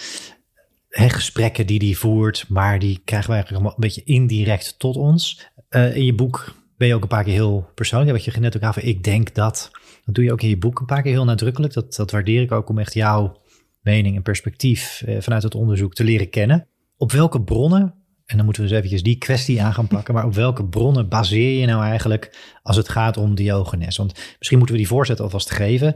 Hè, 0.89 1.09
gesprekken 1.09 1.67
die 1.67 1.79
die 1.79 1.99
voert, 1.99 2.45
maar 2.49 2.79
die 2.79 3.01
krijgen 3.05 3.29
we 3.29 3.35
eigenlijk 3.35 3.65
allemaal 3.65 3.73
een 3.73 3.89
beetje 3.89 4.13
indirect 4.13 4.79
tot 4.79 4.97
ons. 4.97 5.51
Eh, 5.69 5.97
in 5.97 6.05
je 6.05 6.15
boek 6.15 6.55
ben 6.77 6.89
je 6.89 6.95
ook 6.95 7.03
een 7.03 7.09
paar 7.09 7.25
keer 7.25 7.33
heel 7.33 7.71
persoonlijk. 7.75 8.11
Wat 8.11 8.35
je 8.35 8.41
net 8.41 8.57
ook 8.57 8.63
aan 8.63 8.73
ik 8.77 9.05
denk 9.05 9.35
dat. 9.35 9.71
Dat 10.05 10.15
doe 10.15 10.25
je 10.25 10.33
ook 10.33 10.43
in 10.43 10.49
je 10.49 10.59
boek 10.59 10.81
een 10.81 10.87
paar 10.87 11.03
keer 11.03 11.13
heel 11.13 11.25
nadrukkelijk. 11.25 11.73
Dat, 11.73 11.95
dat 11.95 12.11
waardeer 12.11 12.43
ik 12.43 12.53
ook 12.53 12.69
om 12.69 12.79
echt 12.79 12.95
jouw 12.95 13.43
mening 13.81 14.17
en 14.17 14.23
perspectief 14.23 15.03
eh, 15.07 15.21
vanuit 15.21 15.43
het 15.43 15.55
onderzoek 15.55 15.95
te 15.95 16.05
leren 16.05 16.31
kennen. 16.31 16.69
Op 16.97 17.13
welke 17.13 17.43
bronnen 17.43 17.95
en 18.29 18.37
dan 18.37 18.45
moeten 18.45 18.63
we 18.63 18.69
eens 18.69 18.79
eventjes 18.79 19.03
die 19.03 19.19
kwestie 19.19 19.63
aan 19.63 19.75
gaan 19.75 19.87
pakken. 19.87 20.15
Maar 20.15 20.25
op 20.25 20.35
welke 20.35 20.65
bronnen 20.65 21.09
baseer 21.09 21.61
je 21.61 21.67
nou 21.67 21.83
eigenlijk 21.83 22.57
als 22.63 22.77
het 22.77 22.89
gaat 22.89 23.17
om 23.17 23.35
Diogenes? 23.35 23.97
Want 23.97 24.13
misschien 24.39 24.59
moeten 24.59 24.77
we 24.77 24.83
die 24.83 24.91
voorzet 24.91 25.21
alvast 25.21 25.51
geven. 25.51 25.95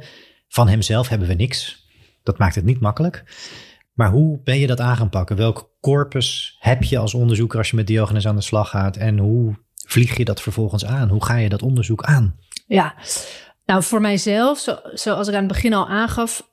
Van 0.48 0.68
hemzelf 0.68 1.08
hebben 1.08 1.28
we 1.28 1.34
niks. 1.34 1.86
Dat 2.22 2.38
maakt 2.38 2.54
het 2.54 2.64
niet 2.64 2.80
makkelijk. 2.80 3.24
Maar 3.92 4.10
hoe 4.10 4.40
ben 4.44 4.58
je 4.58 4.66
dat 4.66 4.80
aan 4.80 4.96
gaan 4.96 5.08
pakken? 5.08 5.36
Welk 5.36 5.70
corpus 5.80 6.56
heb 6.58 6.82
je 6.82 6.98
als 6.98 7.14
onderzoeker 7.14 7.58
als 7.58 7.70
je 7.70 7.76
met 7.76 7.86
Diogenes 7.86 8.26
aan 8.26 8.36
de 8.36 8.42
slag 8.42 8.68
gaat? 8.68 8.96
En 8.96 9.18
hoe 9.18 9.54
vlieg 9.86 10.16
je 10.16 10.24
dat 10.24 10.42
vervolgens 10.42 10.84
aan? 10.84 11.08
Hoe 11.08 11.24
ga 11.24 11.36
je 11.36 11.48
dat 11.48 11.62
onderzoek 11.62 12.02
aan? 12.02 12.36
Ja, 12.66 12.94
nou 13.64 13.82
voor 13.82 14.00
mijzelf, 14.00 14.58
zo, 14.58 14.78
zoals 14.92 15.28
ik 15.28 15.34
aan 15.34 15.44
het 15.44 15.52
begin 15.52 15.74
al 15.74 15.88
aangaf, 15.88 16.51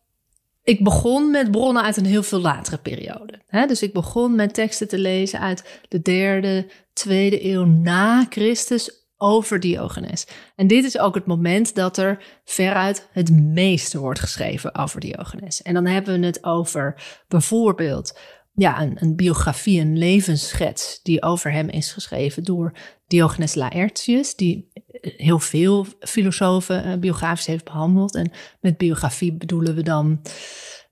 ik 0.70 0.84
begon 0.84 1.32
met 1.32 1.52
bronnen 1.52 1.84
uit 1.84 1.98
een 1.98 2.06
heel 2.06 2.24
veel 2.24 2.40
latere 2.40 2.78
periode. 2.78 3.42
Hè? 3.48 3.66
Dus 3.66 3.82
ik 3.82 3.94
begon 3.94 4.36
met 4.36 4.54
teksten 4.54 4.88
te 4.88 4.98
lezen 4.98 5.40
uit 5.40 5.82
de 5.88 6.02
derde, 6.02 6.72
tweede 6.94 7.46
eeuw 7.46 7.66
na 7.66 8.26
Christus 8.30 9.08
over 9.18 9.60
Diogenes. 9.60 10.28
En 10.56 10.68
dit 10.68 10.84
is 10.84 11.00
ook 11.00 11.16
het 11.16 11.26
moment 11.26 11.76
dat 11.76 11.98
er 11.98 12.24
veruit 12.46 13.08
het 13.12 13.32
meeste 13.32 14.00
wordt 14.00 14.20
geschreven 14.20 14.76
over 14.76 15.00
Diogenes. 15.00 15.62
En 15.62 15.74
dan 15.74 15.86
hebben 15.86 16.20
we 16.20 16.26
het 16.26 16.44
over 16.44 17.02
bijvoorbeeld 17.28 18.20
ja, 18.52 18.82
een, 18.82 18.98
een 19.00 19.16
biografie, 19.16 19.80
een 19.82 19.98
levensschets 19.98 21.00
die 21.04 21.22
over 21.22 21.52
hem 21.52 21.70
is 21.70 21.92
geschreven 21.92 22.44
door 22.44 22.74
Diogenes 23.08 23.56
Laertius, 23.56 24.36
die 24.36 24.68
heel 25.02 25.40
veel 25.40 25.86
filosofen 26.00 26.88
uh, 26.88 26.98
biografisch 26.98 27.46
heeft 27.46 27.64
behandeld. 27.64 28.16
En 28.16 28.32
met 28.62 28.78
biografie 28.78 29.34
bedoelen 29.34 29.76
we 29.76 29.84
dan 29.84 30.22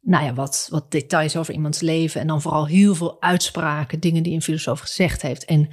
nou 0.02 0.26
ja, 0.26 0.34
wat, 0.34 0.67
wat 0.70 0.91
details 0.91 1.36
over 1.36 1.54
iemands 1.54 1.82
leven 1.82 2.22
en 2.22 2.28
dan 2.28 2.41
vooral 2.41 2.67
heel 2.67 2.96
veel 2.96 3.22
uitspraken, 3.22 4.00
dingen 4.00 4.24
die 4.24 4.34
een 4.34 4.41
filosoof 4.41 4.80
gezegd 4.80 5.22
heeft 5.22 5.46
en 5.46 5.70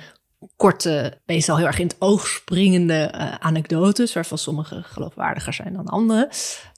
korte, 0.57 1.20
meestal 1.27 1.57
heel 1.57 1.66
erg 1.66 1.79
in 1.79 1.87
het 1.87 1.97
oog 1.99 2.27
springende 2.27 3.12
uh, 3.14 3.35
anekdotes, 3.35 4.12
waarvan 4.12 4.38
sommige 4.38 4.83
geloofwaardiger 4.83 5.53
zijn 5.53 5.73
dan 5.73 5.87
andere. 5.87 6.31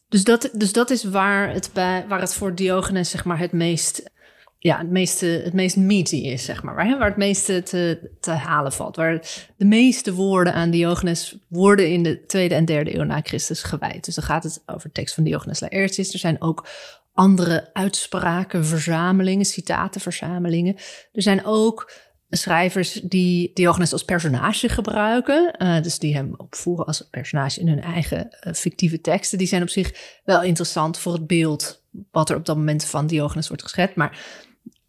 Dus 0.08 0.24
dat, 0.24 0.50
dus 0.52 0.72
dat 0.72 0.90
is 0.90 1.04
waar 1.04 1.52
het, 1.52 1.70
bij, 1.72 2.04
waar 2.08 2.20
het 2.20 2.34
voor 2.34 2.54
Diogenes 2.54 3.10
zeg 3.10 3.24
maar, 3.24 3.38
het 3.38 3.52
meest 3.52 4.10
ja, 4.58 4.78
het 4.78 4.90
meeste, 4.90 5.26
het 5.26 5.52
meest 5.52 5.76
meaty 5.76 6.16
is, 6.16 6.44
zeg 6.44 6.62
maar. 6.62 6.74
Waar, 6.74 6.98
waar 6.98 7.08
het 7.08 7.16
meeste 7.16 7.62
te, 7.62 8.10
te 8.20 8.30
halen 8.30 8.72
valt. 8.72 8.96
Waar 8.96 9.20
de 9.56 9.64
meeste 9.64 10.14
woorden 10.14 10.54
aan 10.54 10.70
Diogenes 10.70 11.36
worden 11.48 11.90
in 11.90 12.02
de 12.02 12.26
tweede 12.26 12.54
en 12.54 12.64
derde 12.64 12.96
eeuw 12.96 13.02
na 13.02 13.20
Christus 13.22 13.62
gewijd. 13.62 14.04
Dus 14.04 14.14
dan 14.14 14.24
gaat 14.24 14.42
het 14.42 14.62
over 14.66 14.88
de 14.88 14.94
tekst 14.94 15.14
van 15.14 15.24
Diogenes 15.24 15.60
Laertius. 15.60 16.12
Er 16.12 16.18
zijn 16.18 16.42
ook 16.42 16.68
andere 17.12 17.70
uitspraken, 17.72 18.64
verzamelingen, 18.64 19.44
citatenverzamelingen. 19.44 20.76
Er 21.12 21.22
zijn 21.22 21.44
ook 21.44 21.92
schrijvers 22.30 22.92
die 22.92 23.50
Diogenes 23.54 23.92
als 23.92 24.04
personage 24.04 24.68
gebruiken. 24.68 25.54
Uh, 25.58 25.82
dus 25.82 25.98
die 25.98 26.14
hem 26.14 26.34
opvoeren 26.36 26.86
als 26.86 27.08
personage 27.10 27.60
in 27.60 27.68
hun 27.68 27.82
eigen 27.82 28.36
uh, 28.46 28.52
fictieve 28.52 29.00
teksten. 29.00 29.38
Die 29.38 29.46
zijn 29.46 29.62
op 29.62 29.68
zich 29.68 30.18
wel 30.24 30.42
interessant 30.42 30.98
voor 30.98 31.12
het 31.12 31.26
beeld 31.26 31.84
wat 32.10 32.30
er 32.30 32.36
op 32.36 32.46
dat 32.46 32.56
moment 32.56 32.84
van 32.84 33.06
Diogenes 33.06 33.48
wordt 33.48 33.62
geschetst. 33.62 33.96
Maar 33.96 34.18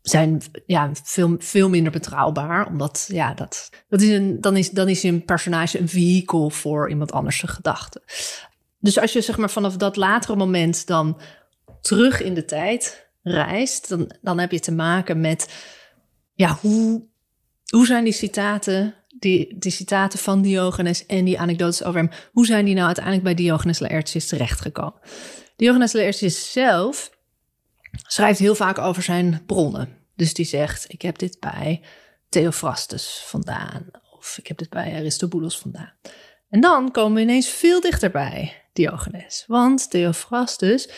zijn 0.10 0.42
ja, 0.66 0.92
veel, 1.04 1.36
veel 1.40 1.70
minder 1.70 1.92
betrouwbaar. 1.92 2.68
Omdat 2.68 3.10
ja, 3.12 3.34
dat, 3.34 3.70
dat 3.90 4.02
is 4.02 4.10
een, 4.10 4.42
dan, 4.42 4.58
is, 4.58 4.70
dan 4.70 4.90
is 4.90 5.04
een 5.04 5.26
personage 5.26 5.80
een 5.80 5.90
vehikel 5.90 6.50
voor 6.50 6.90
iemand 6.90 7.12
anders 7.12 7.42
gedachten. 7.46 8.02
Dus 8.80 9.00
als 9.00 9.14
je 9.14 9.22
zeg 9.22 9.38
maar 9.38 9.50
vanaf 9.50 9.78
dat 9.78 9.96
latere 9.96 10.36
moment 10.36 10.88
dan 10.88 11.20
terug 11.82 12.22
in 12.22 12.34
de 12.34 12.46
tijd 12.46 13.10
reist, 13.24 13.90
dan, 13.90 14.12
dan 14.22 14.40
heb 14.40 14.52
je 14.52 14.60
te 14.60 14.72
maken 14.72 15.22
met 15.22 15.54
ja, 16.34 16.58
hoe, 16.62 17.06
hoe 17.70 17.86
zijn 17.86 18.04
die 18.04 18.14
citaten, 18.14 18.94
die, 19.20 19.56
die 19.60 19.72
citaten 19.72 20.20
van 20.20 20.42
Diogenes 20.42 21.06
en 21.06 21.26
die 21.26 21.40
anekdotes 21.40 21.84
over 21.84 22.00
hem, 22.00 22.10
hoe 22.32 22.46
zijn 22.46 22.66
die 22.66 22.74
nou 22.74 22.86
uiteindelijk 22.86 23.24
bij 23.24 23.34
Diogenes 23.34 23.80
Laertius 23.80 24.28
terechtgekomen? 24.28 25.00
Diogenes 25.56 25.94
Laertius 25.94 26.52
zelf 26.52 27.12
schrijft 27.92 28.40
heel 28.40 28.56
vaak 28.56 28.78
over 28.78 29.04
zijn 29.04 29.42
bronnen. 29.46 29.97
Dus 30.18 30.34
die 30.34 30.46
zegt, 30.46 30.86
ik 30.88 31.02
heb 31.02 31.18
dit 31.18 31.40
bij 31.40 31.82
Theophrastus 32.30 33.24
vandaan. 33.26 33.86
Of 34.18 34.38
ik 34.38 34.48
heb 34.48 34.58
dit 34.58 34.70
bij 34.70 34.94
Aristobulus 34.96 35.58
vandaan. 35.58 35.94
En 36.50 36.62
dan 36.62 36.92
komen 36.92 37.14
we 37.14 37.22
ineens 37.22 37.50
veel 37.50 37.82
dichterbij 37.82 38.64
Diogenes. 38.74 39.44
Want 39.48 39.90
Theophrastus 39.90 40.90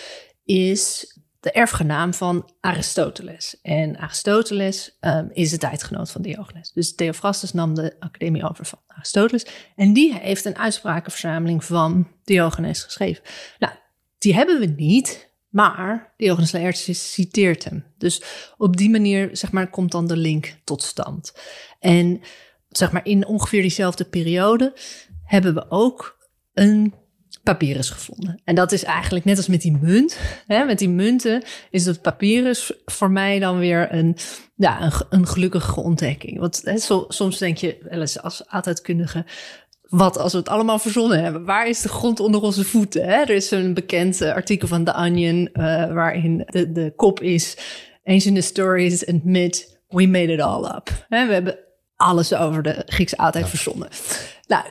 is 0.43 1.17
de 1.39 1.51
erfgenaam 1.51 2.13
van 2.13 2.51
Aristoteles. 2.59 3.59
En 3.61 3.97
Aristoteles 3.97 4.97
um, 5.01 5.29
is 5.33 5.49
de 5.49 5.57
tijdgenoot 5.57 6.11
van 6.11 6.21
Diogenes. 6.21 6.71
Dus 6.71 6.95
Theophrastus 6.95 7.53
nam 7.53 7.75
de 7.75 7.95
academie 7.99 8.49
over 8.49 8.65
van 8.65 8.79
Aristoteles. 8.87 9.45
En 9.75 9.93
die 9.93 10.13
heeft 10.13 10.45
een 10.45 10.57
uitsprakenverzameling 10.57 11.63
van 11.63 12.07
Diogenes 12.23 12.83
geschreven. 12.83 13.23
Nou, 13.59 13.73
die 14.17 14.33
hebben 14.33 14.59
we 14.59 14.65
niet, 14.65 15.28
maar 15.49 16.13
Diogenes 16.17 16.51
Laertius 16.51 17.13
citeert 17.13 17.63
hem. 17.63 17.85
Dus 17.97 18.23
op 18.57 18.77
die 18.77 18.89
manier, 18.89 19.29
zeg 19.31 19.51
maar, 19.51 19.69
komt 19.69 19.91
dan 19.91 20.07
de 20.07 20.17
link 20.17 20.55
tot 20.63 20.83
stand. 20.83 21.33
En 21.79 22.21
zeg 22.69 22.91
maar, 22.91 23.05
in 23.05 23.25
ongeveer 23.25 23.61
diezelfde 23.61 24.05
periode 24.05 24.73
hebben 25.23 25.53
we 25.53 25.65
ook 25.69 26.17
een 26.53 26.93
papyrus 27.43 27.89
gevonden. 27.89 28.41
En 28.43 28.55
dat 28.55 28.71
is 28.71 28.83
eigenlijk 28.83 29.25
net 29.25 29.37
als 29.37 29.47
met 29.47 29.61
die 29.61 29.77
munt. 29.81 30.17
Hè, 30.47 30.65
met 30.65 30.79
die 30.79 30.89
munten 30.89 31.43
is 31.69 31.83
dat 31.83 32.01
papyrus 32.01 32.73
voor 32.85 33.11
mij 33.11 33.39
dan 33.39 33.59
weer 33.59 33.93
een, 33.93 34.17
ja, 34.55 34.81
een, 34.81 34.91
een 35.09 35.27
gelukkige 35.27 35.81
ontdekking. 35.81 36.39
Want 36.39 36.61
hè, 36.63 36.77
soms 37.07 37.37
denk 37.37 37.57
je 37.57 37.77
wel 37.89 37.99
eens 37.99 38.21
als 38.21 38.47
oudheidkundige... 38.47 39.25
Wat 39.89 40.17
als 40.17 40.31
we 40.31 40.37
het 40.37 40.49
allemaal 40.49 40.79
verzonnen 40.79 41.23
hebben? 41.23 41.45
Waar 41.45 41.67
is 41.67 41.81
de 41.81 41.89
grond 41.89 42.19
onder 42.19 42.41
onze 42.41 42.63
voeten? 42.63 43.03
Hè? 43.03 43.13
Er 43.13 43.29
is 43.29 43.51
een 43.51 43.73
bekend 43.73 44.21
uh, 44.21 44.33
artikel 44.33 44.67
van 44.67 44.83
The 44.83 44.93
Onion... 44.93 45.49
Uh, 45.53 45.93
waarin 45.93 46.43
de, 46.45 46.71
de 46.71 46.93
kop 46.95 47.21
is... 47.21 47.57
Ancient 48.03 48.43
stories 48.43 49.07
admit 49.07 49.79
we 49.87 50.07
made 50.07 50.33
it 50.33 50.41
all 50.41 50.63
up. 50.63 51.05
Hè, 51.09 51.27
we 51.27 51.33
hebben 51.33 51.57
alles 51.95 52.33
over 52.33 52.63
de 52.63 52.83
Griekse 52.85 53.17
oudheid 53.17 53.45
ja. 53.45 53.49
verzonnen. 53.49 53.89
Nou, 54.47 54.63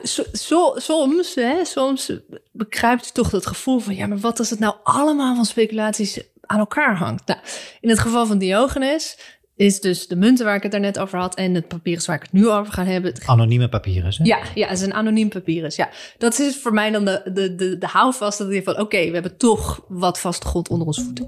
soms, 0.73 1.35
hè, 1.35 1.65
soms 1.65 2.11
begrijpt 2.51 3.05
je 3.05 3.11
toch 3.11 3.29
dat 3.29 3.45
gevoel 3.45 3.79
van... 3.79 3.95
ja, 3.95 4.07
maar 4.07 4.17
wat 4.17 4.39
als 4.39 4.49
het 4.49 4.59
nou 4.59 4.75
allemaal 4.83 5.35
van 5.35 5.45
speculaties 5.45 6.19
aan 6.41 6.59
elkaar 6.59 6.95
hangt? 6.95 7.27
Nou, 7.27 7.39
in 7.81 7.89
het 7.89 7.99
geval 7.99 8.25
van 8.25 8.37
Diogenes 8.37 9.17
is 9.59 9.81
dus 9.81 10.07
de 10.07 10.15
munten 10.15 10.45
waar 10.45 10.55
ik 10.55 10.63
het 10.63 10.71
daarnet 10.71 10.99
over 10.99 11.19
had... 11.19 11.35
en 11.35 11.53
het 11.53 11.67
papyrus 11.67 12.05
waar 12.05 12.15
ik 12.15 12.21
het 12.21 12.31
nu 12.31 12.49
over 12.49 12.73
ga 12.73 12.83
hebben. 12.83 13.13
Anonieme 13.25 13.69
papyrus, 13.69 14.17
hè? 14.17 14.23
Ja, 14.23 14.39
ja, 14.53 14.67
het 14.67 14.77
is 14.77 14.85
een 14.85 14.93
anoniem 14.93 15.29
papyrus, 15.29 15.75
ja. 15.75 15.89
Dat 16.17 16.39
is 16.39 16.57
voor 16.61 16.73
mij 16.73 16.91
dan 16.91 17.05
de, 17.05 17.31
de, 17.33 17.55
de, 17.55 17.77
de 17.77 17.87
houvast 17.87 18.37
dat 18.37 18.53
je 18.53 18.63
van... 18.63 18.73
oké, 18.73 18.81
okay, 18.81 19.07
we 19.07 19.13
hebben 19.13 19.37
toch 19.37 19.85
wat 19.87 20.19
vaste 20.19 20.47
grond 20.47 20.69
onder 20.69 20.87
onze 20.87 21.03
voeten. 21.03 21.27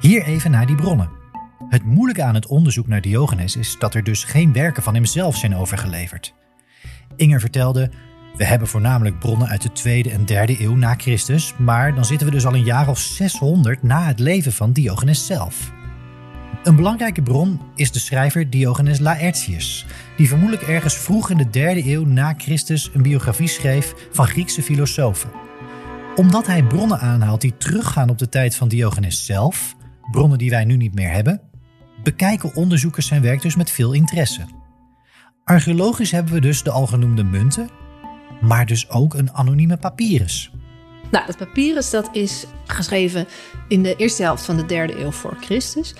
Hier 0.00 0.22
even 0.22 0.50
naar 0.50 0.66
die 0.66 0.76
bronnen. 0.76 1.10
Het 1.68 1.84
moeilijke 1.84 2.22
aan 2.22 2.34
het 2.34 2.46
onderzoek 2.46 2.86
naar 2.86 3.00
Diogenes 3.00 3.56
is 3.56 3.76
dat 3.78 3.94
er 3.94 4.04
dus 4.04 4.24
geen 4.24 4.52
werken 4.52 4.82
van 4.82 4.94
hemzelf 4.94 5.36
zijn 5.36 5.56
overgeleverd. 5.56 6.34
Inger 7.16 7.40
vertelde: 7.40 7.90
We 8.36 8.44
hebben 8.44 8.68
voornamelijk 8.68 9.18
bronnen 9.18 9.48
uit 9.48 9.62
de 9.62 9.72
tweede 9.72 10.10
en 10.10 10.24
derde 10.24 10.60
eeuw 10.60 10.74
na 10.74 10.94
Christus, 10.94 11.54
maar 11.58 11.94
dan 11.94 12.04
zitten 12.04 12.26
we 12.26 12.32
dus 12.32 12.46
al 12.46 12.54
een 12.54 12.64
jaar 12.64 12.88
of 12.88 12.98
600 12.98 13.82
na 13.82 14.06
het 14.06 14.18
leven 14.18 14.52
van 14.52 14.72
Diogenes 14.72 15.26
zelf. 15.26 15.72
Een 16.62 16.76
belangrijke 16.76 17.22
bron 17.22 17.60
is 17.74 17.92
de 17.92 17.98
schrijver 17.98 18.50
Diogenes 18.50 18.98
Laertius, 18.98 19.86
die 20.16 20.28
vermoedelijk 20.28 20.68
ergens 20.68 20.94
vroeg 20.94 21.30
in 21.30 21.36
de 21.36 21.50
derde 21.50 21.92
eeuw 21.92 22.04
na 22.04 22.34
Christus 22.36 22.90
een 22.94 23.02
biografie 23.02 23.48
schreef 23.48 23.94
van 24.10 24.26
Griekse 24.26 24.62
filosofen. 24.62 25.30
Omdat 26.16 26.46
hij 26.46 26.62
bronnen 26.62 27.00
aanhaalt 27.00 27.40
die 27.40 27.56
teruggaan 27.56 28.10
op 28.10 28.18
de 28.18 28.28
tijd 28.28 28.56
van 28.56 28.68
Diogenes 28.68 29.26
zelf, 29.26 29.76
bronnen 30.10 30.38
die 30.38 30.50
wij 30.50 30.64
nu 30.64 30.76
niet 30.76 30.94
meer 30.94 31.10
hebben, 31.10 31.40
bekijken 32.02 32.54
onderzoekers 32.54 33.06
zijn 33.06 33.22
werk 33.22 33.42
dus 33.42 33.56
met 33.56 33.70
veel 33.70 33.92
interesse. 33.92 34.42
Archeologisch 35.44 36.10
hebben 36.10 36.32
we 36.32 36.40
dus 36.40 36.62
de 36.62 36.70
algenoemde 36.70 37.24
munten, 37.24 37.68
maar 38.42 38.66
dus 38.66 38.90
ook 38.90 39.14
een 39.14 39.32
anonieme 39.32 39.76
papyrus. 39.76 40.50
Nou, 41.10 41.26
het 41.26 41.36
papyrus 41.36 41.90
dat 41.90 42.08
is 42.12 42.44
geschreven 42.66 43.26
in 43.68 43.82
de 43.82 43.96
eerste 43.96 44.22
helft 44.22 44.44
van 44.44 44.56
de 44.56 44.66
derde 44.66 45.00
eeuw 45.00 45.10
voor 45.10 45.36
Christus. 45.40 45.94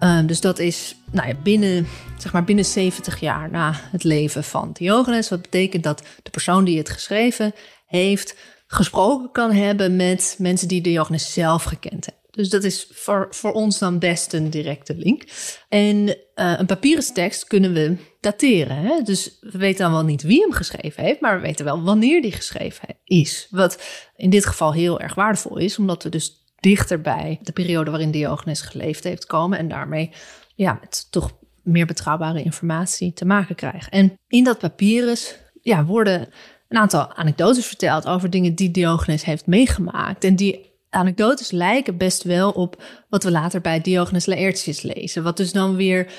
Uh, 0.00 0.26
dus 0.26 0.40
dat 0.40 0.58
is 0.58 0.96
nou 1.10 1.28
ja, 1.28 1.34
binnen, 1.42 1.86
zeg 2.18 2.32
maar 2.32 2.44
binnen 2.44 2.64
70 2.64 3.20
jaar 3.20 3.50
na 3.50 3.72
het 3.74 4.04
leven 4.04 4.44
van 4.44 4.72
Diogenes. 4.72 5.28
Wat 5.28 5.42
betekent 5.42 5.82
dat 5.82 6.02
de 6.22 6.30
persoon 6.30 6.64
die 6.64 6.78
het 6.78 6.90
geschreven 6.90 7.54
heeft 7.86 8.36
gesproken 8.66 9.30
kan 9.32 9.52
hebben 9.52 9.96
met 9.96 10.36
mensen 10.38 10.68
die 10.68 10.80
Diogenes 10.80 11.32
zelf 11.32 11.64
gekend 11.64 12.06
hebben. 12.06 12.24
Dus 12.30 12.48
dat 12.48 12.64
is 12.64 12.86
voor, 12.90 13.26
voor 13.30 13.52
ons 13.52 13.78
dan 13.78 13.98
best 13.98 14.32
een 14.32 14.50
directe 14.50 14.94
link. 14.96 15.22
En 15.68 16.08
uh, 16.08 16.14
een 16.34 16.66
papieren 16.66 17.14
tekst 17.14 17.44
kunnen 17.44 17.72
we 17.72 17.96
dateren. 18.26 18.76
Hè? 18.76 19.02
Dus 19.02 19.38
we 19.40 19.58
weten 19.58 19.82
dan 19.82 19.92
wel 19.92 20.04
niet 20.04 20.22
wie 20.22 20.40
hem 20.40 20.52
geschreven 20.52 21.04
heeft, 21.04 21.20
maar 21.20 21.36
we 21.36 21.42
weten 21.42 21.64
wel 21.64 21.82
wanneer 21.82 22.22
die 22.22 22.32
geschreven 22.32 22.88
is. 23.04 23.46
Wat 23.50 23.82
in 24.16 24.30
dit 24.30 24.46
geval 24.46 24.72
heel 24.72 25.00
erg 25.00 25.14
waardevol 25.14 25.56
is, 25.56 25.78
omdat 25.78 26.02
we 26.02 26.08
dus 26.08 26.44
dichter 26.60 27.00
bij 27.00 27.38
de 27.42 27.52
periode 27.52 27.90
waarin 27.90 28.10
Diogenes 28.10 28.60
geleefd 28.60 29.04
heeft 29.04 29.26
komen 29.26 29.58
en 29.58 29.68
daarmee 29.68 30.10
ja, 30.54 30.80
toch 31.10 31.30
meer 31.62 31.86
betrouwbare 31.86 32.42
informatie 32.42 33.12
te 33.12 33.24
maken 33.24 33.54
krijgen. 33.54 33.92
En 33.92 34.18
in 34.28 34.44
dat 34.44 34.58
papyrus 34.58 35.36
ja, 35.62 35.84
worden 35.84 36.28
een 36.68 36.78
aantal 36.78 37.14
anekdotes 37.14 37.66
verteld 37.66 38.06
over 38.06 38.30
dingen 38.30 38.54
die 38.54 38.70
Diogenes 38.70 39.24
heeft 39.24 39.46
meegemaakt 39.46 40.24
en 40.24 40.36
die 40.36 40.74
anekdotes 40.90 41.50
lijken 41.50 41.96
best 41.96 42.22
wel 42.22 42.50
op 42.50 42.82
wat 43.08 43.24
we 43.24 43.30
later 43.30 43.60
bij 43.60 43.80
Diogenes 43.80 44.26
Laertius 44.26 44.82
lezen. 44.82 45.22
Wat 45.22 45.36
dus 45.36 45.52
dan 45.52 45.76
weer 45.76 46.12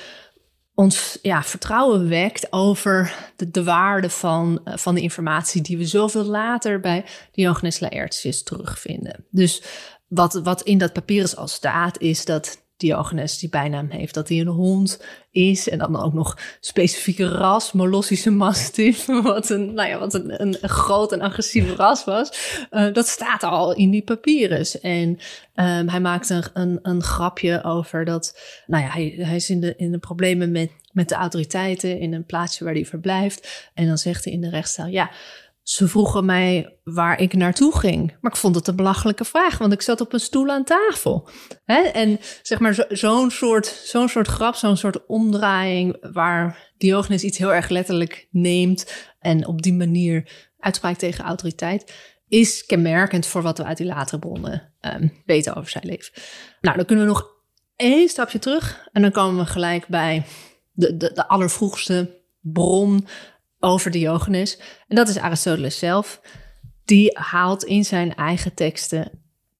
ons 0.78 1.18
ja, 1.22 1.42
vertrouwen 1.42 2.08
wekt 2.08 2.52
over 2.52 3.14
de, 3.36 3.50
de 3.50 3.64
waarde 3.64 4.10
van, 4.10 4.60
uh, 4.64 4.76
van 4.76 4.94
de 4.94 5.00
informatie 5.00 5.62
die 5.62 5.78
we 5.78 5.86
zoveel 5.86 6.24
later 6.24 6.80
bij 6.80 7.04
Diogenes 7.32 7.80
Laertius 7.80 8.42
terugvinden. 8.42 9.24
Dus 9.30 9.62
wat, 10.08 10.34
wat 10.34 10.62
in 10.62 10.78
dat 10.78 10.92
papyrus 10.92 11.36
al 11.36 11.48
staat, 11.48 12.00
is 12.00 12.24
dat 12.24 12.66
Diogenes 12.78 13.38
die 13.38 13.48
bijnaam 13.48 13.90
heeft 13.90 14.14
dat 14.14 14.28
hij 14.28 14.40
een 14.40 14.46
hond 14.46 15.02
is. 15.30 15.68
En 15.68 15.78
dan 15.78 16.02
ook 16.02 16.12
nog 16.12 16.38
specifieke 16.60 17.28
ras, 17.28 17.72
Molossische 17.72 18.30
Mastiff. 18.30 19.06
Wat 19.22 19.50
een, 19.50 19.74
nou 19.74 19.88
ja, 19.88 19.98
wat 19.98 20.14
een, 20.14 20.42
een, 20.42 20.56
groot 20.60 21.12
en 21.12 21.20
agressief 21.20 21.76
ras 21.76 22.04
was. 22.04 22.56
Uh, 22.70 22.92
dat 22.92 23.06
staat 23.06 23.42
al 23.42 23.74
in 23.74 23.90
die 23.90 24.02
papyrus. 24.02 24.80
En 24.80 25.08
um, 25.54 25.88
hij 25.88 26.00
maakt 26.00 26.30
een, 26.30 26.44
een, 26.52 26.78
een, 26.82 27.02
grapje 27.02 27.64
over 27.64 28.04
dat. 28.04 28.38
Nou 28.66 28.82
ja, 28.82 28.90
hij, 28.90 29.14
hij 29.16 29.36
is 29.36 29.50
in 29.50 29.60
de, 29.60 29.74
in 29.76 29.92
de 29.92 29.98
problemen 29.98 30.50
met, 30.50 30.70
met 30.92 31.08
de 31.08 31.14
autoriteiten 31.14 31.98
in 31.98 32.12
een 32.12 32.26
plaatsje 32.26 32.64
waar 32.64 32.74
hij 32.74 32.86
verblijft. 32.86 33.70
En 33.74 33.86
dan 33.86 33.98
zegt 33.98 34.24
hij 34.24 34.32
in 34.32 34.40
de 34.40 34.50
rechtszaal: 34.50 34.86
Ja 34.86 35.10
ze 35.68 35.88
vroegen 35.88 36.24
mij 36.24 36.78
waar 36.84 37.20
ik 37.20 37.32
naartoe 37.32 37.78
ging. 37.78 38.16
Maar 38.20 38.32
ik 38.32 38.38
vond 38.38 38.54
het 38.54 38.66
een 38.66 38.76
belachelijke 38.76 39.24
vraag, 39.24 39.58
want 39.58 39.72
ik 39.72 39.82
zat 39.82 40.00
op 40.00 40.12
een 40.12 40.20
stoel 40.20 40.48
aan 40.48 40.64
tafel. 40.64 41.28
Hè? 41.64 41.80
En 41.80 42.18
zeg 42.42 42.58
maar 42.58 42.86
zo'n 42.88 43.30
soort, 43.30 43.66
zo'n 43.66 44.08
soort 44.08 44.26
grap, 44.26 44.54
zo'n 44.54 44.76
soort 44.76 45.06
omdraaiing... 45.06 45.96
waar 46.12 46.72
Diogenes 46.78 47.22
iets 47.22 47.38
heel 47.38 47.54
erg 47.54 47.68
letterlijk 47.68 48.28
neemt... 48.30 49.08
en 49.20 49.46
op 49.46 49.62
die 49.62 49.74
manier 49.74 50.30
uitspraakt 50.58 50.98
tegen 50.98 51.24
autoriteit... 51.24 51.94
is 52.28 52.66
kenmerkend 52.66 53.26
voor 53.26 53.42
wat 53.42 53.58
we 53.58 53.64
uit 53.64 53.76
die 53.76 53.86
latere 53.86 54.18
bronnen 54.18 54.72
um, 54.80 55.12
weten 55.26 55.54
over 55.54 55.70
zijn 55.70 55.86
leven. 55.86 56.12
Nou, 56.60 56.76
dan 56.76 56.84
kunnen 56.84 57.04
we 57.04 57.10
nog 57.10 57.26
één 57.76 58.08
stapje 58.08 58.38
terug... 58.38 58.88
en 58.92 59.02
dan 59.02 59.10
komen 59.10 59.44
we 59.44 59.50
gelijk 59.50 59.86
bij 59.86 60.24
de, 60.72 60.96
de, 60.96 61.12
de 61.12 61.28
allervroegste 61.28 62.22
bron 62.40 63.06
over 63.60 63.90
Diogenes. 63.90 64.58
En 64.88 64.96
dat 64.96 65.08
is 65.08 65.18
Aristoteles 65.18 65.78
zelf. 65.78 66.20
Die 66.84 67.18
haalt 67.18 67.64
in 67.64 67.84
zijn 67.84 68.14
eigen 68.14 68.54
teksten, 68.54 69.10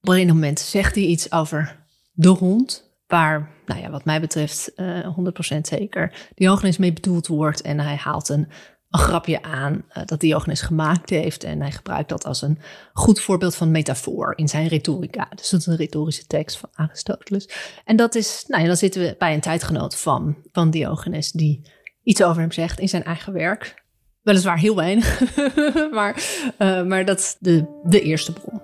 op 0.01 0.09
een 0.09 0.27
moment 0.27 0.59
zegt 0.59 0.95
hij 0.95 1.03
iets 1.03 1.31
over 1.31 1.87
de 2.11 2.27
hond, 2.27 2.89
waar, 3.07 3.51
nou 3.65 3.81
ja, 3.81 3.89
wat 3.89 4.05
mij 4.05 4.21
betreft, 4.21 4.71
uh, 4.75 4.99
eh, 4.99 5.17
100% 5.55 5.67
zeker 5.67 6.29
Diogenes 6.35 6.77
mee 6.77 6.93
bedoeld 6.93 7.27
wordt. 7.27 7.61
En 7.61 7.79
hij 7.79 7.95
haalt 7.95 8.29
een, 8.29 8.47
een 8.89 8.99
grapje 8.99 9.41
aan 9.41 9.73
uh, 9.73 10.05
dat 10.05 10.19
Diogenes 10.19 10.61
gemaakt 10.61 11.09
heeft. 11.09 11.43
En 11.43 11.61
hij 11.61 11.71
gebruikt 11.71 12.09
dat 12.09 12.25
als 12.25 12.41
een 12.41 12.59
goed 12.93 13.19
voorbeeld 13.19 13.55
van 13.55 13.71
metafoor 13.71 14.33
in 14.35 14.47
zijn 14.47 14.67
retorica. 14.67 15.27
Dus 15.35 15.49
dat 15.49 15.59
is 15.59 15.65
een 15.65 15.75
retorische 15.75 16.25
tekst 16.25 16.57
van 16.57 16.69
Aristoteles. 16.73 17.49
En 17.85 17.95
dat 17.95 18.15
is, 18.15 18.43
nou 18.47 18.61
ja, 18.61 18.67
dan 18.67 18.77
zitten 18.77 19.01
we 19.01 19.15
bij 19.17 19.33
een 19.33 19.41
tijdgenoot 19.41 19.95
van, 19.95 20.37
van 20.51 20.69
Diogenes 20.69 21.31
die 21.31 21.71
iets 22.03 22.23
over 22.23 22.41
hem 22.41 22.51
zegt 22.51 22.79
in 22.79 22.89
zijn 22.89 23.03
eigen 23.03 23.33
werk. 23.33 23.87
Weliswaar 24.29 24.57
heel 24.57 24.75
weinig, 24.75 25.21
maar, 25.91 26.23
uh, 26.57 26.83
maar 26.83 27.05
dat 27.05 27.19
is 27.19 27.35
de, 27.39 27.79
de 27.83 28.01
eerste 28.01 28.33
bron. 28.33 28.61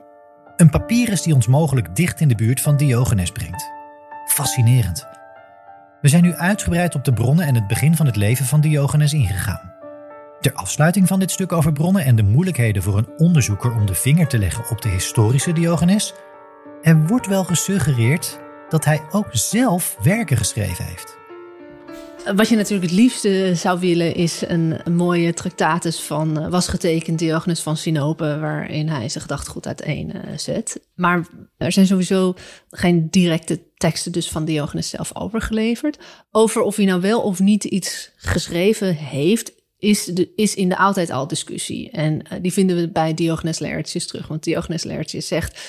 Een 0.56 0.70
papyrus 0.70 1.22
die 1.22 1.34
ons 1.34 1.48
mogelijk 1.48 1.96
dicht 1.96 2.20
in 2.20 2.28
de 2.28 2.36
buurt 2.36 2.62
van 2.62 2.78
Diogenes 2.78 3.32
brengt. 3.32 3.72
Fascinerend. 4.26 5.08
We 6.02 6.08
zijn 6.08 6.24
nu 6.24 6.34
uitgebreid 6.34 6.96
op 6.96 7.04
de 7.04 7.14
bronnen 7.14 7.46
en 7.46 7.56
het 7.56 7.68
begin 7.68 7.96
van 7.96 8.06
het 8.06 8.16
leven 8.16 8.46
van 8.46 8.62
Diogenes 8.62 9.14
ingegaan. 9.14 9.74
Ter 10.40 10.54
afsluiting 10.54 11.08
van 11.08 11.20
dit 11.20 11.32
stuk 11.32 11.52
over 11.52 11.72
bronnen 11.72 12.06
en 12.06 12.16
de 12.16 12.24
moeilijkheden 12.24 12.84
voor 12.84 12.98
een 12.98 13.10
onderzoeker 13.18 13.74
om 13.74 13.86
de 13.86 13.96
vinger 13.96 14.28
te 14.28 14.38
leggen 14.38 14.70
op 14.70 14.82
de 14.82 14.90
historische 14.90 15.54
Diogenes, 15.54 16.14
er 16.82 17.08
wordt 17.08 17.28
wel 17.28 17.44
gesuggereerd 17.44 18.40
dat 18.70 18.86
hij 18.86 19.02
ook 19.12 19.28
zelf 19.32 19.98
werken 20.02 20.38
geschreven 20.38 20.86
heeft. 20.86 21.18
Wat 22.34 22.50
je 22.50 22.56
natuurlijk 22.56 22.92
het 22.92 23.00
liefste 23.00 23.52
zou 23.56 23.80
willen 23.80 24.16
is 24.16 24.42
een, 24.48 24.80
mooie 24.92 25.34
tractatus 25.34 26.00
van 26.00 26.42
uh, 26.42 26.50
was 26.50 26.68
getekend 26.68 27.20
Diogenes 27.20 27.60
van 27.60 27.78
Sinope, 27.78 28.40
waarin 28.40 28.90
hij 28.90 29.10
zijn 29.10 29.24
gedachtegoed 29.24 29.68
uiteen 29.68 30.12
uh, 30.16 30.38
zet. 30.38 30.80
Maar 30.96 31.28
er 31.58 31.72
zijn 31.72 31.86
sowieso 31.88 32.34
geen 32.70 33.08
directe 33.10 33.60
teksten 33.78 34.12
dus 34.12 34.30
van 34.30 34.46
Diogenes 34.46 34.90
zelf 34.90 35.16
overgeleverd. 35.16 35.98
Over 36.32 36.62
of 36.62 36.76
hij 36.76 36.86
nou 36.86 37.02
wel 37.02 37.22
of 37.22 37.40
niet 37.40 37.64
iets 37.64 38.12
geschreven 38.16 38.96
heeft, 38.96 39.52
is, 39.78 40.12
is 40.36 40.56
in 40.56 40.70
de 40.70 40.78
oudheid 40.78 41.10
al 41.10 41.28
discussie. 41.28 41.90
En 41.92 42.14
uh, 42.14 42.40
die 42.42 42.54
vinden 42.54 42.76
we 42.76 42.90
bij 42.90 43.14
Diogenes 43.14 43.60
Laertius 43.60 44.08
terug. 44.08 44.28
Want 44.28 44.44
Diogenes 44.44 44.84
Laertius 44.84 45.28
zegt 45.28 45.60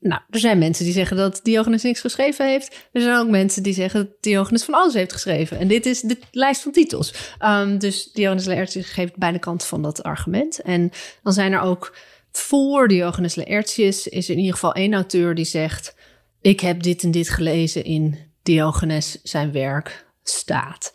nou, 0.00 0.20
er 0.30 0.38
zijn 0.38 0.58
mensen 0.58 0.84
die 0.84 0.92
zeggen 0.92 1.16
dat 1.16 1.40
Diogenes 1.42 1.82
niks 1.82 2.00
geschreven 2.00 2.46
heeft. 2.46 2.88
Er 2.92 3.00
zijn 3.00 3.18
ook 3.18 3.28
mensen 3.28 3.62
die 3.62 3.74
zeggen 3.74 4.04
dat 4.04 4.16
Diogenes 4.20 4.64
van 4.64 4.74
alles 4.74 4.94
heeft 4.94 5.12
geschreven. 5.12 5.58
En 5.58 5.68
dit 5.68 5.86
is 5.86 6.00
de 6.00 6.18
lijst 6.30 6.62
van 6.62 6.72
titels. 6.72 7.14
Um, 7.44 7.78
dus 7.78 8.12
Diogenes 8.12 8.44
Laertius 8.46 8.86
geeft 8.86 9.16
beide 9.16 9.38
kanten 9.38 9.68
van 9.68 9.82
dat 9.82 10.02
argument. 10.02 10.60
En 10.60 10.90
dan 11.22 11.32
zijn 11.32 11.52
er 11.52 11.60
ook 11.60 11.96
voor 12.32 12.88
Diogenes 12.88 13.34
Laertius 13.34 14.08
is 14.08 14.30
in 14.30 14.38
ieder 14.38 14.52
geval 14.52 14.74
één 14.74 14.94
auteur 14.94 15.34
die 15.34 15.44
zegt... 15.44 15.94
ik 16.40 16.60
heb 16.60 16.82
dit 16.82 17.02
en 17.02 17.10
dit 17.10 17.28
gelezen 17.28 17.84
in 17.84 18.18
Diogenes 18.42 19.22
zijn 19.22 19.52
werk 19.52 20.06
staat. 20.22 20.92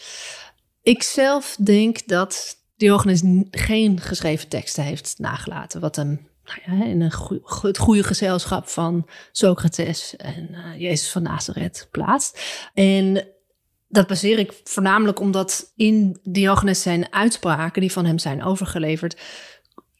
Ik 0.81 1.03
zelf 1.03 1.57
denk 1.63 2.07
dat 2.07 2.57
Diogenes 2.77 3.21
geen 3.51 3.99
geschreven 3.99 4.47
teksten 4.47 4.83
heeft 4.83 5.15
nagelaten... 5.17 5.81
wat 5.81 5.95
hem 5.95 6.29
nou 6.43 6.89
in 6.89 7.01
een 7.01 7.41
het 7.61 7.77
goede 7.77 8.03
gezelschap 8.03 8.67
van 8.67 9.07
Socrates 9.31 10.15
en 10.15 10.49
uh, 10.51 10.79
Jezus 10.79 11.11
van 11.11 11.23
Nazareth 11.23 11.87
plaatst. 11.91 12.41
En 12.73 13.27
dat 13.87 14.07
baseer 14.07 14.39
ik 14.39 14.61
voornamelijk 14.63 15.19
omdat 15.19 15.71
in 15.75 16.19
Diogenes 16.23 16.81
zijn 16.81 17.13
uitspraken 17.13 17.81
die 17.81 17.91
van 17.91 18.05
hem 18.05 18.19
zijn 18.19 18.43
overgeleverd, 18.43 19.21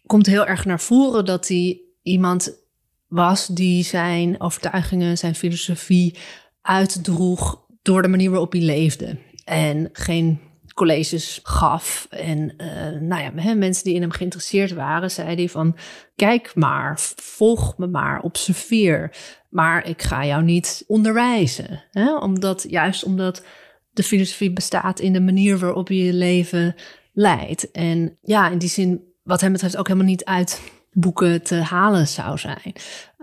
komt 0.06 0.26
heel 0.26 0.46
erg 0.46 0.66
naar 0.66 0.80
voren 0.80 1.26
dat 1.26 1.48
hij 1.48 1.82
iemand 2.02 2.60
was 3.08 3.48
die 3.48 3.84
zijn 3.84 4.42
overtuigingen, 4.42 5.18
zijn 5.18 5.36
filosofie 5.36 6.18
uitdroeg 6.62 7.66
door 7.82 8.02
de 8.02 8.08
manier 8.08 8.30
waarop 8.30 8.52
hij 8.52 8.62
leefde. 8.62 9.18
En 9.44 9.90
geen 9.94 10.40
colleges 10.82 11.40
gaf. 11.44 12.08
En 12.10 12.54
uh, 12.58 13.02
nou 13.02 13.22
ja, 13.22 13.54
mensen 13.54 13.84
die 13.84 13.94
in 13.94 14.02
hem 14.02 14.12
geïnteresseerd 14.12 14.74
waren, 14.74 15.12
zei 15.12 15.36
hij 15.36 15.50
van 15.50 15.76
kijk 16.16 16.52
maar, 16.56 17.00
volg 17.16 17.78
me 17.78 17.88
maar, 17.88 18.22
observeer. 18.22 19.16
Maar 19.50 19.88
ik 19.88 20.02
ga 20.02 20.26
jou 20.26 20.44
niet 20.44 20.84
onderwijzen. 20.88 21.84
Hè? 21.92 22.16
Omdat, 22.16 22.66
juist 22.70 23.04
omdat 23.04 23.44
de 23.92 24.04
filosofie 24.04 24.54
bestaat 24.54 25.00
in 25.00 25.14
de 25.14 25.22
manier 25.22 25.58
waarop 25.58 25.88
je 25.88 26.04
je 26.04 26.14
leven 26.14 26.76
leidt. 27.14 27.72
En 27.72 28.18
ja, 28.22 28.50
in 28.50 28.58
die 28.58 28.70
zin, 28.70 29.04
wat 29.24 29.42
hem 29.42 29.52
betreft, 29.52 29.78
ook 29.78 29.88
helemaal 29.88 30.10
niet 30.10 30.26
uit 30.26 30.62
boeken 30.92 31.44
te 31.44 31.56
halen 31.56 32.08
zou 32.08 32.38
zijn. 32.38 32.74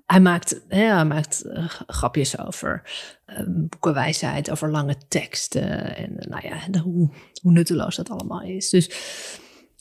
Hij 0.09 0.21
maakt, 0.21 0.61
ja, 0.69 0.95
hij 0.95 1.05
maakt 1.05 1.43
uh, 1.45 1.65
grapjes 1.87 2.39
over 2.39 2.83
uh, 3.27 3.41
boekenwijsheid, 3.47 4.51
over 4.51 4.71
lange 4.71 4.97
teksten. 5.09 5.97
En 5.97 6.15
nou 6.19 6.49
ja, 6.49 6.81
hoe, 6.81 7.11
hoe 7.43 7.53
nutteloos 7.53 7.97
dat 7.97 8.11
allemaal 8.11 8.43
is. 8.43 8.71
Dus 8.71 8.91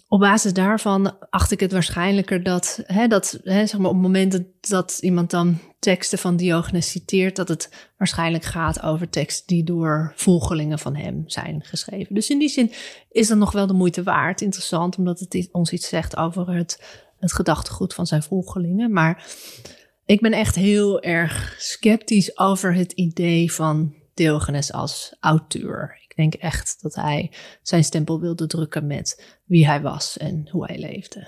op 0.07 0.19
basis 0.19 0.53
daarvan 0.53 1.15
acht 1.29 1.51
ik 1.51 1.59
het 1.59 1.71
waarschijnlijker 1.71 2.43
dat, 2.43 2.83
hè, 2.83 3.07
dat 3.07 3.39
hè, 3.43 3.65
zeg 3.67 3.79
maar 3.79 3.89
op 3.89 3.95
het 3.95 4.03
moment 4.03 4.31
dat, 4.31 4.43
dat, 4.61 4.97
iemand 5.01 5.31
dan 5.31 5.57
teksten 5.79 6.17
van 6.17 6.35
Diogenes 6.35 6.91
citeert, 6.91 7.35
dat 7.35 7.47
het 7.47 7.89
waarschijnlijk 7.97 8.43
gaat 8.43 8.81
over 8.81 9.09
teksten 9.09 9.47
die 9.47 9.63
door 9.63 10.13
volgelingen 10.15 10.79
van 10.79 10.95
hem 10.95 11.23
zijn 11.25 11.63
geschreven. 11.63 12.15
Dus 12.15 12.29
in 12.29 12.39
die 12.39 12.49
zin 12.49 12.71
is 13.11 13.27
dat 13.27 13.37
nog 13.37 13.51
wel 13.51 13.67
de 13.67 13.73
moeite 13.73 14.03
waard. 14.03 14.41
Interessant, 14.41 14.97
omdat 14.97 15.19
het 15.19 15.49
ons 15.51 15.71
iets 15.71 15.87
zegt 15.87 16.17
over 16.17 16.53
het, 16.53 17.03
het 17.19 17.33
gedachtegoed 17.33 17.93
van 17.93 18.07
zijn 18.07 18.23
volgelingen. 18.23 18.91
Maar 18.91 19.25
ik 20.07 20.21
ben 20.21 20.31
echt 20.31 20.55
heel 20.55 21.01
erg 21.01 21.55
sceptisch 21.57 22.37
over 22.37 22.73
het 22.73 22.91
idee 22.91 23.51
van 23.51 23.95
Diogenes 24.13 24.71
als 24.73 25.15
auteur. 25.19 25.99
Ik 26.07 26.15
denk 26.15 26.33
echt 26.33 26.81
dat 26.81 26.95
hij 26.95 27.31
zijn 27.61 27.83
stempel 27.83 28.19
wilde 28.19 28.47
drukken 28.47 28.87
met 28.87 29.37
wie 29.45 29.67
hij 29.67 29.81
was 29.81 30.17
en 30.17 30.49
hoe 30.51 30.65
hij 30.65 30.79
leefde. 30.79 31.27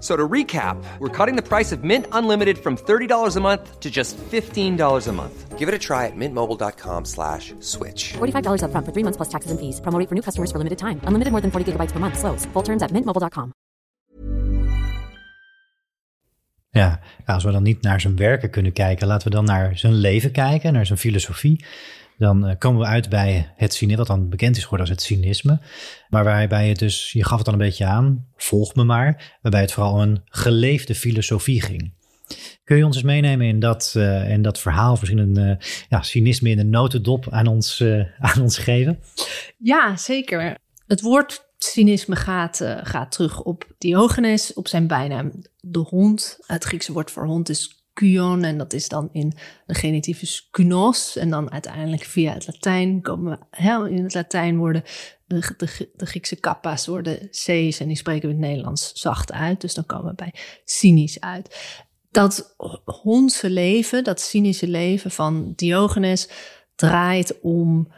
So 0.00 0.16
to 0.16 0.28
recap, 0.28 0.76
we're 1.00 1.08
cutting 1.08 1.34
the 1.34 1.42
price 1.42 1.72
of 1.72 1.82
Mint 1.82 2.06
Unlimited 2.12 2.58
from 2.58 2.76
$30 2.76 3.36
a 3.36 3.40
month 3.40 3.80
to 3.80 3.90
just 3.90 4.16
$15 4.16 5.08
a 5.08 5.12
month. 5.12 5.58
Give 5.58 5.68
it 5.68 5.74
a 5.74 5.78
try 5.78 6.06
at 6.06 6.14
mintmobile.com 6.14 7.04
slash 7.04 7.52
switch. 7.58 8.12
$45 8.12 8.62
up 8.62 8.70
front 8.70 8.86
for 8.86 8.92
three 8.92 9.02
months 9.02 9.16
plus 9.16 9.28
taxes 9.28 9.50
and 9.50 9.58
fees. 9.58 9.80
Promo 9.80 10.08
for 10.08 10.14
new 10.14 10.22
customers 10.22 10.52
for 10.52 10.58
limited 10.58 10.78
time. 10.78 11.00
Unlimited 11.02 11.32
more 11.32 11.40
than 11.40 11.50
40 11.50 11.72
gigabytes 11.72 11.90
per 11.90 11.98
month. 11.98 12.16
Slows. 12.16 12.46
Full 12.52 12.62
terms 12.62 12.82
at 12.82 12.92
mintmobile.com. 12.92 13.52
Ja, 16.70 17.00
als 17.26 17.44
we 17.44 17.50
dan 17.50 17.62
niet 17.62 17.82
naar 17.82 18.00
zijn 18.00 18.16
werken 18.16 18.50
kunnen 18.50 18.72
kijken, 18.72 19.06
laten 19.06 19.28
we 19.28 19.34
dan 19.34 19.44
naar 19.44 19.78
zijn 19.78 19.92
leven 19.94 20.30
kijken, 20.30 20.72
naar 20.72 20.86
zijn 20.86 20.98
filosofie. 20.98 21.64
Dan 22.18 22.48
uh, 22.48 22.54
komen 22.58 22.80
we 22.80 22.86
uit 22.86 23.08
bij 23.08 23.52
het 23.56 23.74
cynisme, 23.74 23.98
wat 23.98 24.16
dan 24.16 24.28
bekend 24.28 24.56
is 24.56 24.62
geworden 24.62 24.86
als 24.86 24.96
het 24.96 25.04
cynisme. 25.04 25.60
Maar 26.08 26.24
waarbij 26.24 26.68
het 26.68 26.78
dus, 26.78 27.12
je 27.12 27.24
gaf 27.24 27.38
het 27.38 27.46
al 27.46 27.52
een 27.52 27.58
beetje 27.58 27.84
aan, 27.84 28.26
volg 28.36 28.74
me 28.74 28.84
maar, 28.84 29.38
waarbij 29.42 29.60
het 29.60 29.72
vooral 29.72 30.02
een 30.02 30.22
geleefde 30.24 30.94
filosofie 30.94 31.62
ging. 31.62 31.92
Kun 32.64 32.76
je 32.76 32.86
ons 32.86 32.96
eens 32.96 33.04
meenemen 33.04 33.46
in 33.46 33.60
dat, 33.60 33.94
uh, 33.96 34.36
dat 34.40 34.58
verhaal, 34.58 34.90
misschien 34.90 35.18
een 35.18 35.38
uh, 35.38 35.56
ja, 35.88 36.02
cynisme 36.02 36.50
in 36.50 36.58
een 36.58 36.70
notendop 36.70 37.26
aan 37.30 37.46
ons, 37.46 37.84
aan 38.18 38.42
ons 38.42 38.58
geven? 38.58 38.98
Ja, 39.58 39.96
zeker. 39.96 40.56
Het 40.86 41.00
woord 41.00 41.46
cynisme 41.58 42.16
gaat, 42.16 42.64
gaat 42.82 43.12
terug 43.12 43.42
op 43.42 43.64
Diogenes, 43.78 44.52
op 44.52 44.68
zijn 44.68 44.86
bijnaam 44.86 45.32
de 45.60 45.78
hond. 45.78 46.38
Het 46.46 46.64
Griekse 46.64 46.92
woord 46.92 47.10
voor 47.10 47.26
hond 47.26 47.48
is 47.48 47.77
kuon. 47.98 48.44
En 48.44 48.58
dat 48.58 48.72
is 48.72 48.88
dan 48.88 49.08
in 49.12 49.32
de 49.66 49.74
genitivus 49.74 50.48
kunos. 50.50 51.16
En 51.16 51.30
dan 51.30 51.52
uiteindelijk 51.52 52.02
via 52.02 52.32
het 52.32 52.46
Latijn 52.46 53.02
komen 53.02 53.38
we, 53.50 53.90
in 53.90 54.02
het 54.02 54.14
Latijn 54.14 54.56
worden 54.56 54.82
de, 55.26 55.54
de, 55.56 55.90
de 55.94 56.06
Griekse 56.06 56.36
kappa's 56.36 56.86
worden 56.86 57.28
C's 57.30 57.80
en 57.80 57.86
die 57.86 57.96
spreken 57.96 58.28
we 58.28 58.34
in 58.34 58.40
het 58.40 58.50
Nederlands 58.50 58.92
zacht 58.94 59.32
uit. 59.32 59.60
Dus 59.60 59.74
dan 59.74 59.86
komen 59.86 60.10
we 60.10 60.14
bij 60.14 60.34
cynisch 60.64 61.20
uit. 61.20 61.76
Dat 62.10 62.54
hondse 62.84 63.50
leven, 63.50 64.04
dat 64.04 64.20
cynische 64.20 64.68
leven 64.68 65.10
van 65.10 65.52
Diogenes, 65.56 66.28
draait 66.74 67.40
om 67.40 67.92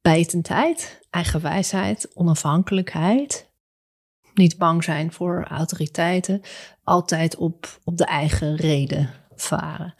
bijtendheid, 0.00 1.00
eigenwijsheid, 1.10 2.10
onafhankelijkheid, 2.14 3.51
niet 4.34 4.58
bang 4.58 4.84
zijn 4.84 5.12
voor 5.12 5.44
autoriteiten, 5.48 6.40
altijd 6.84 7.36
op, 7.36 7.80
op 7.84 7.96
de 7.96 8.04
eigen 8.04 8.56
reden 8.56 9.10
varen. 9.34 9.94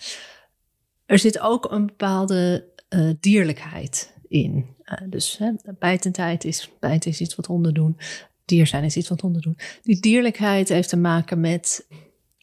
Er 1.07 1.19
zit 1.19 1.41
ook 1.41 1.71
een 1.71 1.87
bepaalde 1.87 2.65
uh, 2.89 3.11
dierlijkheid 3.21 4.15
in. 4.29 4.77
Uh, 4.85 4.99
dus 5.11 5.39
hè, 5.39 5.53
bijtendheid 5.79 6.45
is, 6.45 6.71
bijten 6.81 7.11
is 7.11 7.21
iets 7.21 7.35
wat 7.35 7.47
honden 7.47 7.75
doen. 7.75 7.99
Dier 8.45 8.67
zijn 8.67 8.85
is 8.85 8.97
iets 8.97 9.09
wat 9.09 9.21
honden 9.21 9.43
doen. 9.43 9.59
Die 9.83 10.01
dierlijkheid 10.01 10.69
heeft 10.69 10.89
te 10.89 10.97
maken 10.97 11.41
met 11.41 11.87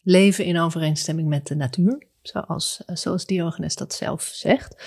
leven 0.04 0.45
in 0.45 0.60
overeenstemming 0.60 1.28
met 1.28 1.47
de 1.47 1.56
natuur. 1.56 2.08
Zoals, 2.21 2.82
uh, 2.88 2.95
zoals 2.95 3.25
Diogenes 3.25 3.75
dat 3.75 3.93
zelf 3.93 4.23
zegt. 4.23 4.84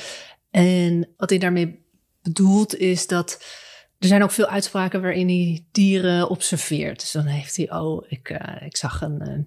En 0.50 1.08
wat 1.16 1.30
hij 1.30 1.38
daarmee 1.38 1.84
bedoelt 2.22 2.76
is 2.76 3.06
dat 3.06 3.44
er 4.02 4.08
zijn 4.08 4.22
ook 4.22 4.30
veel 4.30 4.46
uitspraken 4.46 5.00
waarin 5.00 5.28
hij 5.28 5.64
dieren 5.72 6.28
observeert. 6.28 7.00
Dus 7.00 7.10
dan 7.10 7.26
heeft 7.26 7.56
hij, 7.56 7.72
oh, 7.72 8.04
ik, 8.08 8.30
uh, 8.30 8.66
ik 8.66 8.76
zag 8.76 9.00
een, 9.00 9.22
uh, 9.28 9.44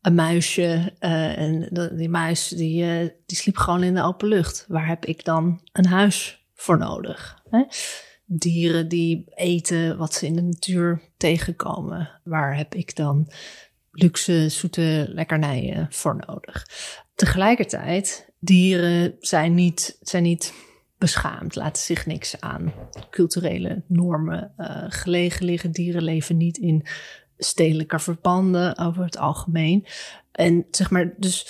een 0.00 0.14
muisje 0.14 0.92
uh, 1.00 1.38
en 1.38 1.68
die 1.96 2.08
muis 2.08 2.48
die, 2.48 3.12
die 3.26 3.36
sliep 3.36 3.56
gewoon 3.56 3.82
in 3.82 3.94
de 3.94 4.02
open 4.02 4.28
lucht. 4.28 4.64
Waar 4.68 4.86
heb 4.86 5.04
ik 5.04 5.24
dan 5.24 5.60
een 5.72 5.86
huis 5.86 6.44
voor 6.54 6.78
nodig? 6.78 7.42
Hè? 7.50 7.62
Dieren 8.24 8.88
die 8.88 9.24
eten 9.34 9.96
wat 9.96 10.14
ze 10.14 10.26
in 10.26 10.34
de 10.34 10.42
natuur 10.42 11.00
tegenkomen. 11.16 12.20
Waar 12.24 12.56
heb 12.56 12.74
ik 12.74 12.96
dan 12.96 13.30
luxe, 13.90 14.48
zoete 14.48 15.06
lekkernijen 15.08 15.86
voor 15.90 16.24
nodig? 16.26 16.66
Tegelijkertijd, 17.14 18.32
dieren 18.38 19.16
zijn 19.20 19.54
niet, 19.54 19.96
zijn 20.00 20.22
niet 20.22 20.52
beschaamd, 21.04 21.54
laten 21.54 21.82
zich 21.82 22.06
niks 22.06 22.40
aan 22.40 22.72
culturele 23.10 23.82
normen 23.86 24.52
uh, 24.58 24.84
gelegen 24.88 25.44
liggen. 25.44 25.72
Dieren 25.72 26.02
leven 26.02 26.36
niet 26.36 26.58
in 26.58 26.86
stedelijke 27.38 27.98
verbanden 27.98 28.78
over 28.78 29.04
het 29.04 29.18
algemeen. 29.18 29.86
En 30.32 30.66
zeg 30.70 30.90
maar, 30.90 31.14
dus 31.16 31.46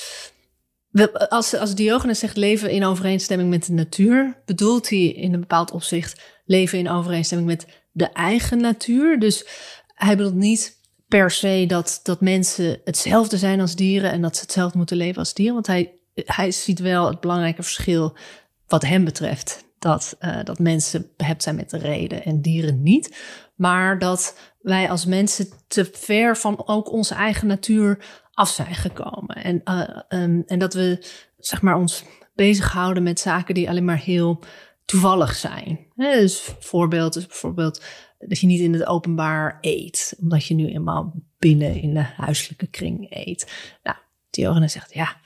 Als, 1.29 1.55
als 1.55 1.75
Diogenes 1.75 2.19
zegt 2.19 2.37
leven 2.37 2.71
in 2.71 2.85
overeenstemming 2.85 3.51
met 3.51 3.67
de 3.67 3.73
natuur, 3.73 4.43
bedoelt 4.45 4.89
hij 4.89 5.07
in 5.07 5.33
een 5.33 5.41
bepaald 5.41 5.71
opzicht 5.71 6.21
leven 6.47 6.79
in 6.79 6.91
overeenstemming 6.91 7.51
met 7.51 7.67
de 7.93 8.09
eigen 8.13 8.61
natuur. 8.61 9.19
Dus 9.19 9.47
hij 9.95 10.17
bedoelt 10.17 10.35
niet 10.35 10.77
per 11.09 11.31
se 11.31 11.65
dat, 11.67 12.01
dat 12.03 12.21
mensen 12.21 12.81
hetzelfde 12.85 13.37
zijn 13.37 13.61
als 13.61 13.75
dieren 13.77 14.11
en 14.11 14.23
dat 14.23 14.37
ze 14.37 14.43
hetzelfde 14.43 14.79
moeten 14.79 14.97
leven 14.97 15.19
als 15.19 15.35
dieren. 15.35 15.55
Want 15.55 15.67
hij, 15.67 15.93
hij 16.15 16.51
ziet 16.51 16.79
wel 16.79 17.07
het 17.07 17.21
belangrijke 17.21 17.63
verschil 17.63 18.17
wat 18.67 18.83
hem 18.83 19.05
betreft. 19.05 19.65
Dat, 19.79 20.17
eh, 20.19 20.45
dat 20.45 20.59
mensen 20.59 21.11
behept 21.17 21.43
zijn 21.43 21.57
met 21.57 21.71
de 21.71 21.79
reden 21.79 22.25
en 22.25 22.41
dieren 22.41 22.83
niet. 22.83 23.17
Maar 23.55 23.99
dat 23.99 24.39
wij 24.61 24.91
als 24.91 25.05
mensen 25.05 25.49
te 25.69 25.85
ver 25.93 26.37
van 26.37 26.67
ook 26.67 26.93
onze 26.93 27.15
eigen 27.15 27.47
natuur 27.47 28.05
af 28.33 28.49
zijn 28.49 28.75
gekomen. 28.75 29.37
En, 29.37 29.61
eh, 29.65 30.01
ehm, 30.09 30.43
en 30.47 30.59
dat 30.59 30.75
we 30.75 31.07
zeg 31.39 31.63
maar, 31.63 31.77
ons 31.77 32.05
bezighouden 32.35 33.03
met 33.03 33.21
zaken 33.21 33.55
die 33.55 33.69
alleen 33.69 33.85
maar 33.85 33.99
heel 33.99 34.41
toevallig 34.85 35.35
zijn. 35.35 35.87
Dus 35.95 36.55
voorbeeld 36.59 37.17
is 37.17 37.27
bijvoorbeeld 37.27 37.83
dat 38.19 38.39
je 38.39 38.47
niet 38.47 38.61
in 38.61 38.73
het 38.73 38.87
openbaar 38.87 39.59
eet, 39.61 40.17
omdat 40.21 40.47
je 40.47 40.55
nu 40.55 40.69
eenmaal 40.69 41.15
binnen 41.39 41.81
in 41.81 41.95
de 41.95 42.03
huiselijke 42.17 42.67
kring 42.67 43.07
eet. 43.11 43.53
Nou, 43.83 43.97
Diogenes 44.31 44.73
zegt 44.73 44.95
ja, 44.95 45.17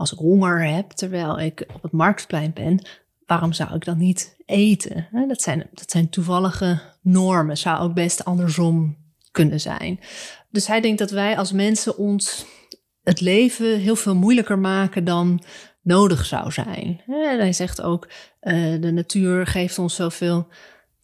als 0.00 0.12
ik 0.12 0.18
honger 0.18 0.68
heb 0.68 0.90
terwijl 0.90 1.40
ik 1.40 1.64
op 1.72 1.82
het 1.82 1.92
marktplein 1.92 2.52
ben, 2.52 2.86
waarom 3.26 3.52
zou 3.52 3.74
ik 3.74 3.84
dan 3.84 3.98
niet 3.98 4.36
eten? 4.46 5.08
Dat 5.28 5.42
zijn, 5.42 5.68
dat 5.74 5.90
zijn 5.90 6.08
toevallige 6.08 6.80
normen, 7.02 7.58
zou 7.58 7.80
ook 7.80 7.94
best 7.94 8.24
andersom 8.24 8.96
kunnen 9.30 9.60
zijn. 9.60 10.00
Dus 10.50 10.66
hij 10.66 10.80
denkt 10.80 10.98
dat 10.98 11.10
wij 11.10 11.36
als 11.36 11.52
mensen 11.52 11.96
ons 11.96 12.46
het 13.02 13.20
leven 13.20 13.78
heel 13.78 13.96
veel 13.96 14.14
moeilijker 14.14 14.58
maken 14.58 15.04
dan 15.04 15.42
nodig 15.82 16.26
zou 16.26 16.52
zijn. 16.52 17.00
Hij 17.06 17.52
zegt 17.52 17.82
ook, 17.82 18.08
eh, 18.40 18.80
de 18.80 18.92
natuur 18.92 19.46
geeft 19.46 19.78
ons 19.78 19.94
zoveel 19.94 20.48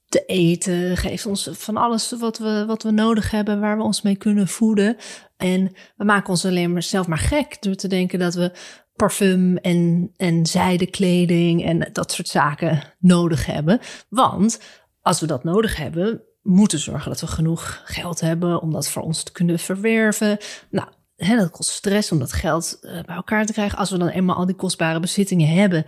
te 0.09 0.25
eten, 0.25 0.97
geeft 0.97 1.27
ons 1.27 1.49
van 1.53 1.77
alles 1.77 2.13
wat 2.19 2.39
we, 2.39 2.65
wat 2.67 2.83
we 2.83 2.91
nodig 2.91 3.31
hebben, 3.31 3.61
waar 3.61 3.77
we 3.77 3.83
ons 3.83 4.03
mee 4.03 4.17
kunnen 4.17 4.49
voeden. 4.49 4.97
En 5.37 5.73
we 5.97 6.05
maken 6.05 6.29
ons 6.29 6.45
alleen 6.45 6.73
maar 6.73 6.83
zelf 6.83 7.07
maar 7.07 7.19
gek 7.19 7.63
door 7.63 7.75
te 7.75 7.89
denken 7.89 8.19
dat 8.19 8.35
we 8.35 8.53
parfum 8.97 9.57
en, 9.57 10.13
en 10.17 10.47
zijdenkleding 10.47 11.65
en 11.65 11.89
dat 11.93 12.13
soort 12.13 12.29
zaken 12.29 12.83
nodig 12.99 13.47
hebben. 13.47 13.81
Want 14.09 14.61
als 15.03 15.21
we 15.21 15.27
dat 15.27 15.45
nodig 15.45 15.77
hebben, 15.77 16.23
moeten 16.43 16.79
zorgen 16.79 17.11
dat 17.11 17.21
we 17.21 17.27
genoeg 17.27 17.83
geld 17.85 18.21
hebben 18.21 18.63
om 18.63 18.73
dat 18.73 18.89
voor 18.89 19.03
ons 19.03 19.23
te 19.23 19.33
kunnen 19.33 19.59
verwerven. 19.59 20.39
Nou, 20.71 20.89
hè, 21.17 21.37
dat 21.37 21.51
kost 21.51 21.71
stress 21.71 22.13
om 22.13 22.19
dat 22.19 22.33
geld 22.33 22.79
eh, 22.81 23.03
bij 23.03 23.15
elkaar 23.15 23.47
te 23.47 23.53
krijgen. 23.53 23.79
Als 23.79 23.91
we 23.91 23.99
dan 23.99 24.09
eenmaal 24.09 24.37
al 24.37 24.47
die 24.47 24.55
kostbare 24.55 25.01
bezittingen 25.01 25.49
hebben, 25.49 25.87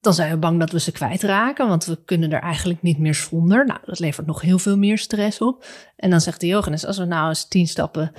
dan 0.00 0.14
zijn 0.14 0.30
we 0.30 0.38
bang 0.38 0.58
dat 0.60 0.70
we 0.70 0.80
ze 0.80 0.92
kwijtraken, 0.92 1.68
want 1.68 1.84
we 1.84 2.04
kunnen 2.04 2.32
er 2.32 2.40
eigenlijk 2.40 2.82
niet 2.82 2.98
meer 2.98 3.14
zonder. 3.14 3.66
Nou, 3.66 3.80
dat 3.84 3.98
levert 3.98 4.26
nog 4.26 4.40
heel 4.40 4.58
veel 4.58 4.76
meer 4.76 4.98
stress 4.98 5.40
op. 5.40 5.64
En 5.96 6.10
dan 6.10 6.20
zegt 6.20 6.40
Diogenes, 6.40 6.86
als 6.86 6.98
we 6.98 7.04
nou 7.04 7.28
eens 7.28 7.48
tien 7.48 7.66
stappen 7.66 8.12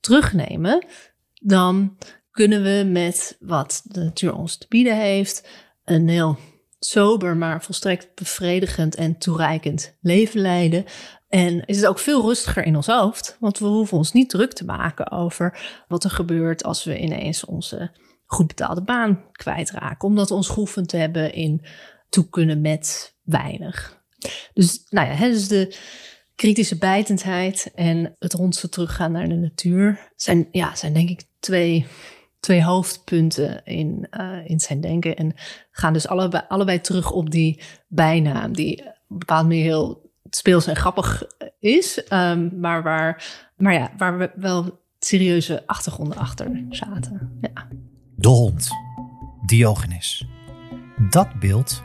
terugnemen, 0.00 0.86
dan 1.34 1.96
kunnen 2.32 2.62
we 2.62 2.84
met 2.90 3.36
wat 3.40 3.82
de 3.84 4.00
natuur 4.00 4.34
ons 4.34 4.56
te 4.56 4.66
bieden 4.68 4.96
heeft, 4.96 5.48
een 5.84 6.08
heel 6.08 6.38
sober, 6.78 7.36
maar 7.36 7.62
volstrekt 7.62 8.14
bevredigend 8.14 8.94
en 8.94 9.18
toereikend 9.18 9.96
leven 10.00 10.40
leiden. 10.40 10.84
En 11.28 11.64
is 11.64 11.76
het 11.76 11.86
ook 11.86 11.98
veel 11.98 12.22
rustiger 12.22 12.64
in 12.64 12.76
ons 12.76 12.86
hoofd, 12.86 13.36
want 13.40 13.58
we 13.58 13.66
hoeven 13.66 13.96
ons 13.96 14.12
niet 14.12 14.30
druk 14.30 14.52
te 14.52 14.64
maken 14.64 15.10
over 15.10 15.58
wat 15.88 16.04
er 16.04 16.10
gebeurt 16.10 16.64
als 16.64 16.84
we 16.84 16.98
ineens 16.98 17.44
onze 17.44 17.90
goed 18.26 18.46
betaalde 18.46 18.82
baan 18.82 19.24
kwijtraken, 19.32 20.08
omdat 20.08 20.28
we 20.28 20.34
ons 20.34 20.48
geoefend 20.48 20.92
hebben 20.92 21.32
in 21.32 21.66
toe 22.08 22.28
kunnen 22.28 22.60
met 22.60 23.16
weinig. 23.22 24.00
Dus, 24.54 24.86
nou 24.88 25.08
ja, 25.08 25.16
dus 25.16 25.48
de 25.48 25.76
kritische 26.34 26.78
bijtendheid 26.78 27.70
en 27.74 28.16
het 28.18 28.32
rondse 28.32 28.68
teruggaan 28.68 29.12
naar 29.12 29.28
de 29.28 29.34
natuur 29.34 30.12
zijn, 30.16 30.48
ja, 30.50 30.74
zijn 30.74 30.92
denk 30.92 31.08
ik 31.08 31.22
twee, 31.40 31.86
twee 32.42 32.64
hoofdpunten 32.64 33.64
in, 33.64 34.06
eh, 34.10 34.44
in 34.44 34.60
zijn 34.60 34.80
denken. 34.80 35.16
En 35.16 35.34
gaan 35.70 35.92
dus 35.92 36.08
allebei, 36.08 36.44
allebei 36.48 36.80
terug 36.80 37.10
op 37.10 37.30
die 37.30 37.62
bijnaam, 37.88 38.52
die 38.52 38.78
op 38.80 38.86
een 39.08 39.18
bepaalde 39.18 39.48
manier 39.48 39.64
heel 39.64 40.10
speels 40.30 40.66
en 40.66 40.76
grappig 40.76 41.22
is, 41.58 42.04
ehm, 42.04 42.60
maar, 42.60 42.82
waar, 42.82 43.24
maar 43.56 43.72
ja, 43.72 43.90
waar 43.96 44.18
we 44.18 44.30
wel 44.34 44.80
serieuze 44.98 45.66
achtergronden 45.66 46.18
achter 46.18 46.64
zaten. 46.70 47.38
Ja. 47.40 47.68
De 48.16 48.28
hond. 48.28 48.70
Diogenes. 49.46 50.26
Dat 51.10 51.38
beeld, 51.38 51.82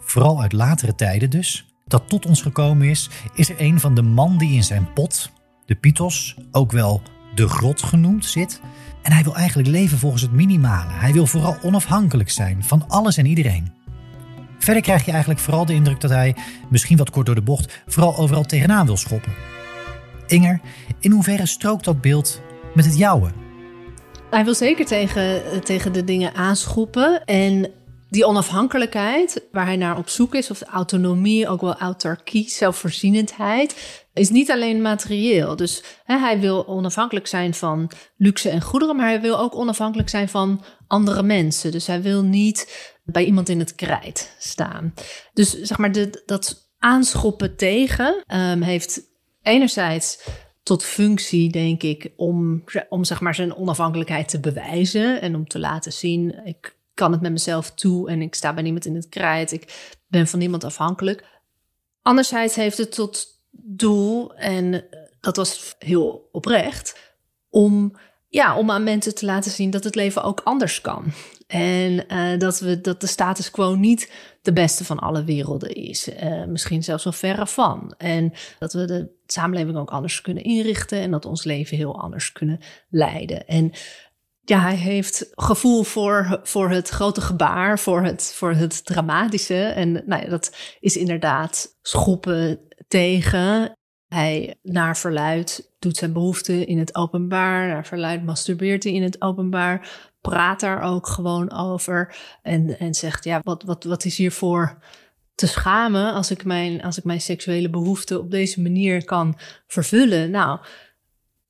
vooral 0.00 0.40
uit 0.40 0.52
latere 0.52 0.94
tijden 0.94 1.30
dus, 1.30 1.66
dat 1.86 2.08
tot 2.08 2.26
ons 2.26 2.42
gekomen 2.42 2.88
is, 2.88 3.10
is 3.34 3.50
er 3.50 3.60
een 3.60 3.80
van 3.80 3.94
de 3.94 4.02
man 4.02 4.38
die 4.38 4.54
in 4.54 4.64
zijn 4.64 4.92
pot, 4.92 5.30
de 5.66 5.74
Pythos, 5.74 6.36
ook 6.50 6.72
wel 6.72 7.02
de 7.34 7.48
grot 7.48 7.82
genoemd, 7.82 8.24
zit. 8.24 8.60
En 9.02 9.12
hij 9.12 9.22
wil 9.22 9.36
eigenlijk 9.36 9.68
leven 9.68 9.98
volgens 9.98 10.22
het 10.22 10.32
minimale. 10.32 10.92
Hij 10.92 11.12
wil 11.12 11.26
vooral 11.26 11.56
onafhankelijk 11.62 12.30
zijn 12.30 12.64
van 12.64 12.84
alles 12.88 13.16
en 13.16 13.26
iedereen. 13.26 13.72
Verder 14.58 14.82
krijg 14.82 15.04
je 15.04 15.10
eigenlijk 15.10 15.40
vooral 15.40 15.64
de 15.64 15.74
indruk 15.74 16.00
dat 16.00 16.10
hij, 16.10 16.36
misschien 16.70 16.96
wat 16.96 17.10
kort 17.10 17.26
door 17.26 17.34
de 17.34 17.42
bocht, 17.42 17.82
vooral 17.86 18.16
overal 18.16 18.44
tegenaan 18.44 18.86
wil 18.86 18.96
schoppen. 18.96 19.32
Inger, 20.26 20.60
in 21.00 21.10
hoeverre 21.10 21.46
strookt 21.46 21.84
dat 21.84 22.00
beeld 22.00 22.40
met 22.74 22.84
het 22.84 22.98
jouwe? 22.98 23.30
Hij 24.30 24.44
wil 24.44 24.54
zeker 24.54 24.86
tegen, 24.86 25.42
tegen 25.64 25.92
de 25.92 26.04
dingen 26.04 26.34
aanschoppen. 26.34 27.24
En 27.24 27.70
die 28.08 28.26
onafhankelijkheid 28.26 29.42
waar 29.52 29.66
hij 29.66 29.76
naar 29.76 29.98
op 29.98 30.08
zoek 30.08 30.34
is, 30.34 30.50
of 30.50 30.62
autonomie, 30.62 31.48
ook 31.48 31.60
wel 31.60 31.78
autarkie, 31.78 32.48
zelfvoorzienendheid, 32.48 34.06
is 34.18 34.30
niet 34.30 34.50
alleen 34.50 34.82
materieel. 34.82 35.56
Dus 35.56 35.82
hè, 36.04 36.18
hij 36.18 36.40
wil 36.40 36.66
onafhankelijk 36.66 37.26
zijn 37.26 37.54
van 37.54 37.90
luxe 38.16 38.50
en 38.50 38.62
goederen, 38.62 38.96
maar 38.96 39.06
hij 39.06 39.20
wil 39.20 39.38
ook 39.38 39.54
onafhankelijk 39.54 40.08
zijn 40.08 40.28
van 40.28 40.64
andere 40.86 41.22
mensen. 41.22 41.72
Dus 41.72 41.86
hij 41.86 42.02
wil 42.02 42.22
niet 42.22 42.92
bij 43.04 43.24
iemand 43.24 43.48
in 43.48 43.58
het 43.58 43.74
krijt 43.74 44.36
staan. 44.38 44.94
Dus 45.32 45.60
zeg 45.60 45.78
maar, 45.78 45.92
dat 46.26 46.70
aanschoppen 46.78 47.56
tegen 47.56 48.24
um, 48.34 48.62
heeft 48.62 49.00
enerzijds 49.42 50.22
tot 50.62 50.84
functie, 50.84 51.50
denk 51.50 51.82
ik, 51.82 52.12
om, 52.16 52.64
om 52.88 53.04
zeg 53.04 53.20
maar 53.20 53.34
zijn 53.34 53.56
onafhankelijkheid 53.56 54.28
te 54.28 54.40
bewijzen 54.40 55.20
en 55.20 55.34
om 55.34 55.46
te 55.46 55.58
laten 55.58 55.92
zien, 55.92 56.40
ik 56.44 56.76
kan 56.94 57.12
het 57.12 57.20
met 57.20 57.32
mezelf 57.32 57.70
toe 57.70 58.10
en 58.10 58.22
ik 58.22 58.34
sta 58.34 58.54
bij 58.54 58.62
niemand 58.62 58.86
in 58.86 58.94
het 58.94 59.08
krijt, 59.08 59.52
ik 59.52 59.96
ben 60.06 60.26
van 60.26 60.38
niemand 60.38 60.64
afhankelijk. 60.64 61.24
Anderzijds 62.02 62.54
heeft 62.54 62.78
het 62.78 62.92
tot 62.92 63.37
doel, 63.50 64.34
en 64.34 64.84
dat 65.20 65.36
was 65.36 65.74
heel 65.78 66.28
oprecht, 66.32 67.14
om, 67.48 67.96
ja, 68.28 68.56
om 68.56 68.70
aan 68.70 68.82
mensen 68.82 69.14
te 69.14 69.26
laten 69.26 69.50
zien 69.50 69.70
dat 69.70 69.84
het 69.84 69.94
leven 69.94 70.22
ook 70.22 70.40
anders 70.44 70.80
kan. 70.80 71.12
En 71.46 72.04
uh, 72.12 72.38
dat, 72.38 72.60
we, 72.60 72.80
dat 72.80 73.00
de 73.00 73.06
status 73.06 73.50
quo 73.50 73.74
niet 73.74 74.12
de 74.42 74.52
beste 74.52 74.84
van 74.84 74.98
alle 74.98 75.24
werelden 75.24 75.74
is. 75.74 76.08
Uh, 76.08 76.44
misschien 76.44 76.82
zelfs 76.82 77.04
wel 77.04 77.12
verre 77.12 77.46
van. 77.46 77.94
En 77.98 78.32
dat 78.58 78.72
we 78.72 78.84
de 78.84 79.10
samenleving 79.26 79.76
ook 79.76 79.90
anders 79.90 80.20
kunnen 80.20 80.42
inrichten. 80.42 81.00
En 81.00 81.10
dat 81.10 81.24
ons 81.24 81.44
leven 81.44 81.76
heel 81.76 82.00
anders 82.00 82.32
kunnen 82.32 82.60
leiden. 82.88 83.46
En 83.46 83.72
ja, 84.40 84.60
hij 84.60 84.74
heeft 84.74 85.30
gevoel 85.30 85.82
voor, 85.82 86.40
voor 86.42 86.70
het 86.70 86.88
grote 86.88 87.20
gebaar, 87.20 87.78
voor 87.78 88.02
het, 88.02 88.32
voor 88.34 88.52
het 88.52 88.84
dramatische. 88.84 89.62
En 89.62 90.02
nou 90.06 90.28
dat 90.28 90.56
is 90.80 90.96
inderdaad 90.96 91.76
schoppen 91.82 92.60
tegen. 92.88 93.72
Hij 94.08 94.54
naar 94.62 94.96
verluid 94.96 95.72
doet 95.78 95.96
zijn 95.96 96.12
behoeften 96.12 96.66
in 96.66 96.78
het 96.78 96.94
openbaar. 96.94 97.68
Naar 97.68 97.86
verluid 97.86 98.24
masturbeert 98.24 98.84
hij 98.84 98.92
in 98.92 99.02
het 99.02 99.22
openbaar. 99.22 100.08
Praat 100.20 100.60
daar 100.60 100.82
ook 100.82 101.06
gewoon 101.06 101.52
over. 101.52 102.16
En, 102.42 102.78
en 102.78 102.94
zegt, 102.94 103.24
ja, 103.24 103.40
wat, 103.42 103.62
wat, 103.62 103.84
wat 103.84 104.04
is 104.04 104.16
hiervoor 104.16 104.78
te 105.34 105.46
schamen 105.46 106.12
als 106.12 106.30
ik, 106.30 106.44
mijn, 106.44 106.82
als 106.82 106.98
ik 106.98 107.04
mijn 107.04 107.20
seksuele 107.20 107.70
behoeften 107.70 108.20
op 108.20 108.30
deze 108.30 108.60
manier 108.62 109.04
kan 109.04 109.38
vervullen? 109.66 110.30
Nou, 110.30 110.58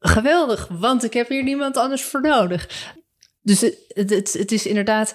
geweldig, 0.00 0.68
want 0.68 1.04
ik 1.04 1.12
heb 1.12 1.28
hier 1.28 1.42
niemand 1.42 1.76
anders 1.76 2.02
voor 2.02 2.20
nodig. 2.20 2.92
Dus 3.42 3.60
het, 3.60 4.10
het, 4.10 4.32
het 4.32 4.52
is 4.52 4.66
inderdaad, 4.66 5.14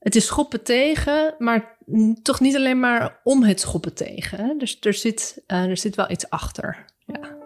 het 0.00 0.16
is 0.16 0.26
schoppen 0.26 0.62
tegen, 0.62 1.34
maar 1.38 1.76
toch 2.22 2.40
niet 2.40 2.56
alleen 2.56 2.80
maar 2.80 3.16
om 3.24 3.42
het 3.42 3.60
schoppen 3.60 3.94
tegen. 3.94 4.58
Dus 4.58 4.76
er 4.80 4.94
zit, 4.94 5.42
uh, 5.46 5.64
er 5.64 5.76
zit 5.76 5.96
wel 5.96 6.10
iets 6.10 6.30
achter. 6.30 6.84
Ja. 7.06 7.38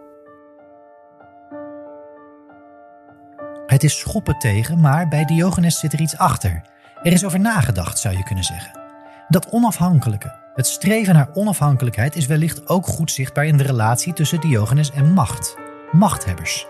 Het 3.66 3.84
is 3.84 3.98
schoppen 3.98 4.38
tegen, 4.38 4.80
maar 4.80 5.08
bij 5.08 5.24
Diogenes 5.24 5.78
zit 5.78 5.92
er 5.92 6.00
iets 6.00 6.16
achter. 6.16 6.62
Er 7.02 7.12
is 7.12 7.24
over 7.24 7.40
nagedacht, 7.40 7.98
zou 7.98 8.16
je 8.16 8.22
kunnen 8.22 8.44
zeggen. 8.44 8.80
Dat 9.28 9.50
onafhankelijke, 9.50 10.34
het 10.54 10.66
streven 10.66 11.14
naar 11.14 11.30
onafhankelijkheid, 11.34 12.16
is 12.16 12.26
wellicht 12.26 12.68
ook 12.68 12.86
goed 12.86 13.10
zichtbaar 13.10 13.46
in 13.46 13.56
de 13.56 13.64
relatie 13.64 14.12
tussen 14.12 14.40
Diogenes 14.40 14.90
en 14.90 15.12
macht, 15.12 15.56
machthebbers. 15.92 16.66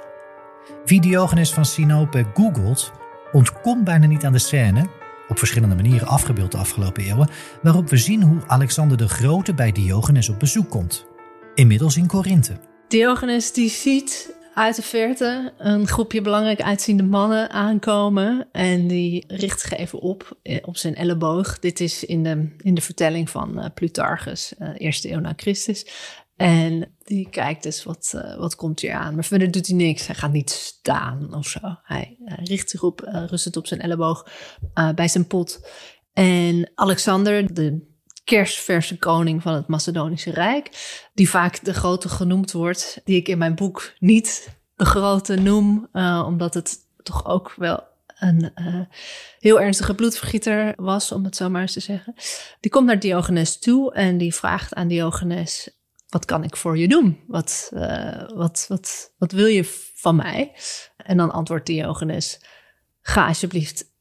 Wie 0.84 1.00
Diogenes 1.00 1.52
van 1.52 1.64
Sinope 1.64 2.26
googelt, 2.34 2.92
ontkomt 3.32 3.84
bijna 3.84 4.06
niet 4.06 4.24
aan 4.24 4.32
de 4.32 4.38
scène 4.38 4.88
op 5.28 5.38
verschillende 5.38 5.74
manieren 5.74 6.08
afgebeeld 6.08 6.52
de 6.52 6.58
afgelopen 6.58 7.02
eeuwen, 7.02 7.28
waarop 7.62 7.88
we 7.88 7.96
zien 7.96 8.22
hoe 8.22 8.38
Alexander 8.46 8.96
de 8.96 9.08
Grote 9.08 9.54
bij 9.54 9.72
Diogenes 9.72 10.28
op 10.28 10.38
bezoek 10.38 10.70
komt. 10.70 11.06
Inmiddels 11.54 11.96
in 11.96 12.06
Korinthe. 12.06 12.56
Diogenes 12.88 13.52
die 13.52 13.70
ziet 13.70 14.34
uit 14.54 14.76
de 14.76 14.82
verte 14.82 15.52
een 15.58 15.86
groepje 15.86 16.20
belangrijk 16.20 16.62
uitziende 16.62 17.02
mannen 17.02 17.50
aankomen. 17.50 18.48
En 18.52 18.86
die 18.86 19.24
richt 19.28 19.60
zich 19.60 19.72
even 19.72 19.98
op, 19.98 20.38
eh, 20.42 20.58
op 20.62 20.76
zijn 20.76 20.94
elleboog. 20.94 21.58
Dit 21.58 21.80
is 21.80 22.04
in 22.04 22.22
de, 22.22 22.48
in 22.58 22.74
de 22.74 22.80
vertelling 22.80 23.30
van 23.30 23.58
uh, 23.58 23.64
Plutarchus, 23.74 24.54
uh, 24.58 24.68
eerste 24.76 25.12
eeuw 25.12 25.20
na 25.20 25.32
Christus. 25.36 25.86
En 26.36 26.94
die 27.04 27.28
kijkt 27.30 27.62
dus, 27.62 27.84
wat, 27.84 28.12
uh, 28.16 28.36
wat 28.36 28.56
komt 28.56 28.80
hier 28.80 28.92
aan? 28.92 29.14
Maar 29.14 29.24
verder 29.24 29.50
doet 29.50 29.66
hij 29.66 29.76
niks. 29.76 30.06
Hij 30.06 30.16
gaat 30.16 30.32
niet 30.32 30.50
staan 30.50 31.34
of 31.34 31.46
zo. 31.46 31.60
Hij, 31.82 32.16
richt 32.24 32.70
zich 32.70 32.82
op, 32.82 33.00
rust 33.28 33.44
het 33.44 33.56
op 33.56 33.66
zijn 33.66 33.80
elleboog 33.80 34.26
bij 34.94 35.08
zijn 35.08 35.26
pot. 35.26 35.68
En 36.12 36.70
Alexander, 36.74 37.54
de 37.54 37.92
kerstverse 38.24 38.98
koning 38.98 39.42
van 39.42 39.54
het 39.54 39.66
Macedonische 39.66 40.30
Rijk, 40.30 40.70
die 41.14 41.30
vaak 41.30 41.64
de 41.64 41.74
grote 41.74 42.08
genoemd 42.08 42.52
wordt, 42.52 43.00
die 43.04 43.16
ik 43.16 43.28
in 43.28 43.38
mijn 43.38 43.54
boek 43.54 43.92
niet 43.98 44.56
de 44.76 44.84
grote 44.84 45.34
noem, 45.34 45.88
uh, 45.92 46.24
omdat 46.26 46.54
het 46.54 46.78
toch 47.02 47.26
ook 47.26 47.54
wel 47.56 47.82
een 48.18 48.52
uh, 48.54 48.80
heel 49.38 49.60
ernstige 49.60 49.94
bloedvergieter 49.94 50.72
was, 50.76 51.12
om 51.12 51.24
het 51.24 51.36
zo 51.36 51.48
maar 51.48 51.60
eens 51.60 51.72
te 51.72 51.80
zeggen. 51.80 52.14
Die 52.60 52.70
komt 52.70 52.86
naar 52.86 52.98
Diogenes 52.98 53.58
toe 53.58 53.94
en 53.94 54.18
die 54.18 54.34
vraagt 54.34 54.74
aan 54.74 54.88
Diogenes: 54.88 55.70
Wat 56.14 56.24
kan 56.24 56.44
ik 56.44 56.56
voor 56.56 56.78
je 56.78 56.88
doen? 56.88 57.20
Wat, 57.26 57.70
uh, 57.72 58.28
wat, 58.34 58.64
wat, 58.68 59.12
wat 59.18 59.32
wil 59.32 59.46
je 59.46 59.90
van 59.94 60.16
mij? 60.16 60.52
En 60.96 61.16
dan 61.16 61.30
antwoordt 61.30 61.66
Diogenes: 61.66 62.40
Ga 63.00 63.26
alsjeblieft 63.26 63.92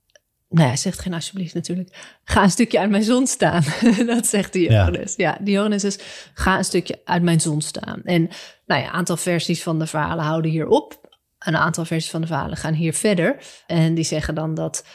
nou, 0.50 0.68
hij 0.68 0.78
zegt 0.78 1.00
geen 1.00 1.14
alsjeblieft 1.14 1.54
natuurlijk. 1.54 2.20
Ga 2.24 2.44
een 2.44 2.50
stukje 2.50 2.80
uit 2.80 2.90
mijn 2.90 3.04
zon 3.04 3.28
staan. 3.28 3.64
dat 4.06 4.26
zegt 4.26 4.54
Diogenes. 4.54 5.16
Ja. 5.16 5.30
ja, 5.30 5.46
Diogenes 5.46 5.84
is 5.84 6.00
ga 6.34 6.58
een 6.58 6.64
stukje 6.64 7.02
uit 7.04 7.24
mijn 7.24 7.42
zon 7.42 7.62
staan. 7.62 8.02
En 8.04 8.30
nou 8.66 8.82
ja, 8.82 8.88
een 8.88 8.94
aantal 8.94 9.18
versies 9.18 9.64
van 9.64 9.80
de 9.80 9.88
verhalen 9.88 10.26
houden 10.26 10.52
hier 10.52 10.68
op. 10.68 11.18
Een 11.40 11.58
aantal 11.58 11.86
versies 11.86 12.12
van 12.12 12.22
de 12.22 12.28
verhalen 12.28 12.58
gaan 12.58 12.74
hier 12.74 12.94
verder. 12.94 13.38
En 13.68 13.94
die 13.94 14.04
zeggen 14.04 14.36
dan 14.36 14.54
dat 14.54 14.86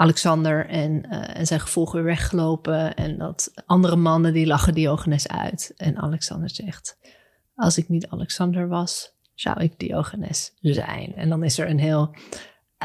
Alexander 0.00 0.66
en, 0.66 1.06
uh, 1.10 1.38
en 1.38 1.46
zijn 1.46 1.60
gevolgen 1.60 1.94
weer 1.94 2.04
weggelopen. 2.04 2.94
En 2.94 3.18
dat 3.18 3.52
andere 3.66 3.96
mannen 3.96 4.32
die 4.32 4.46
lachen 4.46 4.74
Diogenes 4.74 5.28
uit. 5.28 5.72
En 5.76 5.98
Alexander 5.98 6.50
zegt, 6.50 6.98
als 7.54 7.78
ik 7.78 7.88
niet 7.88 8.08
Alexander 8.08 8.68
was, 8.68 9.16
zou 9.34 9.60
ik 9.60 9.78
Diogenes 9.78 10.52
zijn. 10.60 11.14
En 11.14 11.28
dan 11.28 11.44
is 11.44 11.58
er 11.58 11.68
een 11.68 11.78
heel 11.78 12.16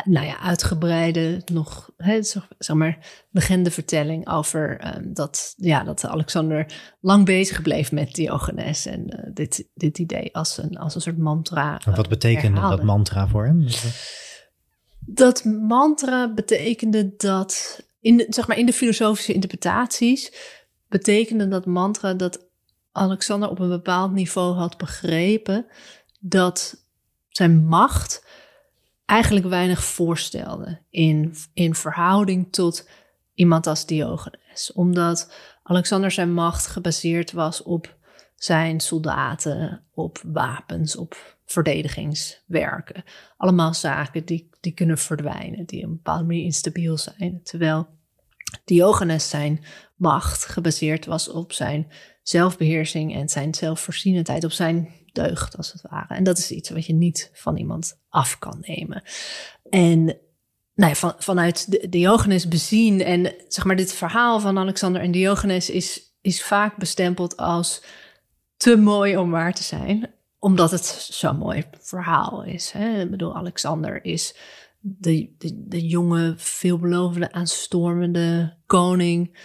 nou 0.04 0.26
ja, 0.26 0.40
uitgebreide, 0.40 1.42
nog, 1.46 1.92
hè, 1.98 2.24
zeg 2.58 2.76
maar, 2.76 3.26
legendevertelling 3.32 4.30
over 4.30 4.96
um, 4.96 5.14
dat, 5.14 5.54
ja, 5.58 5.84
dat 5.84 6.06
Alexander 6.06 6.74
lang 7.02 7.26
bezig 7.26 7.62
bleef 7.62 7.92
met 7.92 8.14
Diogenes 8.16 8.86
en 8.86 9.20
uh, 9.20 9.34
dit, 9.34 9.70
dit 9.74 10.00
idee 10.00 10.36
als 10.36 10.58
een, 10.58 10.78
als 10.78 10.96
een 10.96 11.02
soort 11.02 11.18
mantra. 11.18 11.82
Uh, 11.88 11.96
wat 11.96 12.10
betekende 12.10 12.62
dat 12.62 12.84
mantra 12.84 13.28
voor 13.28 13.46
hem? 13.46 13.68
Dat 15.06 15.44
mantra 15.46 16.34
betekende 16.34 17.16
dat, 17.18 17.84
in 18.00 18.18
de, 18.18 18.26
zeg 18.30 18.48
maar, 18.48 18.58
in 18.58 18.66
de 18.66 18.74
filosofische 18.74 19.34
interpretaties, 19.34 20.34
betekende 20.88 21.48
dat 21.48 21.66
mantra 21.66 22.14
dat 22.14 22.46
Alexander 22.92 23.50
op 23.50 23.60
een 23.60 23.70
bepaald 23.70 24.12
niveau 24.12 24.56
had 24.56 24.78
begrepen 24.78 25.66
dat 26.20 26.86
zijn 27.30 27.66
macht 27.66 28.26
eigenlijk 29.06 29.46
weinig 29.46 29.84
voorstelde 29.84 30.80
in, 30.90 31.36
in 31.54 31.76
verhouding 31.76 32.48
tot 32.52 32.88
iemand 33.34 33.68
als 33.68 33.86
Diogenes. 33.86 34.72
Omdat 34.74 35.34
Alexander 35.64 36.12
zijn 36.12 36.34
macht 36.34 36.68
gebaseerd 36.68 37.32
was 37.32 37.64
op 37.64 37.96
zijn 38.36 38.80
soldaten, 38.80 39.84
op 39.94 40.22
wapens, 40.26 40.96
op 40.96 41.33
verdedigingswerken. 41.46 43.04
Allemaal 43.38 43.74
zaken 43.74 44.26
die, 44.26 44.50
die 44.60 44.74
kunnen 44.74 44.98
verdwijnen, 44.98 45.66
die 45.66 45.84
op 45.84 45.90
een 45.90 45.96
bepaalde 45.96 46.24
manier 46.24 46.44
instabiel 46.44 46.98
zijn. 46.98 47.40
Terwijl 47.44 47.88
Diogenes 48.66 49.30
zijn 49.30 49.64
macht 49.96 50.46
gebaseerd 50.46 51.06
was 51.06 51.30
op 51.30 51.54
zijn 51.54 51.92
zelfbeheersing 52.24 53.16
en 53.16 53.30
zijn 53.30 53.54
zelfvoorzienendheid, 53.54 54.44
op 54.44 54.52
zijn 54.52 54.90
deugd 55.12 55.58
als 55.58 55.72
het 55.72 55.82
ware. 55.82 56.14
En 56.16 56.24
dat 56.24 56.38
is 56.38 56.52
iets 56.52 56.70
wat 56.70 56.86
je 56.86 56.94
niet 56.94 57.30
van 57.34 57.58
iemand 57.58 58.00
af 58.10 58.40
kan 58.40 58.58
nemen. 58.62 59.04
En 59.70 60.04
nou 60.76 60.90
ja, 60.90 60.96
van, 60.96 61.14
vanuit 61.18 61.92
Diogenes 61.92 62.48
bezien 62.48 63.02
en 63.02 63.34
zeg 63.48 63.66
maar 63.66 63.76
dit 63.76 63.94
verhaal 63.94 64.40
van 64.40 64.58
Alexander 64.58 65.02
en 65.02 65.12
Diogenes 65.12 65.70
is, 65.70 66.16
is 66.22 66.44
vaak 66.44 66.78
bestempeld 66.78 67.38
als 67.38 67.84
te 68.58 68.78
mooi 68.78 69.18
om 69.18 69.32
waar 69.32 69.54
te 69.54 69.64
zijn, 69.64 70.14
omdat 70.44 70.72
het 70.72 70.86
zo'n 71.12 71.38
mooi 71.38 71.64
verhaal 71.80 72.44
is. 72.44 72.72
Hè? 72.72 73.02
Ik 73.02 73.12
bedoel, 73.12 73.36
Alexander 73.36 74.06
is 74.06 74.36
de, 74.80 75.36
de, 75.38 75.68
de 75.68 75.88
jonge, 75.88 76.34
veelbelovende, 76.38 77.32
aanstormende 77.32 78.58
koning, 78.66 79.38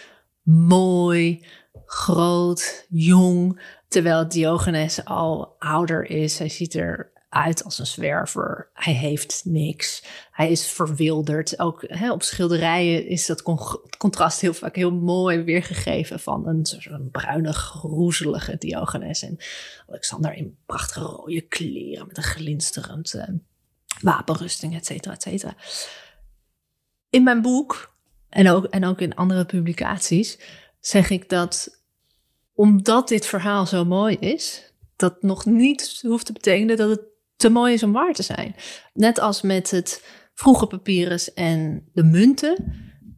mooi, 0.43 1.45
groot, 1.85 2.85
jong. 2.89 3.61
Terwijl 3.87 4.27
Diogenes 4.27 5.05
al 5.05 5.55
ouder 5.59 6.09
is. 6.09 6.39
Hij 6.39 6.49
ziet 6.49 6.73
eruit 7.29 7.63
als 7.63 7.79
een 7.79 7.87
zwerver. 7.87 8.69
Hij 8.73 8.93
heeft 8.93 9.41
niks. 9.45 10.03
Hij 10.31 10.51
is 10.51 10.67
verwilderd. 10.67 11.59
Ook 11.59 11.83
hè, 11.87 12.11
op 12.11 12.23
schilderijen 12.23 13.07
is 13.07 13.25
dat 13.25 13.41
contrast 13.97 14.41
heel 14.41 14.53
vaak 14.53 14.75
heel 14.75 14.91
mooi 14.91 15.41
weergegeven 15.41 16.19
van 16.19 16.47
een, 16.47 16.65
een 16.89 17.11
bruine, 17.11 17.53
groezelige 17.53 18.57
Diogenes. 18.57 19.21
En 19.21 19.37
Alexander 19.87 20.33
in 20.33 20.57
prachtige 20.65 21.05
rode 21.05 21.41
kleren 21.41 22.07
met 22.07 22.17
een 22.17 22.23
glinsterend 22.23 23.13
uh, 23.13 23.23
wapenrusting, 24.01 24.75
et 24.75 24.85
cetera, 24.85 25.13
et 25.13 25.21
cetera. 25.21 25.55
In 27.09 27.23
mijn 27.23 27.41
boek 27.41 27.93
en 28.29 28.49
ook, 28.49 28.65
en 28.65 28.85
ook 28.85 29.01
in 29.01 29.15
andere 29.15 29.45
publicaties 29.45 30.39
zeg 30.79 31.09
ik 31.09 31.29
dat 31.29 31.83
omdat 32.53 33.07
dit 33.07 33.25
verhaal 33.25 33.65
zo 33.65 33.85
mooi 33.85 34.15
is, 34.15 34.73
dat 34.95 35.21
nog 35.21 35.45
niet 35.45 35.99
hoeft 36.01 36.25
te 36.25 36.33
betekenen 36.33 36.77
dat 36.77 36.89
het 36.89 37.01
te 37.39 37.49
mooi 37.49 37.73
is 37.73 37.83
om 37.83 37.91
waar 37.91 38.13
te 38.13 38.23
zijn. 38.23 38.55
Net 38.93 39.19
als 39.19 39.41
met 39.41 39.71
het 39.71 40.03
vroege 40.33 40.67
papyrus 40.67 41.33
en 41.33 41.89
de 41.93 42.03
munten, 42.03 42.73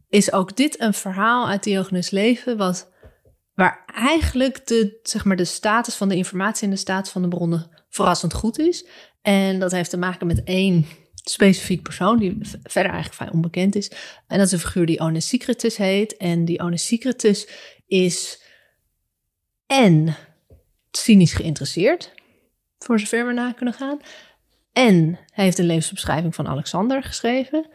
is 0.08 0.32
ook 0.32 0.56
dit 0.56 0.80
een 0.80 0.94
verhaal 0.94 1.48
uit 1.48 1.62
Diogenes 1.62 2.10
leven, 2.10 2.56
wat, 2.56 2.92
waar 3.54 3.84
eigenlijk 3.94 4.66
de, 4.66 4.98
zeg 5.02 5.24
maar, 5.24 5.36
de 5.36 5.44
status 5.44 5.94
van 5.94 6.08
de 6.08 6.16
informatie 6.16 6.64
en 6.64 6.70
de 6.70 6.76
status 6.76 7.12
van 7.12 7.22
de 7.22 7.28
bronnen 7.28 7.84
verrassend 7.88 8.32
goed 8.32 8.58
is. 8.58 8.86
En 9.22 9.58
dat 9.58 9.70
heeft 9.70 9.90
te 9.90 9.96
maken 9.96 10.26
met 10.26 10.42
één 10.44 10.86
specifiek 11.14 11.82
persoon, 11.82 12.18
die 12.18 12.38
verder 12.62 12.92
eigenlijk 12.92 13.14
vrij 13.14 13.30
onbekend 13.32 13.74
is. 13.74 13.90
En 14.26 14.38
dat 14.38 14.46
is 14.46 14.52
een 14.52 14.58
figuur 14.58 14.86
die 14.86 15.00
Onesicritus 15.00 15.76
heet. 15.76 16.16
En 16.16 16.44
die 16.44 16.60
Onesicritus 16.60 17.48
is 17.86 18.42
en 19.66 20.16
cynisch 20.90 21.32
geïnteresseerd, 21.32 22.12
voor 22.82 23.00
zover 23.00 23.26
we 23.26 23.32
na 23.32 23.52
kunnen 23.52 23.74
gaan. 23.74 23.98
En 24.72 25.18
hij 25.32 25.44
heeft 25.44 25.58
een 25.58 25.66
levensbeschrijving 25.66 26.34
van 26.34 26.48
Alexander 26.48 27.02
geschreven. 27.02 27.66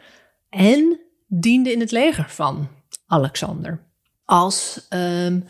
En 0.50 1.00
diende 1.26 1.72
in 1.72 1.80
het 1.80 1.90
leger 1.90 2.28
van 2.28 2.68
Alexander. 3.06 3.86
Als 4.24 4.86
um, 4.90 5.44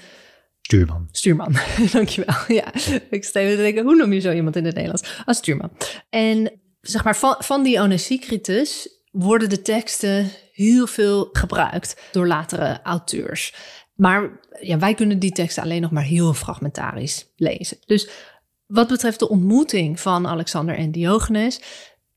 stuurman. 0.60 1.08
Stuurman, 1.12 1.56
dankjewel. 1.92 2.36
Ja, 2.48 2.74
ik 3.10 3.24
even 3.32 3.32
te 3.32 3.56
denken, 3.56 3.84
hoe 3.84 3.96
noem 3.96 4.12
je 4.12 4.20
zo 4.20 4.32
iemand 4.32 4.56
in 4.56 4.64
het 4.64 4.74
Nederlands? 4.74 5.22
Als 5.24 5.36
stuurman. 5.36 5.70
En 6.10 6.52
zeg 6.80 7.04
maar, 7.04 7.16
van, 7.16 7.36
van 7.38 7.62
die 7.62 7.80
Onesicritus 7.80 8.88
worden 9.10 9.48
de 9.48 9.62
teksten 9.62 10.30
heel 10.52 10.86
veel 10.86 11.28
gebruikt 11.32 12.08
door 12.12 12.26
latere 12.26 12.80
auteurs. 12.82 13.54
Maar 13.94 14.40
ja, 14.60 14.78
wij 14.78 14.94
kunnen 14.94 15.18
die 15.18 15.32
teksten 15.32 15.62
alleen 15.62 15.80
nog 15.80 15.90
maar 15.90 16.02
heel 16.02 16.34
fragmentarisch 16.34 17.32
lezen. 17.36 17.76
Dus 17.86 18.08
wat 18.68 18.88
betreft 18.88 19.18
de 19.18 19.28
ontmoeting 19.28 20.00
van 20.00 20.26
Alexander 20.26 20.76
en 20.76 20.92
Diogenes, 20.92 21.60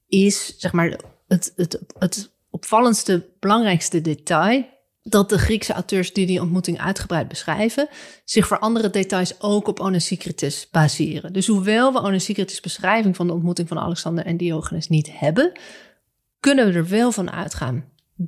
is 0.08 0.58
zeg 0.58 0.72
maar 0.72 1.00
het, 1.28 1.54
het, 1.56 1.80
het 2.00 2.32
opvallendste, 2.50 3.30
belangrijkste 3.40 4.02
detail 4.02 4.66
dat 5.04 5.30
de 5.30 5.38
Griekse 5.38 5.74
auteurs 5.74 6.14
die 6.14 6.26
die 6.26 6.42
ontmoeting 6.42 6.80
uitgebreid 6.80 7.28
beschrijven, 7.28 7.88
zich 8.26 8.48
voor 8.48 8.60
andere 8.60 8.90
details 8.90 9.42
ook 9.42 9.68
op 9.68 9.80
Onesicritus 9.80 10.70
baseren. 10.72 11.34
Dus 11.34 11.48
hoewel 11.48 11.94
we 11.94 12.02
Onesicritus' 12.02 12.60
beschrijving 12.60 13.16
van 13.16 13.28
de 13.28 13.34
ontmoeting 13.34 13.68
van 13.68 13.80
Alexander 13.80 14.26
en 14.26 14.38
Diogenes 14.38 14.88
niet 14.88 15.20
hebben, 15.20 15.52
kunnen 16.40 16.66
we 16.66 16.74
er 16.74 16.88
wel 16.88 17.12
van 17.12 17.32
uitgaan 17.32 17.86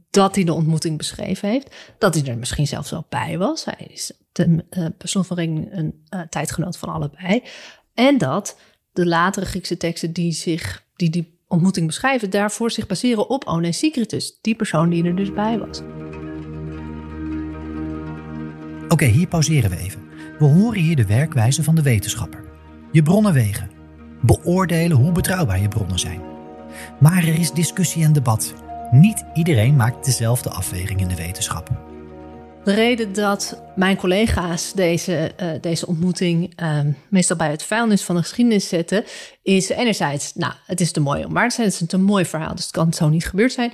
dat 0.10 0.36
hij 0.36 0.44
de 0.44 0.54
ontmoeting 0.54 0.98
beschreven 0.98 1.50
heeft. 1.50 1.76
Dat 1.98 2.16
hij 2.16 2.26
er 2.26 2.38
misschien 2.38 2.68
zelfs 2.68 2.90
wel 2.90 3.06
bij 3.10 3.38
was. 3.38 3.66
Hij 3.66 3.88
is 3.90 4.12
de 4.32 4.66
uh, 4.70 4.86
persoon 4.98 5.26
van 5.26 5.38
rekening 5.38 5.68
een 5.72 6.06
uh, 6.10 6.22
tijdgenoot 6.22 6.78
van 6.78 6.90
allebei. 6.90 7.44
En 7.94 8.18
dat 8.18 8.58
de 8.94 9.06
latere 9.06 9.46
Griekse 9.46 9.78
teksten 9.78 10.14
die, 10.14 10.32
zich, 10.32 10.86
die 10.96 11.10
die 11.10 11.40
ontmoeting 11.48 11.88
beschrijven, 11.88 12.30
daarvoor 12.30 12.72
zich 12.72 12.88
baseren 12.88 13.30
op 13.30 13.46
Onesicritus, 13.46 14.38
die 14.42 14.56
persoon 14.56 14.90
die 14.90 15.04
er 15.04 15.16
dus 15.16 15.34
bij 15.34 15.60
was. 15.60 15.82
Oké, 18.90 19.06
hier 19.06 19.28
pauzeren 19.28 19.70
we 19.70 19.78
even. 19.78 20.02
We 20.40 20.46
horen 20.46 20.82
hier 20.82 20.96
de 20.96 21.06
werkwijze 21.06 21.64
van 21.64 21.76
de 21.76 21.82
wetenschapper. 21.82 22.44
Je 22.92 23.04
bronnen 23.04 23.34
wegen. 23.34 23.72
Beoordelen 24.22 24.98
hoe 24.98 25.12
betrouwbaar 25.12 25.62
je 25.62 25.68
bronnen 25.68 26.00
zijn. 26.00 26.22
Maar 27.00 27.28
er 27.28 27.40
is 27.40 27.52
discussie 27.52 28.04
en 28.04 28.14
debat. 28.14 28.54
Niet 28.92 29.26
iedereen 29.34 29.76
maakt 29.76 30.06
dezelfde 30.06 30.50
afweging 30.50 31.00
in 31.00 31.08
de 31.08 31.16
wetenschap. 31.16 31.93
De 32.64 32.74
reden 32.74 33.14
dat 33.14 33.62
mijn 33.76 33.98
collega's 33.98 34.74
deze, 34.74 35.32
uh, 35.42 35.52
deze 35.62 35.88
ontmoeting 35.88 36.62
uh, 36.62 36.80
meestal 37.10 37.36
bij 37.36 37.50
het 37.50 37.64
vuilnis 37.64 38.04
van 38.04 38.16
de 38.16 38.22
geschiedenis 38.22 38.68
zetten, 38.68 39.04
is 39.42 39.70
enerzijds, 39.70 40.34
nou, 40.34 40.54
het 40.66 40.82
is 40.82 40.92
te 40.92 41.00
mooi 41.00 41.26
om 41.26 41.34
waar 41.34 41.50
te 41.50 41.56
zijn, 41.56 41.68
het 41.68 41.82
is 41.82 41.92
een 41.92 42.04
mooi 42.04 42.26
verhaal, 42.26 42.56
dus 42.56 42.64
het 42.64 42.74
kan 42.74 42.94
zo 42.94 43.10
niet 43.10 43.26
gebeurd 43.26 43.52
zijn. 43.52 43.74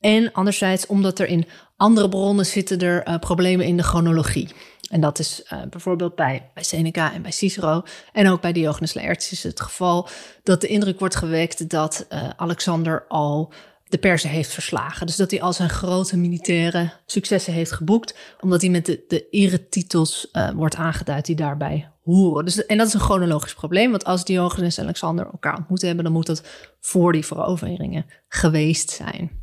En 0.00 0.32
anderzijds, 0.32 0.86
omdat 0.86 1.18
er 1.18 1.26
in 1.26 1.46
andere 1.76 2.08
bronnen 2.08 2.46
zitten 2.46 2.78
er 2.78 3.08
uh, 3.08 3.18
problemen 3.18 3.66
in 3.66 3.76
de 3.76 3.82
chronologie. 3.82 4.48
En 4.90 5.00
dat 5.00 5.18
is 5.18 5.42
uh, 5.52 5.62
bijvoorbeeld 5.70 6.14
bij, 6.14 6.50
bij 6.54 6.62
Seneca 6.62 7.12
en 7.12 7.22
bij 7.22 7.30
Cicero. 7.30 7.82
En 8.12 8.28
ook 8.28 8.40
bij 8.40 8.52
Diogenes 8.52 8.94
Laertius 8.94 9.42
het 9.42 9.60
geval 9.60 10.08
dat 10.42 10.60
de 10.60 10.66
indruk 10.66 10.98
wordt 10.98 11.16
gewekt 11.16 11.68
dat 11.68 12.06
Alexander 12.36 13.04
al 13.08 13.52
de 13.92 13.98
Persen 13.98 14.30
heeft 14.30 14.52
verslagen. 14.52 15.06
Dus 15.06 15.16
dat 15.16 15.30
hij 15.30 15.42
al 15.42 15.52
zijn 15.52 15.68
grote 15.68 16.16
militaire 16.16 16.92
successen 17.06 17.52
heeft 17.52 17.72
geboekt, 17.72 18.14
omdat 18.40 18.60
hij 18.60 18.70
met 18.70 18.86
de, 18.86 19.04
de 19.08 19.28
eretitels 19.28 20.28
uh, 20.32 20.50
wordt 20.50 20.76
aangeduid 20.76 21.26
die 21.26 21.36
daarbij 21.36 21.90
horen. 22.02 22.44
Dus, 22.44 22.66
en 22.66 22.78
dat 22.78 22.86
is 22.86 22.94
een 22.94 23.00
chronologisch 23.00 23.54
probleem, 23.54 23.90
want 23.90 24.04
als 24.04 24.24
Diogenes 24.24 24.76
en 24.76 24.84
Alexander 24.84 25.26
elkaar 25.26 25.56
ontmoet 25.56 25.82
hebben, 25.82 26.04
dan 26.04 26.12
moet 26.12 26.26
dat 26.26 26.42
voor 26.80 27.12
die 27.12 27.26
veroveringen 27.26 28.06
geweest 28.28 28.90
zijn. 28.90 29.42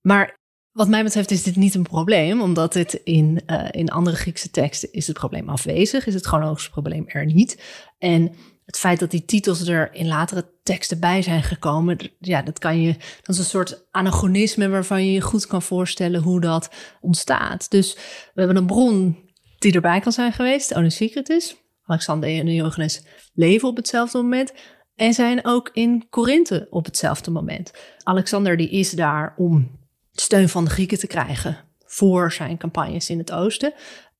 Maar 0.00 0.34
wat 0.72 0.88
mij 0.88 1.02
betreft 1.02 1.30
is 1.30 1.42
dit 1.42 1.56
niet 1.56 1.74
een 1.74 1.82
probleem, 1.82 2.40
omdat 2.40 2.72
dit 2.72 2.92
in, 2.92 3.40
uh, 3.46 3.68
in 3.70 3.90
andere 3.90 4.16
Griekse 4.16 4.50
teksten 4.50 4.92
is 4.92 5.06
het 5.06 5.18
probleem 5.18 5.48
afwezig, 5.48 6.06
is 6.06 6.14
het 6.14 6.26
chronologisch 6.26 6.70
probleem 6.70 7.04
er 7.08 7.24
niet. 7.24 7.62
En 7.98 8.34
het 8.64 8.78
feit 8.78 9.00
dat 9.00 9.10
die 9.10 9.24
titels 9.24 9.68
er 9.68 9.94
in 9.94 10.06
latere 10.06 10.50
teksten 10.62 11.00
bij 11.00 11.22
zijn 11.22 11.42
gekomen, 11.42 11.98
ja, 12.18 12.42
dat 12.42 12.58
kan 12.58 12.80
je, 12.80 12.92
dat 12.92 13.28
is 13.28 13.38
een 13.38 13.44
soort 13.44 13.84
anachronisme 13.90 14.68
waarvan 14.68 15.04
je 15.04 15.12
je 15.12 15.20
goed 15.20 15.46
kan 15.46 15.62
voorstellen 15.62 16.22
hoe 16.22 16.40
dat 16.40 16.70
ontstaat. 17.00 17.70
Dus 17.70 17.94
we 18.34 18.40
hebben 18.40 18.56
een 18.56 18.66
bron 18.66 19.30
die 19.58 19.72
erbij 19.72 20.00
kan 20.00 20.12
zijn 20.12 20.32
geweest, 20.32 20.74
Onesicritus. 20.74 21.56
Alexander 21.84 22.28
en 22.38 22.46
Diogenes 22.46 23.04
leven 23.34 23.68
op 23.68 23.76
hetzelfde 23.76 24.18
moment 24.18 24.52
en 24.94 25.14
zijn 25.14 25.44
ook 25.44 25.70
in 25.72 26.06
Korinthe 26.10 26.66
op 26.70 26.84
hetzelfde 26.84 27.30
moment. 27.30 27.70
Alexander 28.02 28.56
die 28.56 28.70
is 28.70 28.90
daar 28.90 29.34
om 29.36 29.70
steun 30.12 30.48
van 30.48 30.64
de 30.64 30.70
Grieken 30.70 30.98
te 30.98 31.06
krijgen 31.06 31.56
voor 31.86 32.32
zijn 32.32 32.58
campagnes 32.58 33.10
in 33.10 33.18
het 33.18 33.32
oosten. 33.32 33.72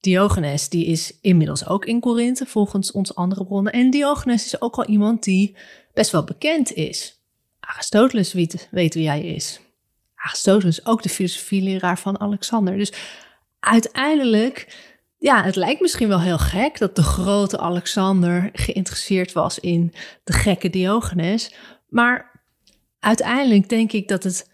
Diogenes 0.03 0.68
die 0.68 0.86
is 0.86 1.18
inmiddels 1.20 1.66
ook 1.66 1.84
in 1.84 2.00
Korinthe, 2.00 2.46
volgens 2.46 2.92
onze 2.92 3.14
andere 3.14 3.44
bronnen. 3.44 3.72
En 3.72 3.90
Diogenes 3.90 4.44
is 4.44 4.61
ook 4.61 4.76
al 4.76 4.86
iemand 4.86 5.24
die 5.24 5.57
best 5.94 6.11
wel 6.11 6.24
bekend 6.24 6.72
is. 6.72 7.20
Aristoteles 7.61 8.32
weet, 8.32 8.68
weet 8.70 8.94
wie 8.94 9.09
hij 9.09 9.22
is. 9.22 9.61
Aristoteles 10.14 10.78
is 10.78 10.86
ook 10.86 11.03
de 11.03 11.09
filosofieleraar 11.09 11.98
van 11.98 12.20
Alexander. 12.20 12.76
Dus 12.76 12.92
uiteindelijk, 13.61 14.76
ja, 15.18 15.42
het 15.42 15.57
lijkt 15.57 15.80
misschien 15.80 16.09
wel 16.09 16.20
heel 16.20 16.38
gek 16.38 16.78
dat 16.78 16.96
de 16.96 17.03
grote 17.03 17.59
Alexander 17.59 18.50
geïnteresseerd 18.53 19.32
was 19.32 19.59
in 19.59 19.94
de 20.24 20.32
gekke 20.32 20.70
Diogenes. 20.70 21.55
Maar 21.88 22.42
uiteindelijk 22.98 23.68
denk 23.68 23.92
ik 23.92 24.09
dat 24.09 24.22
het 24.22 24.50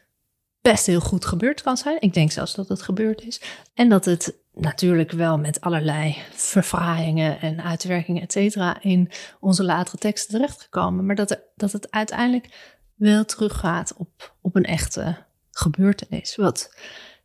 best 0.60 0.86
heel 0.86 1.00
goed 1.00 1.24
gebeurd 1.24 1.62
kan 1.62 1.76
zijn. 1.76 2.00
Ik 2.00 2.14
denk 2.14 2.32
zelfs 2.32 2.54
dat 2.54 2.68
het 2.68 2.82
gebeurd 2.82 3.22
is. 3.22 3.40
En 3.74 3.88
dat 3.88 4.04
het 4.04 4.34
natuurlijk 4.60 5.10
wel 5.10 5.38
met 5.38 5.60
allerlei 5.60 6.16
verfraaiingen 6.30 7.40
en 7.40 7.62
uitwerkingen, 7.62 8.22
et 8.22 8.32
cetera, 8.32 8.82
in 8.82 9.10
onze 9.40 9.64
latere 9.64 9.96
teksten 9.96 10.34
terechtgekomen. 10.34 11.06
Maar 11.06 11.16
dat, 11.16 11.40
dat 11.56 11.72
het 11.72 11.90
uiteindelijk 11.90 12.76
wel 12.94 13.24
teruggaat 13.24 13.94
op, 13.96 14.34
op 14.40 14.56
een 14.56 14.64
echte 14.64 15.16
gebeurtenis. 15.50 16.36
Wat, 16.36 16.74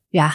ja, 0.07 0.33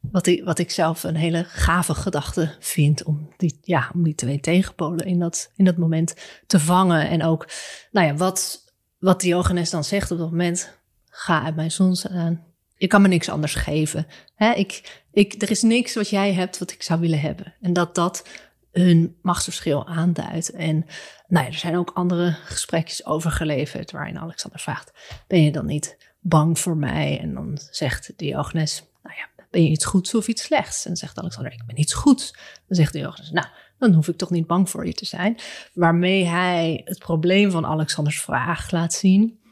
wat 0.00 0.26
ik, 0.26 0.44
wat 0.44 0.58
ik 0.58 0.70
zelf 0.70 1.02
een 1.02 1.16
hele 1.16 1.44
gave 1.44 1.94
gedachte 1.94 2.56
vind 2.60 3.02
om 3.02 3.32
die, 3.36 3.58
ja, 3.62 3.90
om 3.94 4.02
die 4.02 4.14
twee 4.14 4.40
tegenpolen 4.40 5.06
in 5.06 5.18
dat, 5.18 5.50
in 5.56 5.64
dat 5.64 5.76
moment 5.76 6.14
te 6.46 6.60
vangen. 6.60 7.08
En 7.08 7.24
ook, 7.24 7.48
nou 7.92 8.06
ja, 8.06 8.14
wat, 8.14 8.64
wat 8.98 9.20
Diogenes 9.20 9.70
dan 9.70 9.84
zegt 9.84 10.10
op 10.10 10.18
dat 10.18 10.30
moment, 10.30 10.78
ga 11.08 11.42
uit 11.42 11.56
mijn 11.56 11.70
zon 11.70 11.96
staan. 11.96 12.53
Je 12.84 12.90
kan 12.90 13.02
me 13.02 13.08
niks 13.08 13.28
anders 13.28 13.54
geven. 13.54 14.06
ik, 14.54 15.02
ik, 15.12 15.42
er 15.42 15.50
is 15.50 15.62
niks 15.62 15.94
wat 15.94 16.08
jij 16.08 16.32
hebt 16.32 16.58
wat 16.58 16.70
ik 16.70 16.82
zou 16.82 17.00
willen 17.00 17.20
hebben. 17.20 17.54
En 17.60 17.72
dat 17.72 17.94
dat 17.94 18.28
hun 18.72 19.16
machtsverschil 19.22 19.86
aanduidt. 19.86 20.50
En 20.50 20.86
nou 21.28 21.44
ja, 21.44 21.52
er 21.52 21.58
zijn 21.58 21.76
ook 21.76 21.90
andere 21.94 22.36
gesprekjes 22.44 23.06
over 23.06 23.30
geleverd 23.30 23.90
waarin 23.90 24.18
Alexander 24.18 24.60
vraagt: 24.60 24.92
Ben 25.26 25.42
je 25.42 25.52
dan 25.52 25.66
niet 25.66 25.96
bang 26.20 26.58
voor 26.58 26.76
mij? 26.76 27.20
En 27.20 27.34
dan 27.34 27.58
zegt 27.70 28.12
Diogenes: 28.16 28.84
Nou 29.02 29.16
ja, 29.16 29.44
ben 29.50 29.62
je 29.62 29.70
iets 29.70 29.84
goeds 29.84 30.14
of 30.14 30.28
iets 30.28 30.42
slechts? 30.42 30.86
En 30.86 30.96
zegt 30.96 31.18
Alexander: 31.18 31.52
Ik 31.52 31.66
ben 31.66 31.80
iets 31.80 31.94
goeds. 31.94 32.32
Dan 32.66 32.76
zegt 32.76 32.92
Diogenes: 32.92 33.30
Nou, 33.30 33.46
dan 33.78 33.92
hoef 33.92 34.08
ik 34.08 34.16
toch 34.16 34.30
niet 34.30 34.46
bang 34.46 34.70
voor 34.70 34.86
je 34.86 34.94
te 34.94 35.06
zijn. 35.06 35.38
Waarmee 35.74 36.24
hij 36.24 36.80
het 36.84 36.98
probleem 36.98 37.50
van 37.50 37.66
Alexanders 37.66 38.20
vraag 38.20 38.70
laat 38.70 38.92
zien 38.92 39.42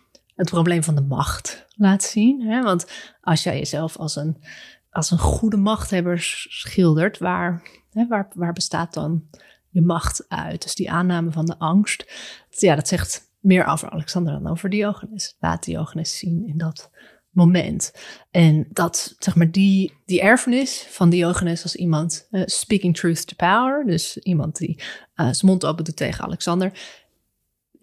het 0.42 0.50
probleem 0.50 0.82
van 0.82 0.94
de 0.94 1.02
macht 1.02 1.66
laat 1.76 2.02
zien. 2.02 2.40
Hè? 2.40 2.62
Want 2.62 2.86
als 3.20 3.42
jij 3.42 3.58
jezelf 3.58 3.96
als 3.96 4.16
een, 4.16 4.36
als 4.90 5.10
een 5.10 5.18
goede 5.18 5.56
machthebber 5.56 6.20
schildert, 6.48 7.18
waar, 7.18 7.62
hè, 7.90 8.06
waar, 8.06 8.28
waar 8.34 8.52
bestaat 8.52 8.94
dan 8.94 9.28
je 9.68 9.82
macht 9.82 10.24
uit? 10.28 10.62
Dus 10.62 10.74
die 10.74 10.90
aanname 10.90 11.32
van 11.32 11.46
de 11.46 11.58
angst, 11.58 12.12
ja, 12.48 12.74
dat 12.74 12.88
zegt 12.88 13.30
meer 13.40 13.66
over 13.66 13.90
Alexander 13.90 14.32
dan 14.32 14.50
over 14.50 14.70
Diogenes. 14.70 15.36
Laat 15.40 15.64
Diogenes 15.64 16.18
zien 16.18 16.46
in 16.46 16.58
dat 16.58 16.90
moment. 17.30 17.92
En 18.30 18.66
dat, 18.70 19.14
zeg 19.18 19.34
maar, 19.34 19.50
die, 19.50 19.94
die 20.04 20.20
erfenis 20.20 20.86
van 20.88 21.10
Diogenes 21.10 21.62
als 21.62 21.76
iemand, 21.76 22.26
uh, 22.30 22.42
speaking 22.44 22.96
truth 22.96 23.26
to 23.26 23.34
power, 23.36 23.84
dus 23.86 24.16
iemand 24.16 24.56
die 24.56 24.76
uh, 24.80 24.84
zijn 25.14 25.50
mond 25.50 25.64
open 25.64 25.84
doet 25.84 25.96
tegen 25.96 26.24
Alexander, 26.24 26.72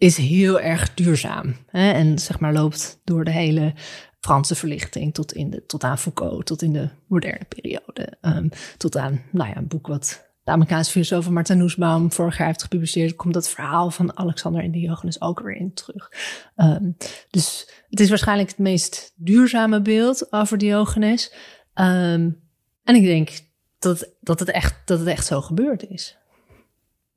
is 0.00 0.16
heel 0.16 0.60
erg 0.60 0.94
duurzaam. 0.94 1.56
Hè? 1.66 1.92
En 1.92 2.18
zeg 2.18 2.40
maar 2.40 2.52
loopt 2.52 3.00
door 3.04 3.24
de 3.24 3.30
hele 3.30 3.74
Franse 4.20 4.54
verlichting 4.54 5.14
tot, 5.14 5.32
in 5.32 5.50
de, 5.50 5.66
tot 5.66 5.84
aan 5.84 5.98
Foucault, 5.98 6.46
tot 6.46 6.62
in 6.62 6.72
de 6.72 6.88
moderne 7.06 7.44
periode. 7.48 8.12
Um, 8.22 8.48
tot 8.76 8.96
aan 8.96 9.22
nou 9.30 9.48
ja, 9.48 9.56
een 9.56 9.68
boek 9.68 9.86
wat 9.86 10.28
de 10.44 10.50
Amerikaanse 10.50 10.90
filosoof 10.90 11.28
Martin 11.28 11.58
Nussbaum 11.58 12.12
vorig 12.12 12.38
jaar 12.38 12.46
heeft 12.46 12.62
gepubliceerd, 12.62 13.16
komt 13.16 13.34
dat 13.34 13.48
verhaal 13.48 13.90
van 13.90 14.16
Alexander 14.16 14.62
en 14.62 14.70
Diogenes 14.70 15.20
ook 15.20 15.40
weer 15.40 15.56
in 15.56 15.74
terug. 15.74 16.12
Um, 16.56 16.96
dus 17.30 17.70
het 17.88 18.00
is 18.00 18.08
waarschijnlijk 18.08 18.48
het 18.48 18.58
meest 18.58 19.12
duurzame 19.16 19.82
beeld 19.82 20.32
over 20.32 20.58
Diogenes. 20.58 21.32
Um, 21.74 22.42
en 22.84 22.94
ik 22.94 23.02
denk 23.02 23.30
dat, 23.78 24.14
dat, 24.20 24.40
het 24.40 24.50
echt, 24.50 24.74
dat 24.84 24.98
het 24.98 25.08
echt 25.08 25.26
zo 25.26 25.40
gebeurd 25.40 25.86
is. 25.86 26.18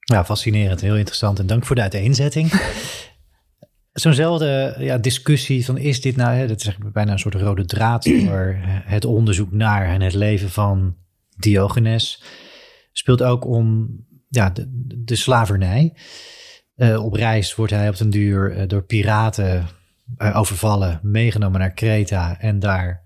Ja, 0.03 0.25
fascinerend, 0.25 0.81
heel 0.81 0.97
interessant 0.97 1.39
en 1.39 1.47
dank 1.47 1.65
voor 1.65 1.75
de 1.75 1.81
uiteenzetting. 1.81 2.51
Zo'nzelfde 3.93 4.75
ja, 4.79 4.97
discussie 4.97 5.65
van 5.65 5.77
is 5.77 6.01
dit 6.01 6.15
nou, 6.15 6.35
hè, 6.35 6.47
dat 6.47 6.59
is 6.59 6.77
bijna 6.93 7.11
een 7.11 7.19
soort 7.19 7.35
rode 7.35 7.65
draad 7.65 8.03
door 8.27 8.55
het 8.65 9.05
onderzoek 9.05 9.51
naar 9.51 9.85
en 9.85 10.01
het 10.01 10.13
leven 10.13 10.49
van 10.49 10.95
Diogenes, 11.37 12.23
speelt 12.91 13.23
ook 13.23 13.45
om 13.45 13.89
ja, 14.29 14.49
de, 14.49 14.65
de 15.03 15.15
slavernij. 15.15 15.93
Uh, 16.75 17.05
op 17.05 17.13
reis 17.13 17.55
wordt 17.55 17.73
hij 17.73 17.89
op 17.89 17.97
den 17.97 18.09
duur 18.09 18.57
uh, 18.57 18.63
door 18.67 18.83
piraten 18.83 19.67
uh, 20.17 20.37
overvallen, 20.37 20.99
meegenomen 21.03 21.59
naar 21.59 21.73
Kreta 21.73 22.39
en 22.39 22.59
daar 22.59 23.01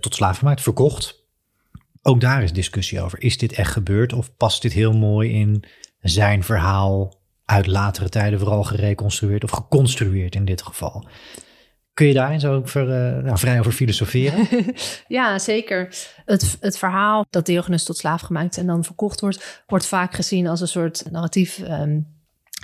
tot 0.00 0.14
slaaf 0.14 0.38
gemaakt, 0.38 0.60
verkocht. 0.60 1.22
Ook 2.02 2.20
daar 2.20 2.42
is 2.42 2.52
discussie 2.52 3.00
over. 3.00 3.22
Is 3.22 3.38
dit 3.38 3.52
echt 3.52 3.72
gebeurd 3.72 4.12
of 4.12 4.36
past 4.36 4.62
dit 4.62 4.72
heel 4.72 4.92
mooi 4.92 5.30
in 5.30 5.64
zijn 6.04 6.42
verhaal 6.42 7.22
uit 7.44 7.66
latere 7.66 8.08
tijden 8.08 8.38
vooral 8.38 8.64
gereconstrueerd 8.64 9.44
of 9.44 9.50
geconstrueerd 9.50 10.34
in 10.34 10.44
dit 10.44 10.62
geval. 10.62 11.06
Kun 11.94 12.06
je 12.06 12.14
daarin 12.14 12.40
zo 12.40 12.54
over, 12.54 12.82
uh, 12.82 13.24
nou, 13.24 13.38
vrij 13.38 13.58
over 13.58 13.72
filosoferen? 13.72 14.48
ja, 15.08 15.38
zeker. 15.38 15.88
Het, 16.24 16.56
het 16.60 16.78
verhaal 16.78 17.26
dat 17.30 17.46
Diogenes 17.46 17.84
tot 17.84 17.96
slaaf 17.96 18.20
gemaakt 18.20 18.56
en 18.56 18.66
dan 18.66 18.84
verkocht 18.84 19.20
wordt, 19.20 19.62
wordt 19.66 19.86
vaak 19.86 20.14
gezien 20.14 20.46
als 20.46 20.60
een 20.60 20.68
soort 20.68 21.10
narratief 21.10 21.58
um, 21.58 22.13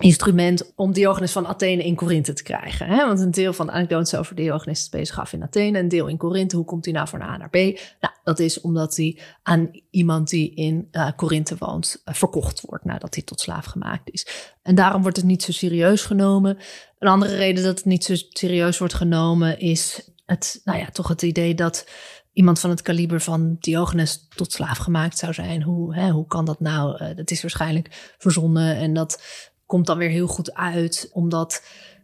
instrument 0.01 0.72
om 0.76 0.92
Diogenes 0.92 1.32
van 1.32 1.46
Athene 1.46 1.84
in 1.84 1.94
Korinthe 1.94 2.32
te 2.32 2.42
krijgen. 2.42 2.86
Hè? 2.86 3.07
Want 3.07 3.20
een 3.20 3.30
deel 3.30 3.53
van 3.53 3.66
de 3.66 3.72
anekdotes 3.72 4.14
over 4.14 4.34
Diogenes 4.34 4.88
bezig 4.88 5.18
af 5.18 5.32
in 5.32 5.42
Athene, 5.42 5.78
een 5.78 5.88
deel 5.88 6.07
in 6.07 6.16
Korinthe. 6.16 6.57
Hoe 6.57 6.64
komt 6.64 6.84
hij 6.84 6.94
nou 6.94 7.09
van 7.09 7.22
A 7.22 7.36
naar 7.36 7.51
B? 7.51 7.55
Nou, 8.01 8.14
dat 8.24 8.38
is 8.38 8.61
omdat 8.61 8.96
hij 8.96 9.18
aan 9.42 9.70
iemand 9.90 10.28
die 10.28 10.55
in 10.55 10.88
uh, 10.92 11.09
Korinthe 11.16 11.57
woont 11.59 12.03
uh, 12.05 12.14
verkocht 12.14 12.61
wordt 12.61 12.84
nadat 12.84 13.14
hij 13.14 13.24
tot 13.24 13.40
slaaf 13.40 13.64
gemaakt 13.64 14.11
is. 14.11 14.53
En 14.62 14.74
daarom 14.74 15.03
wordt 15.03 15.16
het 15.16 15.26
niet 15.26 15.42
zo 15.42 15.53
serieus 15.53 16.03
genomen. 16.03 16.59
Een 16.98 17.09
andere 17.09 17.36
reden 17.36 17.64
dat 17.64 17.76
het 17.76 17.86
niet 17.86 18.05
zo 18.05 18.14
serieus 18.16 18.78
wordt 18.78 18.94
genomen 18.94 19.59
is 19.59 20.11
het, 20.26 20.61
nou 20.64 20.78
ja, 20.78 20.86
toch 20.86 21.09
het 21.09 21.22
idee 21.22 21.55
dat 21.55 21.86
iemand 22.32 22.61
van 22.61 22.70
het 22.70 22.82
kaliber 22.82 23.20
van 23.20 23.57
Diogenes 23.61 24.26
tot 24.28 24.53
slaaf 24.53 24.78
gemaakt 24.78 25.18
zou 25.18 25.32
zijn. 25.32 25.62
Hoe, 25.62 25.94
hè, 25.94 26.11
hoe 26.11 26.26
kan 26.26 26.44
dat 26.44 26.61
nou? 26.61 27.05
Uh, 27.05 27.16
dat 27.16 27.30
is 27.30 27.42
waarschijnlijk 27.42 28.14
verzonnen 28.18 28.76
en 28.76 28.94
dat 28.94 29.22
komt 29.70 29.86
dan 29.86 29.98
weer 29.98 30.08
heel 30.08 30.26
goed 30.26 30.54
uit, 30.54 31.10
omdat 31.12 31.62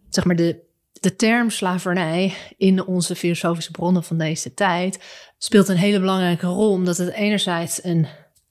zeg 0.08 0.24
maar 0.24 0.36
de, 0.36 0.62
de 0.92 1.16
term 1.16 1.50
slavernij 1.50 2.34
in 2.56 2.84
onze 2.84 3.14
filosofische 3.14 3.70
bronnen 3.70 4.04
van 4.04 4.18
deze 4.18 4.54
tijd 4.54 4.98
speelt 5.38 5.68
een 5.68 5.76
hele 5.76 6.00
belangrijke 6.00 6.46
rol, 6.46 6.70
omdat 6.70 6.96
het 6.96 7.12
enerzijds 7.12 7.84
een 7.84 8.06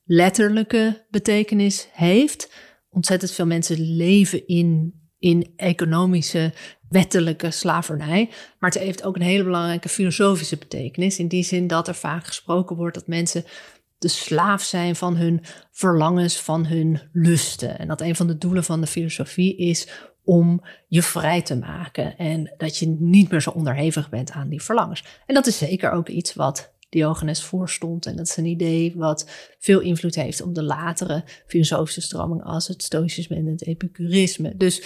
letterlijke 0.05 1.05
betekenis 1.09 1.87
heeft. 1.91 2.51
Ontzettend 2.89 3.31
veel 3.31 3.45
mensen 3.45 3.95
leven 3.95 4.47
in, 4.47 4.93
in 5.19 5.53
economische, 5.55 6.53
wettelijke 6.89 7.51
slavernij. 7.51 8.29
Maar 8.59 8.69
het 8.69 8.79
heeft 8.79 9.03
ook 9.03 9.15
een 9.15 9.21
hele 9.21 9.43
belangrijke 9.43 9.89
filosofische 9.89 10.57
betekenis. 10.57 11.19
In 11.19 11.27
die 11.27 11.43
zin 11.43 11.67
dat 11.67 11.87
er 11.87 11.95
vaak 11.95 12.25
gesproken 12.25 12.75
wordt 12.75 12.95
dat 12.95 13.07
mensen 13.07 13.45
de 13.97 14.07
slaaf 14.07 14.61
zijn 14.61 14.95
van 14.95 15.15
hun 15.15 15.41
verlangens, 15.71 16.37
van 16.37 16.65
hun 16.65 17.01
lusten. 17.11 17.79
En 17.79 17.87
dat 17.87 18.01
een 18.01 18.15
van 18.15 18.27
de 18.27 18.37
doelen 18.37 18.63
van 18.63 18.81
de 18.81 18.87
filosofie 18.87 19.55
is 19.55 19.87
om 20.23 20.63
je 20.87 21.01
vrij 21.01 21.41
te 21.41 21.57
maken. 21.57 22.17
En 22.17 22.53
dat 22.57 22.77
je 22.77 22.95
niet 22.99 23.31
meer 23.31 23.41
zo 23.41 23.49
onderhevig 23.49 24.09
bent 24.09 24.31
aan 24.31 24.49
die 24.49 24.61
verlangens. 24.61 25.03
En 25.25 25.33
dat 25.33 25.47
is 25.47 25.57
zeker 25.57 25.91
ook 25.91 26.09
iets 26.09 26.33
wat 26.33 26.73
Diogenes 26.89 27.43
voorstond. 27.43 28.05
En 28.05 28.15
dat 28.15 28.27
is 28.27 28.37
een 28.37 28.45
idee 28.45 28.93
wat 28.95 29.29
veel 29.59 29.79
invloed 29.79 30.15
heeft 30.15 30.41
op 30.41 30.55
de 30.55 30.63
latere 30.63 31.23
filosofische 31.47 32.01
stroming 32.01 32.43
als 32.43 32.67
het 32.67 32.83
stoïcisme 32.83 33.35
en 33.35 33.45
het 33.45 33.65
epicurisme. 33.65 34.57
Dus 34.57 34.83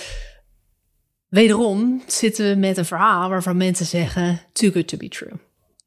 wederom 1.28 2.02
zitten 2.08 2.50
we 2.50 2.56
met 2.56 2.78
een 2.78 2.86
verhaal 2.86 3.30
waarvan 3.30 3.58
mensen 3.58 3.86
zeggen 3.86 4.42
too 4.52 4.72
good 4.72 4.88
to 4.88 4.98
be 4.98 5.08
true. 5.08 5.34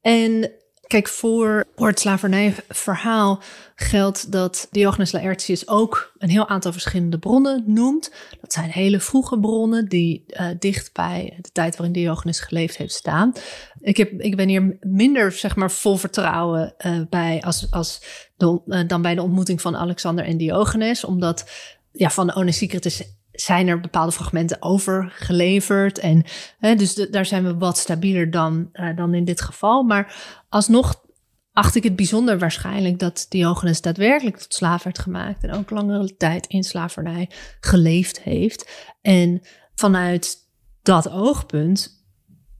En 0.01 0.51
Kijk, 0.93 1.07
voor, 1.07 1.65
het 1.75 1.99
slavernijverhaal 1.99 3.41
geldt 3.75 4.31
dat 4.31 4.67
Diogenes 4.71 5.11
Laertius 5.11 5.67
ook 5.67 6.13
een 6.17 6.29
heel 6.29 6.47
aantal 6.47 6.71
verschillende 6.71 7.19
bronnen 7.19 7.63
noemt. 7.65 8.11
Dat 8.41 8.53
zijn 8.53 8.69
hele 8.69 8.99
vroege 8.99 9.39
bronnen 9.39 9.89
die 9.89 10.23
uh, 10.27 10.47
dicht 10.59 10.93
bij 10.93 11.37
de 11.41 11.49
tijd 11.51 11.75
waarin 11.75 11.93
Diogenes 11.93 12.39
geleefd 12.39 12.77
heeft 12.77 12.93
staan. 12.93 13.33
Ik, 13.79 13.97
heb, 13.97 14.11
ik 14.11 14.35
ben 14.35 14.47
hier 14.47 14.77
minder 14.81 15.31
zeg 15.31 15.55
maar, 15.55 15.71
vol 15.71 15.95
vertrouwen 15.95 16.73
uh, 16.85 17.01
bij 17.09 17.41
als, 17.41 17.67
als 17.71 18.01
de, 18.37 18.61
uh, 18.65 18.87
dan 18.87 19.01
bij 19.01 19.15
de 19.15 19.21
ontmoeting 19.21 19.61
van 19.61 19.77
Alexander 19.77 20.25
en 20.25 20.37
Diogenes, 20.37 21.03
omdat 21.03 21.49
ja, 21.91 22.09
van 22.09 22.35
Onesicritus 22.35 23.03
zijn 23.33 23.67
er 23.67 23.79
bepaalde 23.79 24.11
fragmenten 24.11 24.61
overgeleverd. 24.61 25.99
En 25.99 26.23
hè, 26.59 26.75
dus 26.75 26.93
daar 26.93 27.25
zijn 27.25 27.43
we 27.43 27.57
wat 27.57 27.77
stabieler 27.77 28.31
dan, 28.31 28.69
uh, 28.73 28.95
dan 28.95 29.13
in 29.13 29.25
dit 29.25 29.41
geval. 29.41 29.83
Maar 29.83 30.15
alsnog 30.49 31.01
acht 31.53 31.75
ik 31.75 31.83
het 31.83 31.95
bijzonder 31.95 32.39
waarschijnlijk 32.39 32.99
dat 32.99 33.25
Diogenes 33.29 33.81
daadwerkelijk 33.81 34.37
tot 34.37 34.53
slaaf 34.53 34.83
werd 34.83 34.99
gemaakt. 34.99 35.43
En 35.43 35.53
ook 35.53 35.69
langere 35.69 36.17
tijd 36.17 36.47
in 36.47 36.63
slavernij 36.63 37.29
geleefd 37.59 38.21
heeft. 38.21 38.91
En 39.01 39.41
vanuit 39.75 40.37
dat 40.81 41.09
oogpunt 41.09 42.05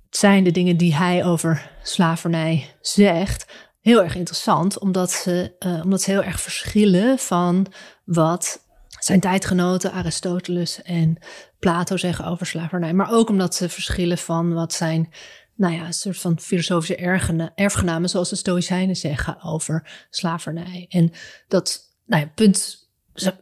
zijn 0.09 0.43
de 0.43 0.51
dingen 0.51 0.77
die 0.77 0.95
hij 0.95 1.25
over 1.25 1.71
slavernij 1.83 2.69
zegt 2.81 3.71
heel 3.83 4.03
erg 4.03 4.15
interessant, 4.15 4.79
omdat 4.79 5.11
ze, 5.11 5.55
uh, 5.59 5.81
omdat 5.83 6.01
ze 6.01 6.11
heel 6.11 6.23
erg 6.23 6.41
verschillen 6.41 7.19
van 7.19 7.67
wat 8.05 8.62
zijn 9.03 9.19
tijdgenoten 9.19 9.91
Aristoteles 9.91 10.81
en 10.81 11.17
Plato 11.59 11.97
zeggen 11.97 12.25
over 12.25 12.45
slavernij. 12.45 12.93
Maar 12.93 13.11
ook 13.11 13.29
omdat 13.29 13.55
ze 13.55 13.69
verschillen 13.69 14.17
van 14.17 14.53
wat 14.53 14.73
zijn, 14.73 15.13
nou 15.55 15.73
ja, 15.73 15.85
een 15.85 15.93
soort 15.93 16.17
van 16.17 16.39
filosofische 16.39 16.95
erfgenamen, 17.55 18.09
zoals 18.09 18.29
de 18.29 18.35
Stoïcijnen 18.35 18.95
zeggen 18.95 19.41
over 19.41 20.05
slavernij. 20.09 20.85
En 20.89 21.11
dat, 21.47 21.81
nou 22.05 22.21
ja, 22.23 22.31
punt, 22.35 22.89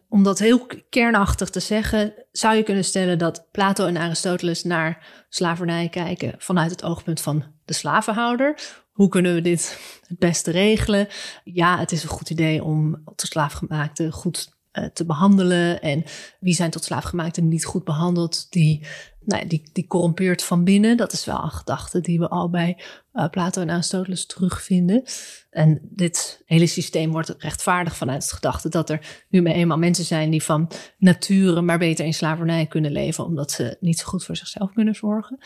om 0.10 0.24
dat 0.24 0.40
heel 0.40 0.68
kernachtig 0.90 1.50
te 1.50 1.60
zeggen, 1.60 2.14
zou 2.32 2.56
je 2.56 2.64
kunnen 2.64 2.86
stellen 2.86 3.18
dat 3.18 3.48
Plato 3.52 3.86
en 3.86 3.98
Aristoteles 3.98 4.64
naar 4.64 5.26
slavernij 5.30 5.90
kijken 5.90 6.36
vanuit 6.38 6.72
het 6.72 6.84
oogpunt 6.84 7.22
van 7.22 7.44
de 7.66 7.74
slavenhouder. 7.74 8.60
Hoe 8.92 9.10
kunnen 9.10 9.34
we 9.34 9.42
dit 9.42 9.80
het 10.08 10.20
beste 10.20 10.52
regelen? 10.52 11.08
Ja, 11.44 11.78
het 11.78 11.92
is 11.92 12.04
een 12.04 12.10
goed 12.10 12.30
idee 12.30 12.64
om 12.64 12.92
de 13.16 13.26
slaafgemaakte 13.26 14.12
goed 14.12 14.60
uh, 14.74 14.86
te 14.86 15.06
behandelen. 15.06 15.82
En 15.82 16.04
wie 16.40 16.54
zijn 16.54 16.70
tot 16.70 16.84
slaafgemaakten 16.84 17.48
niet 17.48 17.66
goed 17.66 17.84
behandeld, 17.84 18.52
die, 18.52 18.86
nou 19.20 19.48
die, 19.48 19.70
die 19.74 19.88
corrumpeert 19.88 20.44
van 20.44 20.64
binnen. 20.64 20.98
Dat 20.98 21.12
is 21.12 21.26
wel 21.26 21.44
een 21.44 21.52
gedachte 21.52 22.02
die 22.02 22.20
we 22.20 22.30
al 22.30 22.50
bij 22.50 22.84
uh, 23.14 23.30
Plato 23.30 23.62
en 23.62 23.70
Aristoteles 23.70 24.26
terugvinden. 24.26 25.04
En 25.50 25.80
dit 25.82 26.42
hele 26.46 26.68
systeem 26.68 27.12
wordt 27.12 27.36
rechtvaardig 27.38 27.96
vanuit 27.96 28.24
het 28.24 28.32
gedachte 28.32 28.70
dat 28.70 28.90
er 28.90 29.24
nu 29.30 29.42
maar 29.42 29.54
eenmaal 29.54 29.78
mensen 29.78 30.06
zijn 30.06 30.30
die 30.30 30.44
van 30.44 30.72
nature 30.98 31.62
maar 31.62 31.80
beter 31.80 32.06
in 32.06 32.14
slavernij 32.14 32.66
kunnen 32.66 32.92
leven, 32.92 33.26
omdat 33.26 33.52
ze 33.52 33.78
niet 33.80 34.00
zo 34.00 34.06
goed 34.06 34.26
voor 34.26 34.36
zichzelf 34.36 34.74
kunnen 34.74 34.96
zorgen. 34.96 35.38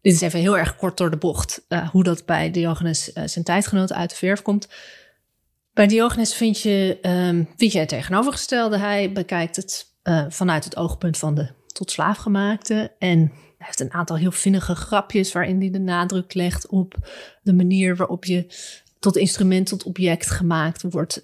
Dit 0.00 0.14
is 0.14 0.20
even 0.20 0.40
heel 0.40 0.58
erg 0.58 0.76
kort 0.76 0.96
door 0.96 1.10
de 1.10 1.16
bocht, 1.16 1.64
uh, 1.68 1.88
hoe 1.88 2.02
dat 2.02 2.26
bij 2.26 2.50
Diogenes 2.50 3.12
zijn 3.12 3.44
tijdgenoten 3.44 3.96
uit 3.96 4.10
de 4.10 4.16
verf 4.16 4.42
komt. 4.42 4.68
Bij 5.76 5.86
Diogenes 5.86 6.34
vind 6.34 6.60
je, 6.60 6.98
um, 7.02 7.48
vind 7.56 7.72
je 7.72 7.78
het 7.78 7.88
tegenovergestelde. 7.88 8.78
Hij 8.78 9.12
bekijkt 9.12 9.56
het 9.56 9.86
uh, 10.04 10.24
vanuit 10.28 10.64
het 10.64 10.76
oogpunt 10.76 11.18
van 11.18 11.34
de 11.34 11.48
tot 11.66 11.90
slaafgemaakte. 11.90 12.92
En 12.98 13.18
hij 13.18 13.66
heeft 13.66 13.80
een 13.80 13.92
aantal 13.92 14.16
heel 14.16 14.32
vinnige 14.32 14.74
grapjes 14.74 15.32
waarin 15.32 15.60
hij 15.60 15.70
de 15.70 15.78
nadruk 15.78 16.34
legt 16.34 16.68
op 16.68 16.94
de 17.42 17.52
manier 17.52 17.96
waarop 17.96 18.24
je 18.24 18.46
tot 18.98 19.16
instrument, 19.16 19.66
tot 19.66 19.82
object 19.82 20.30
gemaakt 20.30 20.82
wordt 20.82 21.20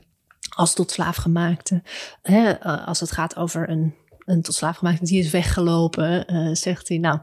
als 0.57 0.75
tot 0.75 0.91
slaafgemaakte. 0.91 1.83
Hè, 2.23 2.51
uh, 2.51 2.87
als 2.87 3.01
het 3.01 3.11
gaat 3.11 3.37
over 3.37 3.69
een, 3.69 3.95
een 4.25 4.43
tot 4.43 4.55
slaafgemaakte 4.55 5.05
die 5.05 5.19
is 5.19 5.31
weggelopen, 5.31 6.35
uh, 6.35 6.55
zegt 6.55 6.89
hij, 6.89 6.99
nou, 6.99 7.19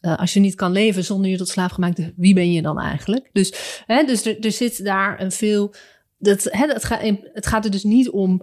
als 0.00 0.32
je 0.32 0.40
niet 0.40 0.54
kan 0.54 0.72
leven 0.72 1.04
zonder 1.04 1.30
je 1.30 1.36
tot 1.36 1.48
slaafgemaakte, 1.48 2.12
wie 2.16 2.34
ben 2.34 2.52
je 2.52 2.62
dan 2.62 2.80
eigenlijk? 2.80 3.30
Dus, 3.32 3.82
hè, 3.86 4.04
dus 4.04 4.24
er 4.24 4.52
zit 4.52 4.84
daar 4.84 5.20
een 5.20 5.32
veel 5.32 5.74
dat, 6.22 6.48
hè, 6.50 6.66
het, 6.66 6.84
gaat, 6.84 7.00
het 7.32 7.46
gaat 7.46 7.64
er 7.64 7.70
dus 7.70 7.84
niet 7.84 8.10
om 8.10 8.42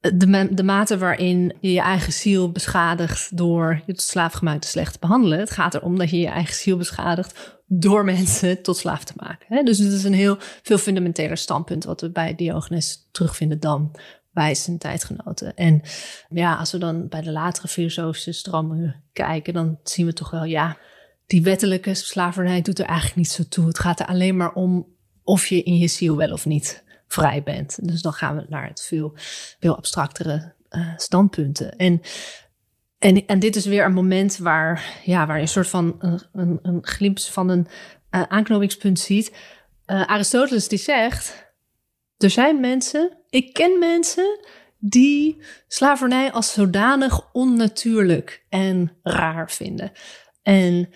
de, 0.00 0.48
de 0.54 0.62
mate 0.62 0.98
waarin 0.98 1.56
je 1.60 1.72
je 1.72 1.80
eigen 1.80 2.12
ziel 2.12 2.52
beschadigt 2.52 3.36
door 3.36 3.82
je 3.86 3.92
tot 3.92 4.02
slaaf 4.02 4.40
slecht 4.60 4.92
te 4.92 4.98
behandelen. 4.98 5.38
Het 5.38 5.50
gaat 5.50 5.74
erom 5.74 5.98
dat 5.98 6.10
je 6.10 6.18
je 6.18 6.26
eigen 6.26 6.54
ziel 6.54 6.76
beschadigt 6.76 7.60
door 7.66 8.04
mensen 8.04 8.62
tot 8.62 8.76
slaaf 8.76 9.04
te 9.04 9.12
maken. 9.16 9.46
Hè? 9.48 9.62
Dus 9.62 9.78
het 9.78 9.92
is 9.92 10.04
een 10.04 10.14
heel 10.14 10.36
veel 10.62 10.78
fundamenteler 10.78 11.36
standpunt 11.36 11.84
wat 11.84 12.00
we 12.00 12.10
bij 12.10 12.34
Diogenes 12.34 13.08
terugvinden 13.10 13.60
dan 13.60 13.96
bij 14.32 14.54
zijn 14.54 14.78
tijdgenoten. 14.78 15.54
En 15.54 15.82
ja, 16.28 16.54
als 16.54 16.72
we 16.72 16.78
dan 16.78 17.08
bij 17.08 17.20
de 17.20 17.32
latere 17.32 17.68
filosofische 17.68 18.32
stromingen 18.32 19.02
kijken, 19.12 19.54
dan 19.54 19.78
zien 19.82 20.06
we 20.06 20.12
toch 20.12 20.30
wel, 20.30 20.44
ja, 20.44 20.76
die 21.26 21.42
wettelijke 21.42 21.94
slavernij 21.94 22.62
doet 22.62 22.78
er 22.78 22.84
eigenlijk 22.84 23.16
niet 23.16 23.30
zo 23.30 23.42
toe. 23.48 23.66
Het 23.66 23.78
gaat 23.78 24.00
er 24.00 24.06
alleen 24.06 24.36
maar 24.36 24.52
om 24.52 24.86
of 25.24 25.46
je 25.46 25.62
in 25.62 25.76
je 25.76 25.88
ziel 25.88 26.16
wel 26.16 26.32
of 26.32 26.46
niet 26.46 26.84
vrij 27.06 27.42
bent. 27.42 27.88
Dus 27.88 28.02
dan 28.02 28.12
gaan 28.12 28.36
we 28.36 28.44
naar 28.48 28.68
het 28.68 28.82
veel, 28.82 29.12
veel 29.60 29.76
abstractere 29.76 30.54
uh, 30.70 30.92
standpunten. 30.96 31.76
En, 31.76 32.00
en, 32.98 33.26
en 33.26 33.38
dit 33.38 33.56
is 33.56 33.66
weer 33.66 33.84
een 33.84 33.92
moment 33.92 34.36
waar, 34.36 35.00
ja, 35.04 35.26
waar 35.26 35.36
je 35.36 35.42
een 35.42 35.48
soort 35.48 35.68
van 35.68 35.96
een, 36.32 36.58
een, 36.62 36.78
glimp 36.82 37.20
van 37.20 37.48
een 37.48 37.66
uh, 38.10 38.22
aanknopingspunt 38.22 38.98
ziet. 38.98 39.32
Uh, 39.86 40.02
Aristoteles 40.02 40.68
die 40.68 40.78
zegt, 40.78 41.54
er 42.16 42.30
zijn 42.30 42.60
mensen, 42.60 43.18
ik 43.28 43.52
ken 43.52 43.78
mensen 43.78 44.38
die 44.78 45.42
slavernij 45.68 46.32
als 46.32 46.52
zodanig 46.52 47.32
onnatuurlijk 47.32 48.44
en 48.48 48.96
raar 49.02 49.50
vinden. 49.50 49.92
En 50.42 50.88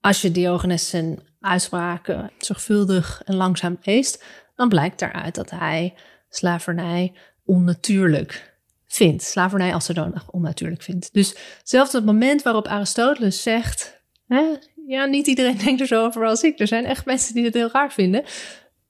als 0.00 0.22
je 0.22 0.30
Diogenes 0.30 0.88
zijn 0.88 1.29
uitspraken 1.40 2.30
zorgvuldig 2.38 3.22
en 3.24 3.34
langzaam 3.34 3.78
leest, 3.82 4.24
dan 4.54 4.68
blijkt 4.68 4.98
daaruit 4.98 5.34
dat 5.34 5.50
hij 5.50 5.94
slavernij 6.28 7.14
onnatuurlijk 7.44 8.58
vindt. 8.86 9.22
Slavernij 9.22 9.74
als 9.74 9.84
zodanig 9.84 10.30
onnatuurlijk 10.30 10.82
vindt. 10.82 11.12
Dus 11.12 11.36
zelfs 11.62 11.92
het 11.92 12.04
moment 12.04 12.42
waarop 12.42 12.66
Aristoteles 12.66 13.42
zegt: 13.42 14.02
hè, 14.26 14.56
ja, 14.86 15.04
niet 15.04 15.26
iedereen 15.26 15.58
denkt 15.64 15.80
er 15.80 15.86
zo 15.86 16.04
over 16.04 16.26
als 16.26 16.42
ik. 16.42 16.60
Er 16.60 16.66
zijn 16.66 16.84
echt 16.84 17.04
mensen 17.04 17.34
die 17.34 17.44
het 17.44 17.54
heel 17.54 17.70
raar 17.70 17.92
vinden. 17.92 18.24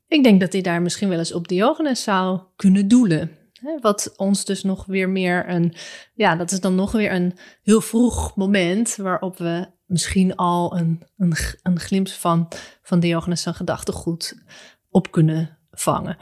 Ik 0.08 0.22
denk 0.22 0.40
dat 0.40 0.52
hij 0.52 0.62
daar 0.62 0.82
misschien 0.82 1.08
wel 1.08 1.18
eens 1.18 1.32
op 1.32 1.48
Diogenes 1.48 2.02
zou 2.02 2.40
kunnen 2.56 2.88
doelen. 2.88 3.38
Wat 3.80 4.12
ons 4.16 4.44
dus 4.44 4.62
nog 4.62 4.86
weer 4.86 5.08
meer 5.08 5.48
een, 5.48 5.74
ja, 6.14 6.36
dat 6.36 6.50
is 6.50 6.60
dan 6.60 6.74
nog 6.74 6.92
weer 6.92 7.12
een 7.12 7.38
heel 7.62 7.80
vroeg 7.80 8.36
moment 8.36 8.96
waarop 8.96 9.38
we 9.38 9.66
misschien 9.90 10.36
al 10.36 10.76
een, 10.76 11.02
een, 11.16 11.34
een 11.62 11.80
glimp 11.80 12.08
van, 12.08 12.48
van 12.82 13.00
Diogenes 13.00 13.42
zijn 13.42 13.54
gedachtegoed 13.54 14.42
op 14.90 15.10
kunnen 15.10 15.58
vangen. 15.70 16.16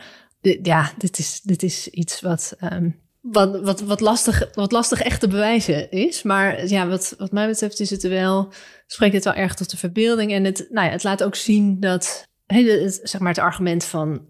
ja, 0.63 0.93
dit 0.99 1.19
is, 1.19 1.41
dit 1.41 1.63
is 1.63 1.89
iets 1.89 2.21
wat, 2.21 2.57
um, 2.73 3.01
wat, 3.21 3.61
wat, 3.61 3.81
wat, 3.81 4.01
lastig, 4.01 4.55
wat 4.55 4.73
lastig 4.73 5.01
echt 5.01 5.21
te 5.21 5.29
bewijzen 5.29 5.91
is. 5.91 6.23
Maar 6.23 6.67
ja, 6.67 6.89
wat, 6.89 7.15
wat 7.19 7.33
mij 7.33 7.47
betreft 7.49 7.81
is 7.81 7.91
het 7.91 8.03
wel, 8.03 8.53
spreekt 8.87 9.15
het 9.15 9.25
wel 9.25 9.35
erg 9.35 9.55
tot 9.55 9.71
de 9.71 9.77
verbeelding. 9.77 10.33
En 10.33 10.45
het, 10.45 10.67
nou 10.71 10.87
ja, 10.87 10.93
het 10.93 11.05
laat 11.05 11.23
ook 11.23 11.35
zien 11.35 11.81
dat 11.81 12.27
het- 12.47 13.01
zeg 13.03 13.21
maar 13.21 13.33
het 13.33 13.43
argument 13.43 13.85
van 13.85 14.27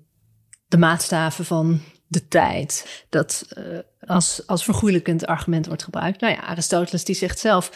de 0.67 0.79
maatstaven 0.79 1.45
van 1.45 1.81
de 2.07 2.29
tijd. 2.29 3.05
Dat 3.09 3.47
eh, 3.49 3.65
als, 4.01 4.43
als 4.47 4.65
vergoeilijkend 4.65 5.27
argument 5.27 5.67
wordt 5.67 5.83
gebruikt. 5.83 6.21
Nou 6.21 6.33
ja, 6.35 6.41
Aristoteles 6.41 7.05
die 7.05 7.15
zegt 7.15 7.39
zelf... 7.39 7.71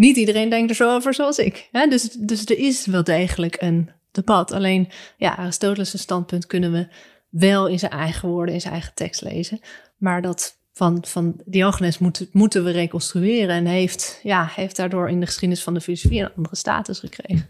niet 0.00 0.16
iedereen 0.16 0.48
denkt 0.48 0.70
er 0.70 0.76
zo 0.76 0.94
over 0.94 1.14
zoals 1.14 1.38
ik. 1.38 1.68
Hè? 1.72 1.86
Dus, 1.86 2.02
dus 2.02 2.44
er 2.44 2.58
is 2.58 2.86
wel 2.86 3.04
degelijk 3.04 3.56
een 3.58 3.90
debat. 4.10 4.52
Alleen, 4.52 4.88
ja, 5.16 5.36
Aristoteles' 5.36 6.00
standpunt 6.00 6.46
kunnen 6.46 6.72
we 6.72 6.88
wel 7.28 7.66
in 7.66 7.78
zijn 7.78 7.92
eigen 7.92 8.28
woorden... 8.28 8.54
in 8.54 8.60
zijn 8.60 8.72
eigen 8.72 8.94
tekst 8.94 9.22
lezen. 9.22 9.60
Maar 9.96 10.22
dat 10.22 10.58
van, 10.72 11.04
van 11.06 11.40
Diogenes 11.44 11.98
moet, 11.98 12.28
moeten 12.32 12.64
we 12.64 12.70
reconstrueren... 12.70 13.54
en 13.54 13.66
heeft, 13.66 14.20
ja, 14.22 14.50
heeft 14.54 14.76
daardoor 14.76 15.08
in 15.08 15.20
de 15.20 15.26
geschiedenis 15.26 15.62
van 15.62 15.74
de 15.74 15.80
filosofie... 15.80 16.20
een 16.20 16.34
andere 16.36 16.56
status 16.56 16.98
gekregen. 16.98 17.48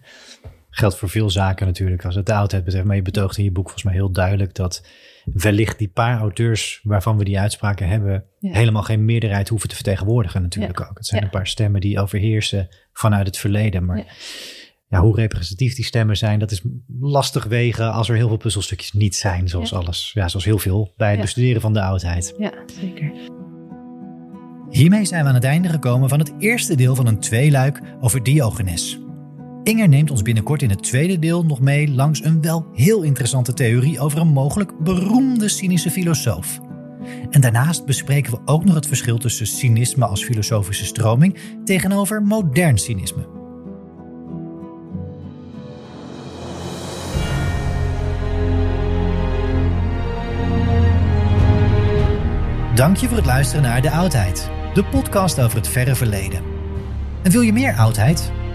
Geldt 0.71 0.97
voor 0.97 1.09
veel 1.09 1.31
zaken 1.31 1.67
natuurlijk 1.67 2.05
als 2.05 2.15
het 2.15 2.27
de 2.27 2.35
oudheid 2.35 2.65
betreft. 2.65 2.87
Maar 2.87 2.97
je 2.97 3.03
betoogt 3.03 3.39
in 3.39 3.45
je 3.45 3.53
boek 3.53 3.65
volgens 3.65 3.85
mij 3.85 3.95
heel 3.95 4.11
duidelijk 4.13 4.55
dat 4.55 4.87
wellicht 5.25 5.79
die 5.79 5.89
paar 5.89 6.19
auteurs 6.19 6.81
waarvan 6.83 7.17
we 7.19 7.25
die 7.25 7.39
uitspraken 7.41 7.89
hebben, 7.89 8.25
Ja. 8.39 8.53
helemaal 8.53 8.83
geen 8.83 9.05
meerderheid 9.05 9.49
hoeven 9.49 9.69
te 9.69 9.75
vertegenwoordigen 9.75 10.43
natuurlijk 10.43 10.79
Ja. 10.79 10.87
ook. 10.89 10.97
Het 10.97 11.07
zijn 11.07 11.21
Ja. 11.21 11.27
een 11.27 11.33
paar 11.33 11.47
stemmen 11.47 11.81
die 11.81 12.01
overheersen 12.01 12.69
vanuit 12.93 13.27
het 13.27 13.37
verleden. 13.39 13.85
Maar 13.85 14.05
Ja. 14.89 15.01
hoe 15.01 15.17
representatief 15.17 15.75
die 15.75 15.85
stemmen 15.85 16.17
zijn, 16.17 16.39
dat 16.39 16.51
is 16.51 16.63
lastig 17.01 17.45
wegen 17.45 17.93
als 17.93 18.09
er 18.09 18.17
heel 18.17 18.29
veel 18.29 18.37
puzzelstukjes 18.37 18.93
niet 18.93 19.17
zijn, 19.17 19.49
zoals 19.49 19.73
alles. 19.75 20.11
Ja, 20.15 20.29
zoals 20.29 20.45
heel 20.45 20.59
veel 20.59 20.93
bij 20.97 21.11
het 21.11 21.21
bestuderen 21.21 21.61
van 21.61 21.73
de 21.73 21.83
oudheid. 21.83 22.35
Ja, 22.39 22.53
zeker. 22.81 23.13
Hiermee 24.71 25.05
zijn 25.05 25.23
we 25.23 25.29
aan 25.29 25.35
het 25.35 25.45
einde 25.45 25.69
gekomen 25.69 26.09
van 26.09 26.19
het 26.19 26.33
eerste 26.39 26.75
deel 26.77 26.95
van 26.95 27.07
een 27.07 27.19
tweeluik 27.21 27.81
over 28.01 28.23
Diogenes. 28.23 29.00
Inger 29.71 29.89
neemt 29.89 30.11
ons 30.11 30.23
binnenkort 30.23 30.63
in 30.63 30.71
het 30.71 30.83
tweede 30.83 31.19
deel 31.19 31.45
nog 31.45 31.61
mee 31.61 31.91
langs 31.91 32.25
een 32.25 32.43
wel 32.43 32.67
heel 32.75 33.03
interessante 33.03 33.55
theorie 33.55 34.01
over 34.01 34.19
een 34.19 34.29
mogelijk 34.29 34.79
beroemde 34.79 35.49
cynische 35.49 35.91
filosoof. 35.91 36.61
En 37.31 37.41
daarnaast 37.41 37.85
bespreken 37.85 38.33
we 38.33 38.39
ook 38.45 38.65
nog 38.65 38.75
het 38.75 38.87
verschil 38.87 39.19
tussen 39.19 39.47
cynisme 39.47 40.07
als 40.07 40.25
filosofische 40.25 40.85
stroming 40.85 41.39
tegenover 41.65 42.23
modern 42.23 42.79
cynisme. 42.79 43.27
Dank 52.75 52.97
je 52.97 53.07
voor 53.07 53.17
het 53.17 53.27
luisteren 53.27 53.63
naar 53.63 53.83
De 53.83 53.91
Oudheid, 53.91 54.51
de 54.75 54.85
podcast 54.85 55.41
over 55.41 55.57
het 55.57 55.69
verre 55.69 55.95
verleden. 55.95 56.43
En 57.23 57.31
wil 57.31 57.41
je 57.41 57.53
meer 57.53 57.75
oudheid? 57.75 58.33